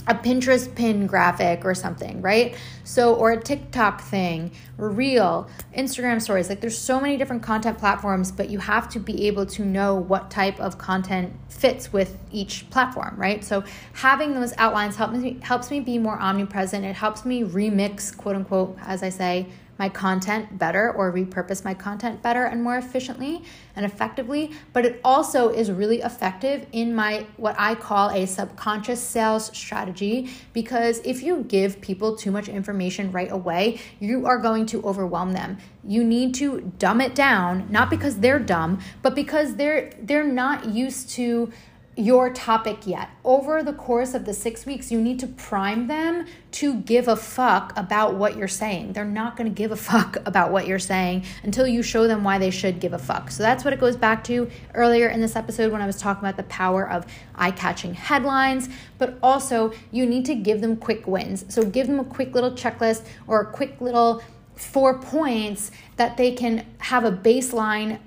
a 0.08 0.14
Pinterest 0.14 0.74
pin 0.74 1.06
graphic 1.06 1.64
or 1.64 1.74
something, 1.74 2.22
right? 2.22 2.56
So, 2.82 3.14
or 3.14 3.32
a 3.32 3.40
TikTok 3.40 4.00
thing, 4.00 4.50
Reel, 4.78 5.48
Instagram 5.76 6.20
stories. 6.20 6.48
Like, 6.48 6.62
there's 6.62 6.78
so 6.78 6.98
many 6.98 7.18
different 7.18 7.42
content 7.42 7.78
platforms, 7.78 8.32
but 8.32 8.48
you 8.48 8.58
have 8.58 8.88
to 8.90 8.98
be 8.98 9.26
able 9.26 9.44
to 9.46 9.64
know 9.64 9.94
what 9.94 10.30
type 10.30 10.58
of 10.58 10.78
content 10.78 11.34
fits 11.50 11.92
with 11.92 12.16
each 12.32 12.68
platform, 12.70 13.14
right? 13.16 13.44
So, 13.44 13.62
having 13.92 14.34
those 14.34 14.54
outlines 14.56 14.96
helps 14.96 15.18
me 15.18 15.38
helps 15.42 15.70
me 15.70 15.80
be 15.80 15.98
more 15.98 16.18
omnipresent. 16.18 16.84
It 16.84 16.96
helps 16.96 17.26
me 17.26 17.42
remix, 17.42 18.16
quote 18.16 18.36
unquote, 18.36 18.78
as 18.80 19.02
I 19.02 19.10
say, 19.10 19.46
my 19.78 19.88
content 19.88 20.58
better 20.58 20.92
or 20.92 21.12
repurpose 21.12 21.64
my 21.64 21.74
content 21.74 22.22
better 22.22 22.44
and 22.44 22.62
more 22.62 22.76
efficiently 22.76 23.42
and 23.76 23.86
effectively 23.86 24.50
but 24.72 24.84
it 24.84 25.00
also 25.04 25.48
is 25.50 25.70
really 25.70 26.00
effective 26.00 26.66
in 26.72 26.94
my 26.94 27.26
what 27.36 27.54
I 27.58 27.74
call 27.74 28.10
a 28.10 28.26
subconscious 28.26 29.02
sales 29.02 29.56
strategy 29.56 30.30
because 30.52 31.00
if 31.04 31.22
you 31.22 31.44
give 31.44 31.80
people 31.80 32.16
too 32.16 32.30
much 32.30 32.48
information 32.48 33.12
right 33.12 33.30
away 33.30 33.80
you 34.00 34.26
are 34.26 34.38
going 34.38 34.66
to 34.66 34.82
overwhelm 34.82 35.32
them. 35.32 35.58
You 35.84 36.04
need 36.04 36.34
to 36.34 36.72
dumb 36.78 37.00
it 37.00 37.14
down 37.14 37.68
not 37.70 37.88
because 37.88 38.18
they're 38.18 38.38
dumb 38.38 38.80
but 39.02 39.14
because 39.14 39.56
they're 39.56 39.90
they're 40.00 40.24
not 40.24 40.66
used 40.66 41.10
to 41.10 41.50
your 41.98 42.32
topic 42.32 42.86
yet. 42.86 43.10
Over 43.24 43.62
the 43.62 43.72
course 43.72 44.14
of 44.14 44.24
the 44.24 44.32
six 44.32 44.64
weeks, 44.64 44.92
you 44.92 45.00
need 45.00 45.18
to 45.18 45.26
prime 45.26 45.88
them 45.88 46.26
to 46.52 46.74
give 46.74 47.08
a 47.08 47.16
fuck 47.16 47.72
about 47.76 48.14
what 48.14 48.36
you're 48.36 48.46
saying. 48.46 48.92
They're 48.92 49.04
not 49.04 49.36
gonna 49.36 49.50
give 49.50 49.72
a 49.72 49.76
fuck 49.90 50.16
about 50.24 50.52
what 50.52 50.68
you're 50.68 50.78
saying 50.78 51.24
until 51.42 51.66
you 51.66 51.82
show 51.82 52.06
them 52.06 52.22
why 52.22 52.38
they 52.38 52.50
should 52.50 52.78
give 52.78 52.92
a 52.92 52.98
fuck. 52.98 53.30
So 53.32 53.42
that's 53.42 53.64
what 53.64 53.72
it 53.72 53.80
goes 53.80 53.96
back 53.96 54.22
to 54.24 54.48
earlier 54.74 55.08
in 55.08 55.20
this 55.20 55.34
episode 55.34 55.72
when 55.72 55.82
I 55.82 55.86
was 55.86 55.96
talking 55.96 56.20
about 56.20 56.36
the 56.36 56.44
power 56.44 56.88
of 56.88 57.04
eye 57.34 57.50
catching 57.50 57.94
headlines, 57.94 58.68
but 58.98 59.18
also 59.22 59.72
you 59.90 60.06
need 60.06 60.24
to 60.26 60.36
give 60.36 60.60
them 60.60 60.76
quick 60.76 61.06
wins. 61.06 61.44
So 61.52 61.64
give 61.64 61.88
them 61.88 61.98
a 61.98 62.04
quick 62.04 62.32
little 62.34 62.52
checklist 62.52 63.04
or 63.26 63.40
a 63.40 63.46
quick 63.52 63.80
little 63.80 64.22
four 64.54 64.98
points 64.98 65.70
that 65.96 66.16
they 66.16 66.32
can 66.32 66.64
have 66.78 67.04
a 67.04 67.12
baseline 67.12 67.98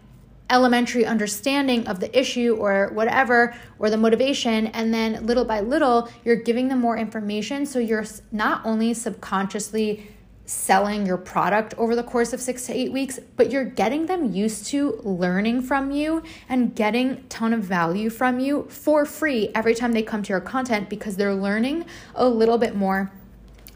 elementary 0.51 1.05
understanding 1.05 1.87
of 1.87 1.99
the 1.99 2.17
issue 2.17 2.55
or 2.59 2.89
whatever 2.93 3.55
or 3.79 3.89
the 3.89 3.97
motivation 3.97 4.67
and 4.67 4.93
then 4.93 5.25
little 5.25 5.45
by 5.45 5.61
little 5.61 6.09
you're 6.25 6.35
giving 6.35 6.67
them 6.67 6.79
more 6.79 6.97
information 6.97 7.65
so 7.65 7.79
you're 7.79 8.05
not 8.31 8.63
only 8.65 8.93
subconsciously 8.93 10.07
selling 10.45 11.05
your 11.05 11.17
product 11.17 11.73
over 11.77 11.95
the 11.95 12.03
course 12.03 12.33
of 12.33 12.41
6 12.41 12.65
to 12.65 12.73
8 12.73 12.91
weeks 12.91 13.19
but 13.37 13.49
you're 13.49 13.63
getting 13.63 14.07
them 14.07 14.33
used 14.33 14.65
to 14.67 14.99
learning 15.03 15.61
from 15.61 15.91
you 15.91 16.21
and 16.49 16.75
getting 16.75 17.23
ton 17.29 17.53
of 17.53 17.63
value 17.63 18.09
from 18.09 18.39
you 18.39 18.63
for 18.69 19.05
free 19.05 19.49
every 19.55 19.73
time 19.73 19.93
they 19.93 20.03
come 20.03 20.21
to 20.21 20.29
your 20.29 20.41
content 20.41 20.89
because 20.89 21.15
they're 21.15 21.33
learning 21.33 21.85
a 22.15 22.27
little 22.27 22.57
bit 22.57 22.75
more. 22.75 23.11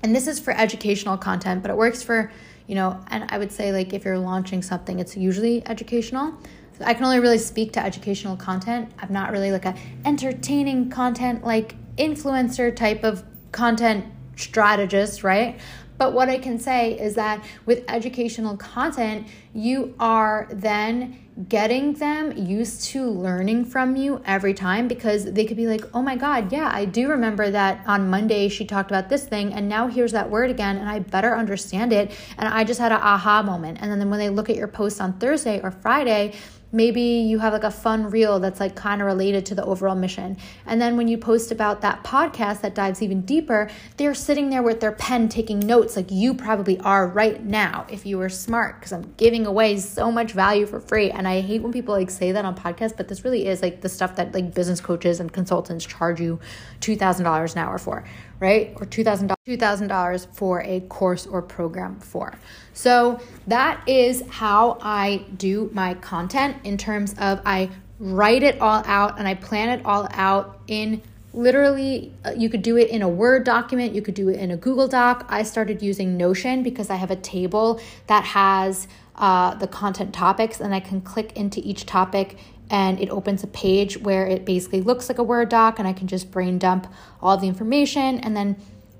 And 0.03 0.13
this 0.13 0.27
is 0.27 0.39
for 0.39 0.51
educational 0.51 1.17
content 1.17 1.61
but 1.61 1.71
it 1.71 1.77
works 1.77 2.03
for 2.03 2.31
you 2.67 2.75
know 2.75 2.99
and 3.07 3.29
i 3.29 3.37
would 3.37 3.51
say 3.51 3.71
like 3.71 3.93
if 3.93 4.05
you're 4.05 4.17
launching 4.17 4.61
something 4.61 4.99
it's 4.99 5.15
usually 5.15 5.65
educational 5.67 6.33
I 6.81 6.93
can 6.93 7.03
only 7.03 7.19
really 7.19 7.37
speak 7.37 7.73
to 7.73 7.83
educational 7.83 8.35
content. 8.35 8.91
I'm 8.99 9.11
not 9.11 9.31
really 9.31 9.51
like 9.51 9.65
a 9.65 9.75
entertaining 10.03 10.89
content 10.89 11.43
like 11.43 11.75
influencer 11.97 12.75
type 12.75 13.03
of 13.03 13.23
content 13.51 14.05
strategist, 14.35 15.23
right? 15.23 15.59
But 15.97 16.13
what 16.13 16.29
I 16.29 16.37
can 16.37 16.59
say 16.59 16.99
is 16.99 17.15
that 17.15 17.43
with 17.65 17.83
educational 17.87 18.57
content, 18.57 19.27
you 19.53 19.95
are 19.99 20.49
then 20.51 21.21
getting 21.49 21.93
them 21.93 22.35
used 22.37 22.83
to 22.85 23.09
learning 23.09 23.65
from 23.65 23.95
you 23.97 24.21
every 24.25 24.53
time 24.53 24.87
because 24.87 25.25
they 25.25 25.45
could 25.45 25.57
be 25.57 25.67
like, 25.67 25.83
oh 25.93 26.01
my 26.01 26.15
God, 26.15 26.51
yeah, 26.51 26.69
I 26.73 26.85
do 26.85 27.09
remember 27.09 27.49
that 27.51 27.85
on 27.87 28.09
Monday 28.09 28.47
she 28.47 28.65
talked 28.65 28.89
about 28.89 29.09
this 29.09 29.25
thing, 29.25 29.53
and 29.53 29.67
now 29.67 29.87
here's 29.87 30.13
that 30.13 30.29
word 30.29 30.49
again, 30.49 30.77
and 30.77 30.89
I 30.89 30.99
better 30.99 31.35
understand 31.35 31.91
it. 31.91 32.11
And 32.37 32.47
I 32.47 32.63
just 32.63 32.79
had 32.79 32.93
an 32.93 33.01
aha 33.01 33.43
moment. 33.43 33.79
And 33.81 33.91
then 33.99 34.09
when 34.09 34.19
they 34.19 34.29
look 34.29 34.49
at 34.49 34.55
your 34.55 34.67
post 34.67 35.01
on 35.01 35.13
Thursday 35.13 35.61
or 35.61 35.71
Friday, 35.71 36.33
maybe 36.75 37.01
you 37.01 37.39
have 37.39 37.53
like 37.53 37.63
a 37.63 37.71
fun 37.71 38.11
reel 38.11 38.39
that's 38.39 38.59
like 38.59 38.75
kind 38.75 39.01
of 39.01 39.07
related 39.07 39.45
to 39.45 39.55
the 39.55 39.63
overall 39.63 39.95
mission. 39.95 40.35
And 40.65 40.81
then 40.81 40.97
when 40.97 41.07
you 41.07 41.17
post 41.17 41.49
about 41.51 41.79
that 41.81 42.03
podcast 42.03 42.61
that 42.61 42.75
dives 42.75 43.01
even 43.01 43.21
deeper, 43.21 43.69
they're 43.95 44.13
sitting 44.13 44.49
there 44.49 44.61
with 44.61 44.81
their 44.81 44.91
pen 44.91 45.29
taking 45.29 45.59
notes 45.59 45.95
like 45.95 46.11
you 46.11 46.33
probably 46.33 46.77
are 46.81 47.07
right 47.07 47.41
now 47.43 47.87
if 47.89 48.05
you 48.05 48.17
were 48.17 48.27
smart 48.27 48.79
because 48.79 48.91
I'm 48.91 49.13
giving 49.15 49.45
away 49.45 49.77
so 49.77 50.11
much 50.11 50.33
value 50.33 50.65
for 50.65 50.81
free. 50.81 51.09
And 51.11 51.27
I 51.27 51.39
hate 51.39 51.61
when 51.61 51.71
people 51.71 51.95
like 51.95 52.09
say 52.09 52.33
that 52.33 52.43
on 52.43 52.55
podcasts, 52.55 52.97
but 52.97 53.07
this 53.07 53.23
really 53.23 53.47
is 53.47 53.61
like 53.61 53.79
the 53.79 53.89
stuff 53.89 54.17
that 54.17 54.33
like 54.33 54.53
business 54.53 54.81
coaches 54.81 55.21
and 55.21 55.31
consultants 55.31 55.85
charge 55.85 56.19
you 56.19 56.41
$2,000 56.81 57.51
an 57.53 57.57
hour 57.57 57.77
for, 57.77 58.03
right? 58.39 58.73
Or 58.75 58.85
$2,000 58.85 59.35
$2,000 59.47 60.27
for 60.33 60.61
a 60.61 60.79
course 60.81 61.27
or 61.27 61.39
program 61.41 61.99
for. 61.99 62.33
So 62.73 63.19
that 63.45 63.87
is 63.87 64.23
how 64.27 64.79
I 64.81 65.25
do 65.37 65.69
my 65.71 65.93
content 65.95 66.57
in 66.63 66.77
terms 66.77 67.13
of 67.19 67.41
I 67.45 67.69
write 67.99 68.41
it 68.41 68.59
all 68.59 68.81
out 68.87 69.19
and 69.19 69.27
I 69.27 69.35
plan 69.35 69.69
it 69.69 69.85
all 69.85 70.07
out 70.11 70.59
in 70.67 71.01
literally 71.35 72.11
uh, 72.25 72.31
you 72.31 72.49
could 72.49 72.61
do 72.61 72.77
it 72.77 72.89
in 72.89 73.01
a 73.01 73.09
word 73.09 73.43
document 73.43 73.93
you 73.93 74.01
could 74.01 74.13
do 74.13 74.29
it 74.29 74.39
in 74.39 74.51
a 74.51 74.55
google 74.57 74.87
doc 74.87 75.25
i 75.27 75.43
started 75.43 75.81
using 75.81 76.15
notion 76.15 76.63
because 76.63 76.89
i 76.89 76.95
have 76.95 77.11
a 77.11 77.15
table 77.17 77.77
that 78.07 78.23
has 78.23 78.87
uh, 79.17 79.53
the 79.55 79.67
content 79.67 80.13
topics 80.13 80.61
and 80.61 80.73
i 80.73 80.79
can 80.79 81.01
click 81.01 81.35
into 81.35 81.59
each 81.61 81.85
topic 81.85 82.37
and 82.69 82.99
it 82.99 83.09
opens 83.09 83.43
a 83.43 83.47
page 83.47 83.97
where 83.99 84.25
it 84.27 84.45
basically 84.45 84.81
looks 84.81 85.09
like 85.09 85.17
a 85.17 85.23
word 85.23 85.49
doc 85.49 85.79
and 85.79 85.87
i 85.87 85.93
can 85.93 86.07
just 86.07 86.31
brain 86.31 86.57
dump 86.57 86.91
all 87.21 87.37
the 87.37 87.47
information 87.47 88.19
and 88.19 88.35
then 88.35 88.55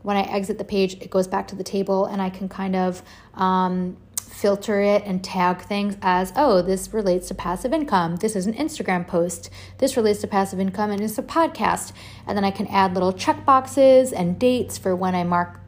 when 0.06 0.18
I 0.18 0.22
exit 0.22 0.60
the 0.60 0.64
page, 0.64 0.94
it 1.02 1.10
goes 1.10 1.28
back 1.28 1.48
to 1.48 1.56
the 1.56 1.64
table 1.64 2.06
and 2.06 2.22
I 2.22 2.30
can 2.30 2.48
kind 2.48 2.76
of 2.76 3.02
um, 3.34 3.98
filter 4.22 4.80
it 4.80 5.02
and 5.04 5.24
tag 5.24 5.64
things 5.64 5.98
as, 6.04 6.32
oh, 6.36 6.62
this 6.62 6.94
relates 6.94 7.28
to 7.30 7.34
passive 7.34 7.74
income. 7.74 8.18
This 8.18 8.36
is 8.36 8.46
an 8.46 8.54
Instagram 8.54 9.08
post. 9.08 9.50
This 9.80 9.98
relates 9.98 10.22
to 10.22 10.28
passive 10.28 10.60
income 10.60 10.92
and 10.92 11.02
it's 11.02 11.18
a 11.18 11.24
podcast. 11.24 11.92
And 12.28 12.38
then 12.38 12.46
I 12.46 12.52
can 12.52 12.68
add 12.68 12.94
little 12.94 13.14
check 13.14 13.46
boxes 13.46 14.14
and 14.14 14.38
dates 14.38 14.78
for 14.78 14.96
when 14.96 15.16
I 15.16 15.24
mark 15.24 15.60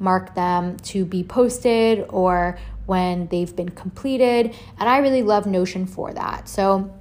mark 0.00 0.34
them 0.34 0.76
to 0.78 1.04
be 1.04 1.22
posted 1.22 2.04
or 2.08 2.58
when 2.86 3.28
they've 3.28 3.54
been 3.54 3.68
completed. 3.68 4.56
And 4.80 4.88
I 4.88 4.98
really 4.98 5.22
love 5.22 5.46
Notion 5.46 5.86
for 5.86 6.12
that. 6.14 6.48
So 6.48 6.92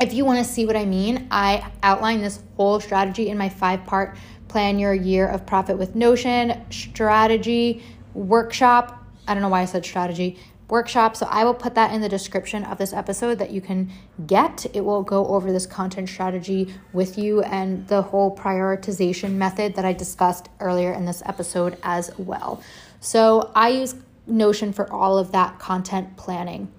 if 0.00 0.12
you 0.12 0.24
want 0.24 0.44
to 0.44 0.50
see 0.50 0.66
what 0.66 0.76
I 0.76 0.84
mean, 0.84 1.28
I 1.30 1.70
outline 1.82 2.20
this 2.20 2.42
whole 2.56 2.80
strategy 2.80 3.28
in 3.28 3.38
my 3.38 3.48
five 3.48 3.84
part 3.84 4.16
plan 4.48 4.78
your 4.78 4.94
year 4.94 5.26
of 5.26 5.46
profit 5.46 5.78
with 5.78 5.94
Notion 5.94 6.64
strategy 6.70 7.82
workshop. 8.12 9.04
I 9.26 9.34
don't 9.34 9.42
know 9.42 9.48
why 9.48 9.62
I 9.62 9.64
said 9.64 9.84
strategy 9.84 10.38
workshop. 10.68 11.16
So 11.16 11.26
I 11.26 11.44
will 11.44 11.54
put 11.54 11.74
that 11.74 11.92
in 11.92 12.00
the 12.00 12.08
description 12.08 12.64
of 12.64 12.78
this 12.78 12.92
episode 12.92 13.38
that 13.38 13.50
you 13.50 13.60
can 13.60 13.90
get. 14.26 14.66
It 14.74 14.80
will 14.84 15.02
go 15.02 15.26
over 15.26 15.52
this 15.52 15.66
content 15.66 16.08
strategy 16.08 16.74
with 16.92 17.18
you 17.18 17.42
and 17.42 17.86
the 17.88 18.02
whole 18.02 18.34
prioritization 18.34 19.32
method 19.32 19.74
that 19.74 19.84
I 19.84 19.92
discussed 19.92 20.48
earlier 20.60 20.92
in 20.92 21.04
this 21.04 21.22
episode 21.26 21.78
as 21.82 22.10
well. 22.18 22.62
So 23.00 23.50
I 23.54 23.68
use 23.70 23.94
Notion 24.26 24.72
for 24.72 24.90
all 24.90 25.18
of 25.18 25.32
that 25.32 25.58
content 25.58 26.16
planning. 26.16 26.72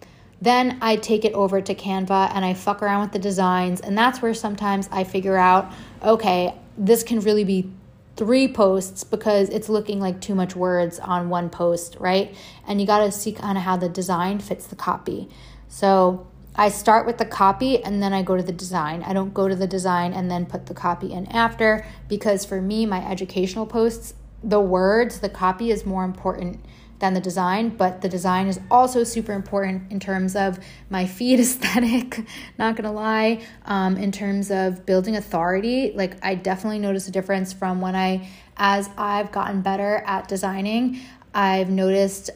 Then 0.46 0.78
I 0.80 0.98
take 0.98 1.26
it 1.26 1.34
over 1.34 1.60
to 1.60 1.74
Canva 1.74 2.30
and 2.36 2.46
I 2.46 2.54
fuck 2.54 2.84
around 2.84 3.02
with 3.02 3.14
the 3.14 3.20
designs. 3.20 3.82
And 3.82 3.98
that's 3.98 4.22
where 4.22 4.36
sometimes 4.36 4.88
I 4.92 5.04
figure 5.04 5.38
out 5.38 5.72
okay, 6.04 6.54
this 6.78 7.02
can 7.02 7.20
really 7.20 7.44
be 7.44 7.72
three 8.16 8.48
posts 8.48 9.04
because 9.04 9.50
it's 9.50 9.70
looking 9.70 10.00
like 10.00 10.22
too 10.22 10.36
much 10.36 10.56
words 10.56 11.00
on 11.00 11.30
one 11.30 11.50
post, 11.50 11.98
right? 12.00 12.36
And 12.68 12.80
you 12.80 12.86
got 12.86 13.00
to 13.00 13.12
see 13.12 13.32
kind 13.32 13.58
of 13.58 13.64
how 13.64 13.76
the 13.76 13.90
design 13.90 14.38
fits 14.38 14.68
the 14.68 14.76
copy. 14.76 15.30
So 15.68 16.28
I 16.56 16.70
start 16.70 17.08
with 17.08 17.18
the 17.18 17.26
copy 17.26 17.84
and 17.84 18.04
then 18.04 18.14
I 18.14 18.22
go 18.22 18.38
to 18.38 18.44
the 18.44 18.54
design. 18.54 19.02
I 19.02 19.14
don't 19.14 19.34
go 19.34 19.48
to 19.48 19.56
the 19.56 19.66
design 19.66 20.14
and 20.14 20.30
then 20.30 20.46
put 20.46 20.68
the 20.68 20.76
copy 20.76 21.12
in 21.12 21.26
after 21.26 21.88
because 22.08 22.46
for 22.46 22.62
me, 22.62 22.86
my 22.86 23.04
educational 23.04 23.66
posts, 23.66 24.14
the 24.44 24.62
words, 24.62 25.22
the 25.22 25.30
copy 25.30 25.72
is 25.72 25.88
more 25.88 26.04
important 26.04 26.64
than 27.06 27.14
the 27.14 27.22
design, 27.22 27.70
but 27.70 28.02
the 28.02 28.10
design 28.10 28.48
is 28.48 28.60
also 28.72 29.04
super 29.04 29.34
important 29.34 29.92
in 29.92 30.00
terms 30.00 30.36
of 30.36 30.60
my 30.90 31.06
feed 31.06 31.40
aesthetic, 31.46 32.26
not 32.58 32.76
gonna 32.76 32.92
lie, 32.92 33.42
um, 33.66 33.96
in 33.96 34.12
terms 34.12 34.50
of 34.50 34.86
building 34.88 35.16
authority. 35.16 35.92
Like, 35.96 36.14
I 36.26 36.34
definitely 36.34 36.80
notice 36.80 37.08
a 37.08 37.12
difference 37.12 37.54
from 37.54 37.80
when 37.80 37.96
I, 37.96 38.28
as 38.58 38.90
I've 38.98 39.32
gotten 39.32 39.62
better 39.62 40.04
at 40.08 40.28
designing, 40.28 41.00
I've 41.34 41.70
noticed 41.70 42.32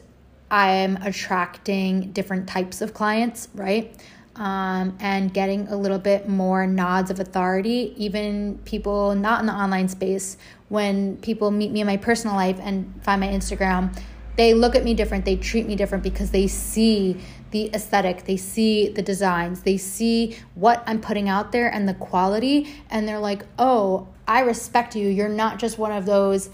I'm 0.51 0.97
attracting 0.97 2.11
different 2.11 2.47
types 2.47 2.81
of 2.81 2.93
clients, 2.93 3.49
right? 3.55 3.95
Um, 4.35 4.97
and 4.99 5.33
getting 5.33 5.67
a 5.67 5.75
little 5.75 5.97
bit 5.97 6.29
more 6.29 6.67
nods 6.67 7.09
of 7.09 7.19
authority, 7.19 7.93
even 7.97 8.59
people 8.65 9.15
not 9.15 9.39
in 9.39 9.47
the 9.47 9.53
online 9.53 9.89
space. 9.89 10.37
When 10.69 11.17
people 11.17 11.49
meet 11.49 11.71
me 11.71 11.81
in 11.81 11.87
my 11.87 11.97
personal 11.97 12.35
life 12.35 12.59
and 12.61 12.93
find 13.03 13.19
my 13.19 13.27
Instagram, 13.27 13.91
they 14.39 14.53
look 14.53 14.73
at 14.73 14.85
me 14.85 14.93
different, 14.93 15.25
they 15.25 15.35
treat 15.35 15.67
me 15.67 15.75
different 15.75 16.01
because 16.01 16.31
they 16.31 16.47
see 16.47 17.19
the 17.51 17.69
aesthetic, 17.73 18.23
they 18.23 18.37
see 18.37 18.87
the 18.87 19.01
designs, 19.01 19.63
they 19.63 19.75
see 19.75 20.37
what 20.55 20.81
I'm 20.87 21.01
putting 21.01 21.27
out 21.27 21.51
there 21.51 21.67
and 21.67 21.89
the 21.89 21.93
quality, 21.93 22.73
and 22.89 23.05
they're 23.05 23.19
like, 23.19 23.43
oh, 23.57 24.07
I 24.25 24.41
respect 24.41 24.95
you. 24.95 25.09
You're 25.09 25.27
not 25.27 25.59
just 25.59 25.77
one 25.77 25.91
of 25.91 26.05
those 26.05 26.49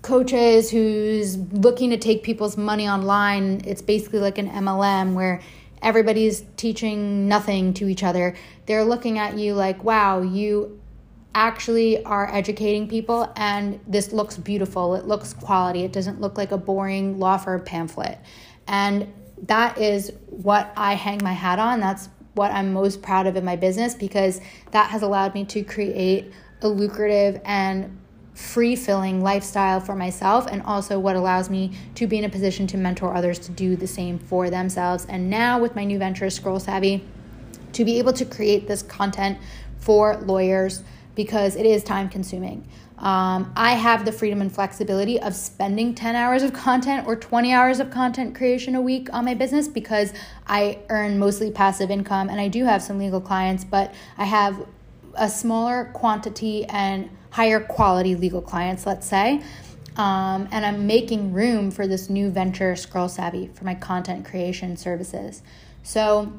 coaches 0.00 0.70
who's 0.70 1.36
looking 1.36 1.90
to 1.90 1.98
take 1.98 2.22
people's 2.22 2.56
money 2.56 2.88
online. 2.88 3.60
It's 3.66 3.82
basically 3.82 4.20
like 4.20 4.38
an 4.38 4.48
MLM 4.48 5.12
where 5.12 5.42
everybody's 5.82 6.42
teaching 6.56 7.28
nothing 7.28 7.74
to 7.74 7.88
each 7.88 8.02
other. 8.02 8.34
They're 8.64 8.84
looking 8.84 9.18
at 9.18 9.36
you 9.36 9.52
like, 9.52 9.84
wow, 9.84 10.22
you 10.22 10.80
actually 11.34 12.04
are 12.04 12.32
educating 12.34 12.88
people 12.88 13.32
and 13.36 13.80
this 13.86 14.12
looks 14.12 14.36
beautiful. 14.36 14.94
It 14.94 15.06
looks 15.06 15.32
quality. 15.32 15.82
It 15.84 15.92
doesn't 15.92 16.20
look 16.20 16.36
like 16.36 16.52
a 16.52 16.58
boring 16.58 17.18
law 17.18 17.36
firm 17.36 17.64
pamphlet. 17.64 18.18
And 18.66 19.12
that 19.44 19.78
is 19.78 20.12
what 20.26 20.70
i 20.76 20.94
hang 20.94 21.20
my 21.22 21.32
hat 21.32 21.58
on. 21.58 21.80
That's 21.80 22.08
what 22.34 22.52
i'm 22.52 22.72
most 22.72 23.02
proud 23.02 23.26
of 23.26 23.36
in 23.36 23.44
my 23.44 23.56
business 23.56 23.94
because 23.94 24.40
that 24.70 24.90
has 24.90 25.02
allowed 25.02 25.34
me 25.34 25.44
to 25.44 25.62
create 25.62 26.32
a 26.62 26.68
lucrative 26.68 27.40
and 27.44 27.98
free 28.34 28.76
filling 28.76 29.20
lifestyle 29.22 29.80
for 29.80 29.94
myself 29.94 30.46
and 30.46 30.62
also 30.62 30.98
what 30.98 31.16
allows 31.16 31.50
me 31.50 31.72
to 31.94 32.06
be 32.06 32.18
in 32.18 32.24
a 32.24 32.28
position 32.28 32.66
to 32.66 32.76
mentor 32.76 33.14
others 33.14 33.38
to 33.38 33.50
do 33.52 33.76
the 33.76 33.86
same 33.86 34.18
for 34.18 34.48
themselves. 34.48 35.04
And 35.06 35.28
now 35.28 35.58
with 35.58 35.74
my 35.74 35.84
new 35.84 35.98
venture 35.98 36.30
scroll 36.30 36.60
savvy 36.60 37.04
to 37.72 37.84
be 37.84 37.98
able 37.98 38.12
to 38.14 38.24
create 38.24 38.66
this 38.66 38.82
content 38.82 39.38
for 39.78 40.16
lawyers 40.18 40.82
because 41.14 41.56
it 41.56 41.66
is 41.66 41.82
time 41.84 42.08
consuming. 42.08 42.66
Um, 42.98 43.50
I 43.56 43.72
have 43.72 44.04
the 44.04 44.12
freedom 44.12 44.42
and 44.42 44.52
flexibility 44.52 45.18
of 45.18 45.34
spending 45.34 45.94
10 45.94 46.16
hours 46.16 46.42
of 46.42 46.52
content 46.52 47.06
or 47.06 47.16
20 47.16 47.52
hours 47.52 47.80
of 47.80 47.90
content 47.90 48.34
creation 48.34 48.74
a 48.74 48.80
week 48.80 49.08
on 49.12 49.24
my 49.24 49.32
business 49.32 49.68
because 49.68 50.12
I 50.46 50.80
earn 50.90 51.18
mostly 51.18 51.50
passive 51.50 51.90
income 51.90 52.28
and 52.28 52.38
I 52.38 52.48
do 52.48 52.64
have 52.64 52.82
some 52.82 52.98
legal 52.98 53.20
clients, 53.20 53.64
but 53.64 53.94
I 54.18 54.24
have 54.26 54.66
a 55.14 55.30
smaller 55.30 55.90
quantity 55.94 56.66
and 56.66 57.08
higher 57.30 57.60
quality 57.60 58.14
legal 58.16 58.42
clients, 58.42 58.86
let's 58.86 59.06
say. 59.06 59.42
Um, 59.96 60.48
and 60.52 60.64
I'm 60.64 60.86
making 60.86 61.32
room 61.32 61.70
for 61.70 61.86
this 61.86 62.10
new 62.10 62.30
venture, 62.30 62.76
Scroll 62.76 63.08
Savvy, 63.08 63.50
for 63.54 63.64
my 63.64 63.74
content 63.74 64.24
creation 64.24 64.76
services. 64.76 65.42
So, 65.82 66.32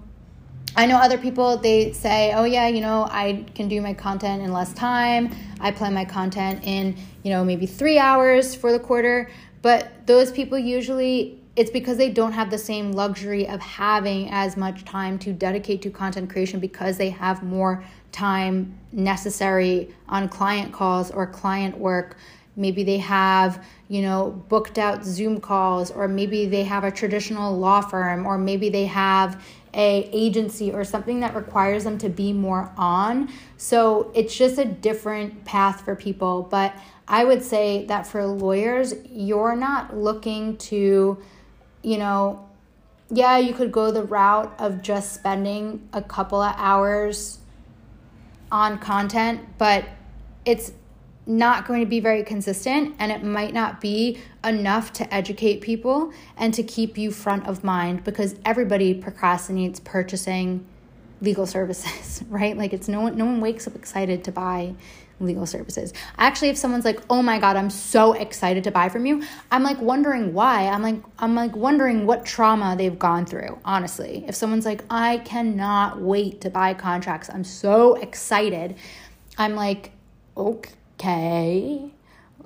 I 0.76 0.86
know 0.86 0.96
other 0.96 1.18
people, 1.18 1.58
they 1.58 1.92
say, 1.92 2.32
oh, 2.34 2.46
yeah, 2.46 2.68
you 2.68 2.80
know, 2.80 3.06
I 3.12 3.46
can 3.56 3.68
do 3.68 3.82
my 3.82 3.94
content 3.94 4.42
in 4.42 4.54
less 4.54 4.74
time. 4.74 5.36
I 5.60 5.72
plan 5.72 5.94
my 5.94 6.06
content 6.06 6.64
in, 6.64 6.96
you 7.24 7.32
know, 7.32 7.44
maybe 7.44 7.66
three 7.66 8.00
hours 8.00 8.56
for 8.56 8.72
the 8.72 8.80
quarter. 8.80 9.30
But 9.62 10.08
those 10.08 10.32
people 10.32 10.58
usually, 10.58 11.40
it's 11.58 11.70
because 11.70 11.98
they 11.98 12.10
don't 12.10 12.32
have 12.32 12.50
the 12.50 12.58
same 12.58 12.94
luxury 12.94 13.48
of 13.50 13.60
having 13.60 14.30
as 14.32 14.56
much 14.56 14.86
time 14.86 15.20
to 15.20 15.34
dedicate 15.34 15.82
to 15.82 15.92
content 15.92 16.30
creation 16.30 16.62
because 16.62 16.98
they 16.98 17.10
have 17.10 17.44
more 17.44 17.84
time 18.14 18.78
necessary 18.94 19.94
on 20.08 20.30
client 20.30 20.72
calls 20.72 21.12
or 21.12 21.28
client 21.28 21.78
work. 21.78 22.16
Maybe 22.56 22.84
they 22.84 22.98
have, 22.98 23.66
you 23.88 24.02
know, 24.02 24.32
booked 24.50 24.78
out 24.78 25.06
Zoom 25.06 25.40
calls, 25.40 25.92
or 25.92 26.08
maybe 26.08 26.46
they 26.46 26.64
have 26.64 26.84
a 26.84 26.92
traditional 26.92 27.58
law 27.58 27.82
firm, 27.82 28.26
or 28.26 28.38
maybe 28.38 28.70
they 28.70 28.86
have, 28.86 29.42
a 29.74 30.10
agency 30.12 30.72
or 30.72 30.84
something 30.84 31.22
that 31.22 31.36
requires 31.36 31.84
them 31.84 31.98
to 32.00 32.10
be 32.10 32.34
more 32.34 32.72
on. 32.78 33.30
So 33.58 34.12
it's 34.14 34.36
just 34.36 34.58
a 34.58 34.66
different 34.66 35.46
path 35.46 35.86
for 35.86 35.96
people. 35.96 36.44
But 36.44 36.76
I 37.08 37.24
would 37.24 37.44
say 37.44 37.86
that 37.86 38.06
for 38.06 38.26
lawyers, 38.26 38.94
you're 39.10 39.56
not 39.56 39.96
looking 39.96 40.58
to, 40.58 41.18
you 41.82 41.98
know, 41.98 42.48
yeah, 43.10 43.38
you 43.38 43.54
could 43.54 43.72
go 43.72 43.92
the 43.92 44.04
route 44.04 44.54
of 44.58 44.82
just 44.82 45.14
spending 45.14 45.88
a 45.92 46.02
couple 46.02 46.42
of 46.42 46.54
hours 46.58 47.40
on 48.52 48.80
content, 48.80 49.42
but 49.58 49.86
it's 50.46 50.72
not 51.26 51.68
going 51.68 51.82
to 51.82 51.86
be 51.86 52.00
very 52.00 52.24
consistent 52.24 52.96
and 52.98 53.12
it 53.12 53.24
might 53.24 53.54
not 53.54 53.80
be 53.80 54.20
enough 54.44 54.92
to 54.94 55.14
educate 55.14 55.62
people 55.62 56.12
and 56.36 56.54
to 56.54 56.64
keep 56.64 56.98
you 56.98 57.12
front 57.12 57.46
of 57.48 57.64
mind 57.64 58.04
because 58.04 58.36
everybody 58.44 59.00
procrastinates 59.00 59.84
purchasing 59.84 60.66
legal 61.22 61.46
services, 61.46 62.24
right? 62.30 62.58
Like 62.58 62.74
it's 62.74 62.88
no 62.88 63.02
one 63.02 63.18
no 63.18 63.26
one 63.26 63.40
wakes 63.42 63.68
up 63.68 63.76
excited 63.76 64.24
to 64.26 64.32
buy 64.32 64.74
legal 65.20 65.46
services. 65.46 65.94
Actually, 66.18 66.50
if 66.50 66.58
someone's 66.58 66.84
like, 66.86 67.00
"Oh 67.10 67.22
my 67.22 67.40
god, 67.40 67.56
I'm 67.56 67.70
so 67.70 68.14
excited 68.14 68.64
to 68.64 68.72
buy 68.72 68.90
from 68.90 69.06
you." 69.06 69.22
I'm 69.52 69.62
like 69.62 69.80
wondering 69.80 70.34
why. 70.34 70.68
I'm 70.68 70.82
like 70.82 71.02
I'm 71.20 71.36
like 71.36 71.56
wondering 71.56 72.08
what 72.08 72.26
trauma 72.26 72.76
they've 72.76 72.98
gone 72.98 73.26
through, 73.28 73.60
honestly. 73.64 74.26
If 74.28 74.36
someone's 74.36 74.66
like, 74.66 74.84
"I 74.90 75.20
cannot 75.20 76.02
wait 76.02 76.42
to 76.42 76.50
buy 76.50 76.74
contracts. 76.74 77.30
I'm 77.32 77.44
so 77.44 77.96
excited." 77.96 78.76
I'm 79.38 79.56
like, 79.56 79.92
"Okay, 80.36 80.72
okay, 81.02 81.92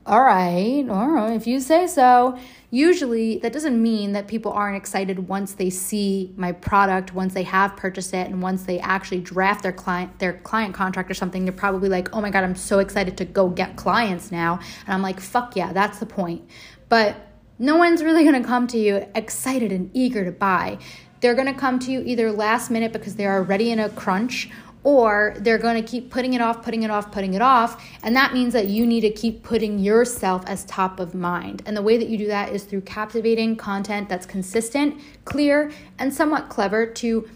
all 0.06 0.22
right, 0.22 0.86
all 0.88 1.10
right, 1.10 1.34
if 1.34 1.46
you 1.48 1.60
say 1.60 1.88
so. 1.88 2.38
Usually, 2.72 3.38
that 3.40 3.54
doesn't 3.54 3.82
mean 3.82 4.14
that 4.14 4.28
people 4.28 4.52
aren't 4.52 4.78
excited 4.78 5.28
once 5.28 5.54
they 5.54 5.70
see 5.70 6.34
my 6.36 6.52
product, 6.52 7.14
once 7.14 7.34
they 7.34 7.44
have 7.44 7.76
purchased 7.76 8.14
it, 8.14 8.28
and 8.28 8.42
once 8.42 8.64
they 8.64 8.80
actually 8.80 9.22
draft 9.22 9.64
their 9.64 9.72
client 9.72 10.20
their 10.20 10.34
client 10.34 10.74
contract 10.74 11.10
or 11.10 11.14
something. 11.14 11.44
They're 11.46 11.54
probably 11.54 11.90
like, 11.90 12.14
"Oh 12.14 12.22
my 12.22 12.30
god, 12.30 12.44
I'm 12.44 12.56
so 12.56 12.80
excited 12.80 13.18
to 13.18 13.26
go 13.26 13.50
get 13.50 13.76
clients 13.76 14.32
now," 14.32 14.60
and 14.86 14.94
I'm 14.94 15.02
like, 15.02 15.20
"Fuck 15.20 15.56
yeah, 15.56 15.74
that's 15.74 16.00
the 16.00 16.06
point." 16.06 16.44
But 16.88 17.16
no 17.60 17.78
one's 17.78 18.04
really 18.04 18.24
gonna 18.24 18.44
come 18.44 18.68
to 18.68 18.78
you 18.78 19.06
excited 19.16 19.72
and 19.72 19.90
eager 19.94 20.24
to 20.24 20.32
buy. 20.32 20.78
They're 21.22 21.36
gonna 21.36 21.54
come 21.54 21.80
to 21.80 21.92
you 21.92 22.04
either 22.06 22.32
last 22.32 22.70
minute 22.70 22.94
because 22.94 23.16
they're 23.16 23.34
already 23.34 23.72
in 23.72 23.80
a 23.80 23.90
crunch 23.90 24.50
or 24.86 25.34
they're 25.40 25.58
going 25.58 25.82
to 25.84 25.86
keep 25.86 26.12
putting 26.12 26.36
it 26.36 26.42
off, 26.42 26.62
putting 26.62 26.84
it 26.84 26.92
off, 26.92 27.12
putting 27.12 27.34
it 27.34 27.42
off. 27.42 27.84
And 28.04 28.16
that 28.16 28.36
means 28.36 28.54
that 28.54 28.68
you 28.68 28.86
need 28.86 29.02
to 29.02 29.10
keep 29.10 29.42
putting 29.42 29.80
yourself 29.80 30.44
as 30.46 30.64
top 30.66 31.00
of 31.00 31.16
mind. 31.16 31.64
And 31.66 31.76
the 31.76 31.82
way 31.82 31.98
that 31.98 32.08
you 32.08 32.20
do 32.20 32.28
that 32.28 32.54
is 32.54 32.64
through 32.66 32.82
captivating 32.82 33.56
content 33.56 34.10
that's 34.10 34.28
consistent, 34.28 35.02
clear, 35.26 35.72
and 35.98 36.14
somewhat 36.14 36.50
clever 36.50 36.86
to 36.86 37.28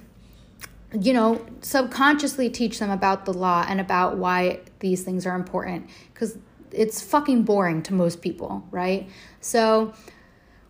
you 0.99 1.13
know, 1.13 1.43
subconsciously 1.61 2.49
teach 2.49 2.79
them 2.79 2.89
about 2.89 3.25
the 3.25 3.33
law 3.33 3.65
and 3.67 3.79
about 3.79 4.17
why 4.17 4.59
these 4.79 5.03
things 5.03 5.25
are 5.25 5.35
important 5.35 5.87
because 6.13 6.37
it's 6.71 7.01
fucking 7.01 7.43
boring 7.43 7.81
to 7.83 7.93
most 7.93 8.21
people, 8.21 8.63
right? 8.71 9.07
So, 9.39 9.93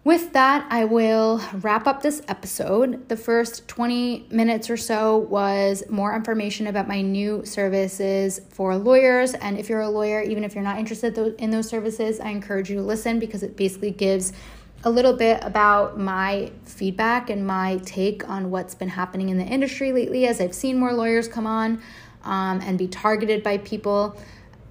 with 0.03 0.33
that, 0.33 0.65
I 0.69 0.85
will 0.85 1.41
wrap 1.53 1.85
up 1.85 2.01
this 2.01 2.21
episode. 2.27 3.09
The 3.09 3.17
first 3.17 3.67
20 3.67 4.27
minutes 4.31 4.69
or 4.69 4.77
so 4.77 5.17
was 5.17 5.83
more 5.89 6.15
information 6.15 6.67
about 6.67 6.87
my 6.87 7.01
new 7.01 7.45
services 7.45 8.39
for 8.49 8.77
lawyers. 8.77 9.33
And 9.33 9.59
if 9.59 9.67
you're 9.67 9.81
a 9.81 9.89
lawyer, 9.89 10.21
even 10.21 10.43
if 10.43 10.55
you're 10.55 10.63
not 10.63 10.79
interested 10.79 11.17
in 11.17 11.49
those 11.49 11.67
services, 11.67 12.19
I 12.19 12.29
encourage 12.29 12.69
you 12.69 12.77
to 12.77 12.81
listen 12.81 13.19
because 13.19 13.43
it 13.43 13.57
basically 13.57 13.91
gives 13.91 14.31
a 14.85 14.89
little 14.89 15.13
bit 15.13 15.43
about 15.43 15.99
my 15.99 16.51
feedback 16.63 17.29
and 17.29 17.45
my 17.45 17.81
take 17.85 18.27
on 18.29 18.49
what's 18.49 18.73
been 18.73 18.89
happening 18.89 19.27
in 19.27 19.37
the 19.37 19.43
industry 19.43 19.91
lately 19.91 20.25
as 20.25 20.39
I've 20.39 20.55
seen 20.55 20.79
more 20.79 20.93
lawyers 20.93 21.27
come 21.27 21.45
on 21.45 21.81
um, 22.23 22.61
and 22.61 22.77
be 22.77 22.87
targeted 22.87 23.43
by 23.43 23.57
people 23.57 24.17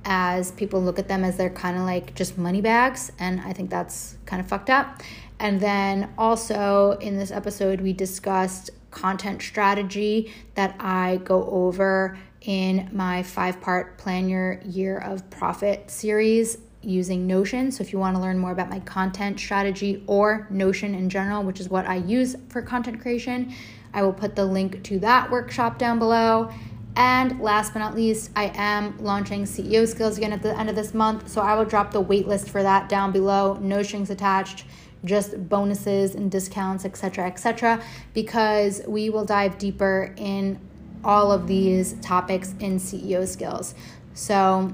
as 0.05 0.53
people 0.53 0.83
look 0.83 0.99
at 0.99 1.09
them 1.09 1.25
as 1.25 1.37
they're 1.37 1.51
kind 1.51 1.77
of 1.77 1.85
like 1.85 2.15
just 2.15 2.39
money 2.39 2.61
bags. 2.61 3.13
And 3.19 3.41
I 3.41 3.53
think 3.53 3.71
that's 3.71 4.17
kind 4.27 4.41
of 4.41 4.49
fucked 4.49 4.71
up. 4.71 5.03
And 5.41 5.61
then 5.61 6.13
also 6.19 6.99
in 7.01 7.17
this 7.17 7.31
episode, 7.31 7.81
we 7.81 7.93
discussed 7.93 8.71
content 8.91 9.43
strategy 9.43 10.33
that 10.55 10.75
I 10.81 11.21
go 11.25 11.49
over 11.49 12.19
in 12.41 12.89
my 12.93 13.23
five 13.23 13.61
part 13.61 13.99
Plan 13.99 14.29
Your 14.29 14.61
Year 14.65 14.99
of 14.99 15.29
Profit 15.31 15.91
series 15.91 16.59
using 16.83 17.27
Notion. 17.27 17.71
So 17.71 17.83
if 17.83 17.93
you 17.93 17.99
want 17.99 18.17
to 18.17 18.23
learn 18.23 18.39
more 18.39 18.53
about 18.53 18.71
my 18.71 18.81
content 18.81 19.39
strategy 19.39 20.03
or 20.07 20.47
Notion 20.51 20.95
in 20.95 21.11
general, 21.11 21.43
which 21.43 21.61
is 21.61 21.69
what 21.69 21.87
I 21.87 21.97
use 21.97 22.37
for 22.49 22.63
content 22.63 23.01
creation, 23.01 23.53
I 23.93 24.03
will 24.03 24.13
put 24.13 24.37
the 24.37 24.45
link 24.45 24.83
to 24.85 24.99
that 25.01 25.31
workshop 25.31 25.79
down 25.79 25.99
below. 25.99 26.51
And 26.99 27.41
last 27.41 27.75
but 27.75 27.79
not 27.79 27.95
least, 27.95 28.33
I 28.35 28.51
am 28.57 28.99
launching 28.99 29.45
CEO 29.45 29.87
skills 29.87 30.19
again 30.19 30.33
at 30.33 30.43
the 30.43 30.59
end 30.59 30.69
of 30.69 30.75
this 30.75 30.93
month. 30.93 31.29
So 31.29 31.41
I 31.41 31.55
will 31.55 31.65
drop 31.65 31.93
the 31.93 32.03
waitlist 32.03 32.49
for 32.49 32.61
that 32.65 32.89
down 32.89 33.13
below. 33.13 33.55
No 33.61 33.85
strings 33.85 34.11
attached, 34.11 34.65
just 35.05 35.49
bonuses 35.49 36.17
and 36.17 36.29
discounts, 36.29 36.85
etc., 36.85 37.29
etc. 37.29 37.81
because 38.15 38.83
we 38.89 39.11
will 39.11 39.25
dive 39.25 39.59
deeper 39.59 40.13
in 40.17 40.59
all 41.05 41.31
of 41.31 41.47
these 41.47 41.93
topics 42.01 42.57
in 42.59 42.81
CEO 42.81 43.29
skills. 43.29 43.77
So, 44.15 44.73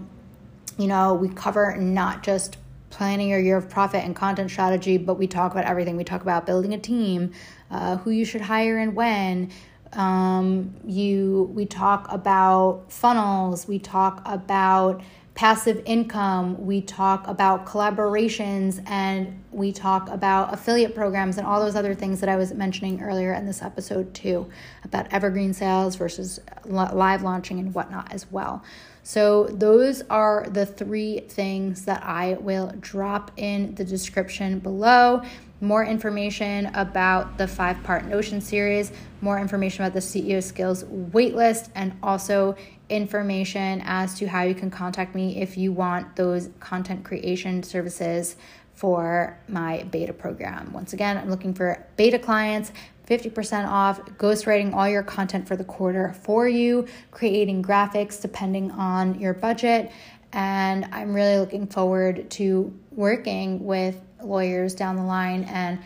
you 0.78 0.86
know, 0.86 1.12
we 1.12 1.28
cover 1.28 1.76
not 1.76 2.22
just 2.22 2.56
planning 2.88 3.28
your 3.28 3.40
year 3.40 3.58
of 3.58 3.68
profit 3.68 4.02
and 4.02 4.16
content 4.16 4.50
strategy, 4.50 4.96
but 4.96 5.18
we 5.18 5.26
talk 5.26 5.52
about 5.52 5.66
everything. 5.66 5.98
We 5.98 6.04
talk 6.04 6.22
about 6.22 6.46
building 6.46 6.72
a 6.72 6.78
team, 6.78 7.32
uh, 7.70 7.98
who 7.98 8.10
you 8.10 8.24
should 8.24 8.42
hire 8.42 8.78
and 8.78 8.94
when. 8.94 9.50
Um, 9.96 10.74
you 10.84 11.50
we 11.54 11.66
talk 11.66 12.10
about 12.10 12.84
funnels. 12.88 13.66
We 13.68 13.78
talk 13.78 14.22
about 14.24 15.02
passive 15.34 15.82
income, 15.84 16.64
we 16.64 16.80
talk 16.80 17.26
about 17.26 17.66
collaborations, 17.66 18.80
and 18.88 19.42
we 19.50 19.72
talk 19.72 20.08
about 20.08 20.54
affiliate 20.54 20.94
programs 20.94 21.38
and 21.38 21.46
all 21.46 21.60
those 21.60 21.74
other 21.74 21.94
things 21.94 22.20
that 22.20 22.28
I 22.28 22.36
was 22.36 22.54
mentioning 22.54 23.02
earlier 23.02 23.32
in 23.34 23.44
this 23.44 23.60
episode, 23.60 24.14
too, 24.14 24.48
about 24.84 25.12
evergreen 25.12 25.52
sales 25.52 25.96
versus 25.96 26.38
live 26.64 27.22
launching 27.22 27.58
and 27.58 27.74
whatnot 27.74 28.12
as 28.12 28.30
well. 28.30 28.62
So, 29.02 29.48
those 29.48 30.02
are 30.08 30.46
the 30.48 30.64
three 30.64 31.20
things 31.20 31.84
that 31.84 32.02
I 32.04 32.34
will 32.40 32.72
drop 32.80 33.32
in 33.36 33.74
the 33.74 33.84
description 33.84 34.60
below 34.60 35.22
more 35.64 35.84
information 35.84 36.66
about 36.74 37.38
the 37.38 37.48
five 37.48 37.82
part 37.82 38.04
Notion 38.04 38.40
series, 38.40 38.92
more 39.20 39.38
information 39.38 39.84
about 39.84 39.94
the 39.94 40.00
CEO 40.00 40.42
Skills 40.42 40.84
waitlist, 40.84 41.70
and 41.74 41.96
also 42.02 42.54
information 42.90 43.82
as 43.84 44.14
to 44.18 44.26
how 44.26 44.42
you 44.42 44.54
can 44.54 44.70
contact 44.70 45.14
me 45.14 45.40
if 45.40 45.56
you 45.56 45.72
want 45.72 46.16
those 46.16 46.50
content 46.60 47.02
creation 47.04 47.62
services 47.62 48.36
for 48.74 49.38
my 49.48 49.84
beta 49.84 50.12
program. 50.12 50.72
Once 50.72 50.92
again, 50.92 51.16
I'm 51.16 51.30
looking 51.30 51.54
for 51.54 51.86
beta 51.96 52.18
clients. 52.18 52.72
50% 53.06 53.68
off, 53.68 54.00
ghostwriting 54.16 54.74
all 54.74 54.88
your 54.88 55.02
content 55.02 55.46
for 55.46 55.56
the 55.56 55.64
quarter 55.64 56.14
for 56.22 56.48
you, 56.48 56.86
creating 57.10 57.62
graphics 57.62 58.20
depending 58.20 58.70
on 58.70 59.20
your 59.20 59.34
budget. 59.34 59.92
And 60.32 60.86
I'm 60.90 61.14
really 61.14 61.38
looking 61.38 61.66
forward 61.66 62.30
to 62.32 62.76
working 62.90 63.64
with 63.64 64.00
lawyers 64.26 64.74
down 64.74 64.96
the 64.96 65.02
line 65.02 65.44
and 65.44 65.78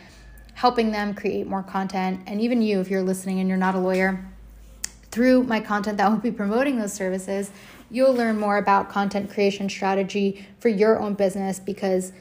helping 0.53 0.91
them 0.91 1.13
create 1.13 1.47
more 1.47 1.63
content. 1.63 2.21
And 2.27 2.41
even 2.41 2.61
you, 2.61 2.79
if 2.79 2.89
you're 2.89 3.03
listening 3.03 3.39
and 3.39 3.47
you're 3.47 3.57
not 3.57 3.75
a 3.75 3.79
lawyer, 3.79 4.25
through 5.11 5.43
my 5.43 5.59
content 5.59 5.97
that 5.97 6.09
will 6.11 6.17
be 6.17 6.31
promoting 6.31 6.77
those 6.79 6.93
services, 6.93 7.51
you'll 7.89 8.13
learn 8.13 8.37
more 8.37 8.57
about 8.57 8.89
content 8.89 9.31
creation 9.31 9.69
strategy 9.69 10.45
for 10.59 10.69
your 10.69 10.99
own 10.99 11.13
business 11.13 11.59
because 11.59 12.11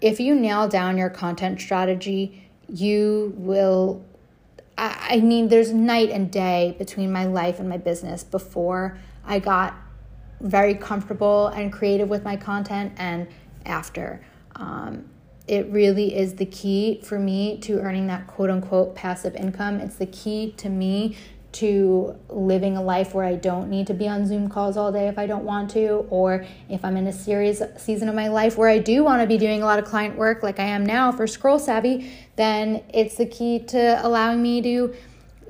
if 0.00 0.20
you 0.20 0.34
nail 0.34 0.68
down 0.68 0.98
your 0.98 1.10
content 1.10 1.60
strategy, 1.60 2.48
you 2.68 3.32
will. 3.36 4.04
I 4.78 5.20
mean, 5.20 5.48
there's 5.48 5.72
night 5.72 6.10
and 6.10 6.30
day 6.30 6.76
between 6.78 7.10
my 7.10 7.24
life 7.24 7.60
and 7.60 7.66
my 7.66 7.78
business 7.78 8.22
before 8.22 8.98
I 9.24 9.38
got 9.38 9.74
very 10.42 10.74
comfortable 10.74 11.46
and 11.46 11.72
creative 11.72 12.10
with 12.10 12.24
my 12.24 12.36
content 12.36 12.92
and 12.98 13.26
after. 13.64 14.22
Um, 14.54 15.08
it 15.46 15.66
really 15.68 16.16
is 16.16 16.34
the 16.34 16.46
key 16.46 17.00
for 17.04 17.18
me 17.18 17.58
to 17.58 17.78
earning 17.80 18.06
that 18.08 18.26
quote 18.26 18.50
unquote 18.50 18.94
passive 18.94 19.34
income. 19.36 19.80
It's 19.80 19.96
the 19.96 20.06
key 20.06 20.52
to 20.56 20.68
me 20.68 21.16
to 21.52 22.14
living 22.28 22.76
a 22.76 22.82
life 22.82 23.14
where 23.14 23.24
I 23.24 23.34
don't 23.34 23.70
need 23.70 23.86
to 23.86 23.94
be 23.94 24.06
on 24.06 24.26
Zoom 24.26 24.48
calls 24.48 24.76
all 24.76 24.92
day 24.92 25.08
if 25.08 25.18
I 25.18 25.26
don't 25.26 25.44
want 25.44 25.70
to, 25.70 26.06
or 26.10 26.44
if 26.68 26.84
I'm 26.84 26.98
in 26.98 27.06
a 27.06 27.12
serious 27.12 27.62
season 27.78 28.10
of 28.10 28.14
my 28.14 28.28
life 28.28 28.58
where 28.58 28.68
I 28.68 28.78
do 28.78 29.02
want 29.02 29.22
to 29.22 29.26
be 29.26 29.38
doing 29.38 29.62
a 29.62 29.64
lot 29.64 29.78
of 29.78 29.86
client 29.86 30.18
work 30.18 30.42
like 30.42 30.58
I 30.58 30.64
am 30.64 30.84
now 30.84 31.12
for 31.12 31.26
Scroll 31.26 31.58
Savvy, 31.58 32.12
then 32.36 32.84
it's 32.92 33.16
the 33.16 33.24
key 33.24 33.60
to 33.68 34.04
allowing 34.06 34.42
me 34.42 34.60
to 34.62 34.94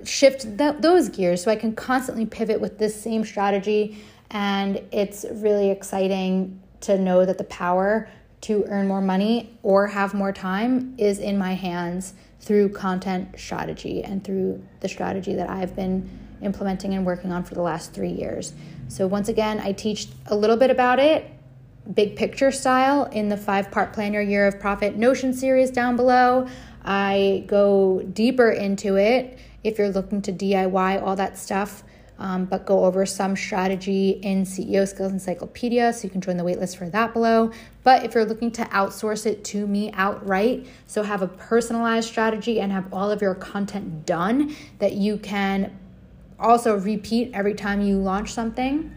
shift 0.05 0.43
th- 0.59 0.77
those 0.79 1.09
gears 1.09 1.43
so 1.43 1.51
I 1.51 1.57
can 1.57 1.75
constantly 1.75 2.25
pivot 2.25 2.61
with 2.61 2.79
this 2.79 3.01
same 3.01 3.25
strategy. 3.25 3.99
And 4.31 4.83
it's 4.93 5.25
really 5.29 5.71
exciting 5.71 6.61
to 6.83 6.99
know 6.99 7.25
that 7.25 7.39
the 7.39 7.45
power 7.45 8.09
to 8.47 8.65
earn 8.69 8.87
more 8.87 9.01
money 9.01 9.59
or 9.65 9.89
have 9.89 10.15
more 10.15 10.33
time 10.33 10.95
is 10.99 11.19
in 11.19 11.37
my 11.37 11.55
hands 11.55 12.15
through 12.39 12.69
content 12.69 13.29
strategy 13.37 14.05
and 14.05 14.23
through 14.23 14.63
the 14.79 14.89
strategy 14.89 15.35
that 15.35 15.51
I've 15.51 15.75
been 15.75 16.09
implementing 16.43 16.95
and 16.95 17.05
working 17.05 17.33
on 17.33 17.43
for 17.43 17.57
the 17.57 17.63
last 17.63 17.93
three 17.93 18.13
years. 18.13 18.53
So, 18.87 19.09
once 19.09 19.29
again, 19.29 19.59
I 19.59 19.73
teach 19.73 20.07
a 20.27 20.37
little 20.37 20.57
bit 20.57 20.71
about 20.71 21.01
it, 21.01 21.29
big 21.93 22.15
picture 22.15 22.53
style, 22.53 23.07
in 23.07 23.29
the 23.29 23.37
five 23.37 23.73
part 23.73 23.93
Plan 23.93 24.13
Your 24.13 24.23
Year 24.23 24.47
of 24.47 24.61
Profit 24.61 24.95
Notion 24.95 25.35
series 25.35 25.73
down 25.73 25.97
below. 25.97 26.47
I 26.85 27.43
go 27.49 28.01
deeper 28.13 28.51
into 28.51 28.95
it 28.95 29.41
if 29.65 29.77
you're 29.77 29.91
looking 29.91 30.23
to 30.23 30.33
DIY 30.33 31.03
all 31.03 31.17
that 31.17 31.37
stuff 31.37 31.83
um, 32.19 32.45
but 32.47 32.67
go 32.67 32.85
over 32.85 33.05
some 33.05 33.37
strategy 33.37 34.11
in 34.23 34.45
CEO 34.45 34.87
Skills 34.87 35.13
Encyclopedia. 35.13 35.93
So 35.93 36.05
you 36.05 36.11
can 36.11 36.21
join 36.21 36.37
the 36.37 36.45
waitlist 36.45 36.77
for 36.77 36.89
that 36.91 37.13
below. 37.13 37.51
But 37.83 38.05
if 38.05 38.15
you're 38.15 38.25
looking 38.25 38.51
to 38.53 38.65
outsource 38.67 39.27
it 39.27 39.45
to 39.45 39.67
me 39.67 39.93
outright, 39.93 40.67
so 40.87 41.03
have 41.03 41.23
a 41.23 41.29
personalized 41.29 42.09
strategy 42.09 42.61
and 42.61 42.73
have 42.73 42.93
all 42.93 43.11
of 43.11 43.21
your 43.21 43.35
content 43.35 44.07
done 44.07 44.55
that 44.79 44.93
you 44.93 45.19
can 45.19 45.79
also 46.39 46.77
repeat 46.77 47.31
every 47.33 47.55
time 47.55 47.81
you 47.81 47.97
launch 47.97 48.33
something 48.33 48.93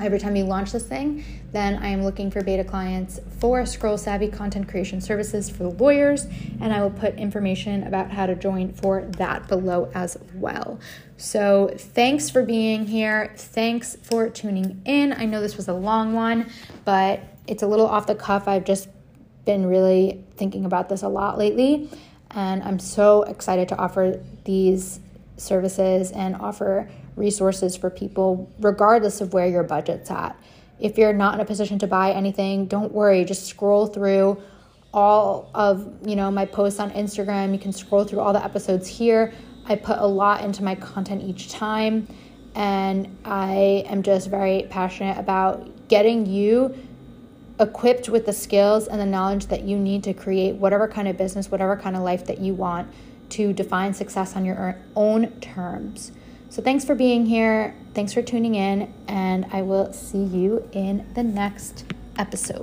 every 0.00 0.18
time 0.18 0.36
you 0.36 0.44
launch 0.44 0.72
this 0.72 0.84
thing, 0.84 1.24
then 1.52 1.76
I 1.76 1.88
am 1.88 2.02
looking 2.02 2.30
for 2.30 2.42
beta 2.42 2.64
clients 2.64 3.20
for 3.38 3.64
Scroll 3.66 3.98
Savvy 3.98 4.28
content 4.28 4.68
creation 4.68 5.00
services 5.00 5.48
for 5.50 5.64
lawyers, 5.64 6.26
and 6.60 6.72
I 6.72 6.82
will 6.82 6.90
put 6.90 7.16
information 7.16 7.86
about 7.86 8.10
how 8.10 8.26
to 8.26 8.34
join 8.34 8.72
for 8.72 9.02
that 9.18 9.48
below 9.48 9.90
as 9.94 10.16
well. 10.34 10.80
So, 11.22 11.70
thanks 11.78 12.30
for 12.30 12.42
being 12.42 12.84
here. 12.84 13.32
Thanks 13.36 13.96
for 14.02 14.28
tuning 14.28 14.82
in. 14.84 15.12
I 15.12 15.24
know 15.24 15.40
this 15.40 15.56
was 15.56 15.68
a 15.68 15.72
long 15.72 16.14
one, 16.14 16.50
but 16.84 17.20
it's 17.46 17.62
a 17.62 17.66
little 17.68 17.86
off 17.86 18.08
the 18.08 18.16
cuff. 18.16 18.48
I've 18.48 18.64
just 18.64 18.88
been 19.44 19.66
really 19.66 20.24
thinking 20.34 20.64
about 20.64 20.88
this 20.88 21.02
a 21.02 21.08
lot 21.08 21.38
lately, 21.38 21.88
and 22.32 22.60
I'm 22.64 22.80
so 22.80 23.22
excited 23.22 23.68
to 23.68 23.76
offer 23.76 24.20
these 24.42 24.98
services 25.36 26.10
and 26.10 26.34
offer 26.34 26.90
resources 27.14 27.76
for 27.76 27.88
people, 27.88 28.50
regardless 28.58 29.20
of 29.20 29.32
where 29.32 29.46
your 29.46 29.62
budget's 29.62 30.10
at. 30.10 30.36
If 30.80 30.98
you're 30.98 31.12
not 31.12 31.34
in 31.34 31.40
a 31.40 31.44
position 31.44 31.78
to 31.78 31.86
buy 31.86 32.10
anything, 32.10 32.66
don't 32.66 32.92
worry. 32.92 33.24
Just 33.24 33.46
scroll 33.46 33.86
through 33.86 34.42
all 34.92 35.50
of 35.54 35.88
you 36.04 36.16
know 36.16 36.32
my 36.32 36.46
posts 36.46 36.80
on 36.80 36.90
Instagram. 36.90 37.52
You 37.52 37.60
can 37.60 37.72
scroll 37.72 38.02
through 38.02 38.18
all 38.18 38.32
the 38.32 38.44
episodes 38.44 38.88
here. 38.88 39.32
I 39.66 39.76
put 39.76 39.98
a 39.98 40.06
lot 40.06 40.44
into 40.44 40.62
my 40.62 40.74
content 40.74 41.22
each 41.22 41.50
time, 41.50 42.08
and 42.54 43.16
I 43.24 43.84
am 43.86 44.02
just 44.02 44.28
very 44.28 44.66
passionate 44.68 45.18
about 45.18 45.88
getting 45.88 46.26
you 46.26 46.76
equipped 47.60 48.08
with 48.08 48.26
the 48.26 48.32
skills 48.32 48.88
and 48.88 49.00
the 49.00 49.06
knowledge 49.06 49.46
that 49.46 49.62
you 49.62 49.78
need 49.78 50.02
to 50.04 50.12
create 50.12 50.56
whatever 50.56 50.88
kind 50.88 51.06
of 51.06 51.16
business, 51.16 51.50
whatever 51.50 51.76
kind 51.76 51.96
of 51.96 52.02
life 52.02 52.26
that 52.26 52.40
you 52.40 52.54
want 52.54 52.92
to 53.30 53.52
define 53.52 53.94
success 53.94 54.36
on 54.36 54.44
your 54.44 54.76
own 54.96 55.30
terms. 55.40 56.12
So 56.50 56.60
thanks 56.60 56.84
for 56.84 56.94
being 56.94 57.24
here. 57.24 57.74
Thanks 57.94 58.12
for 58.12 58.20
tuning 58.20 58.56
in, 58.56 58.92
and 59.08 59.46
I 59.52 59.62
will 59.62 59.92
see 59.92 60.22
you 60.22 60.68
in 60.72 61.06
the 61.14 61.22
next 61.22 61.84
episode. 62.18 62.60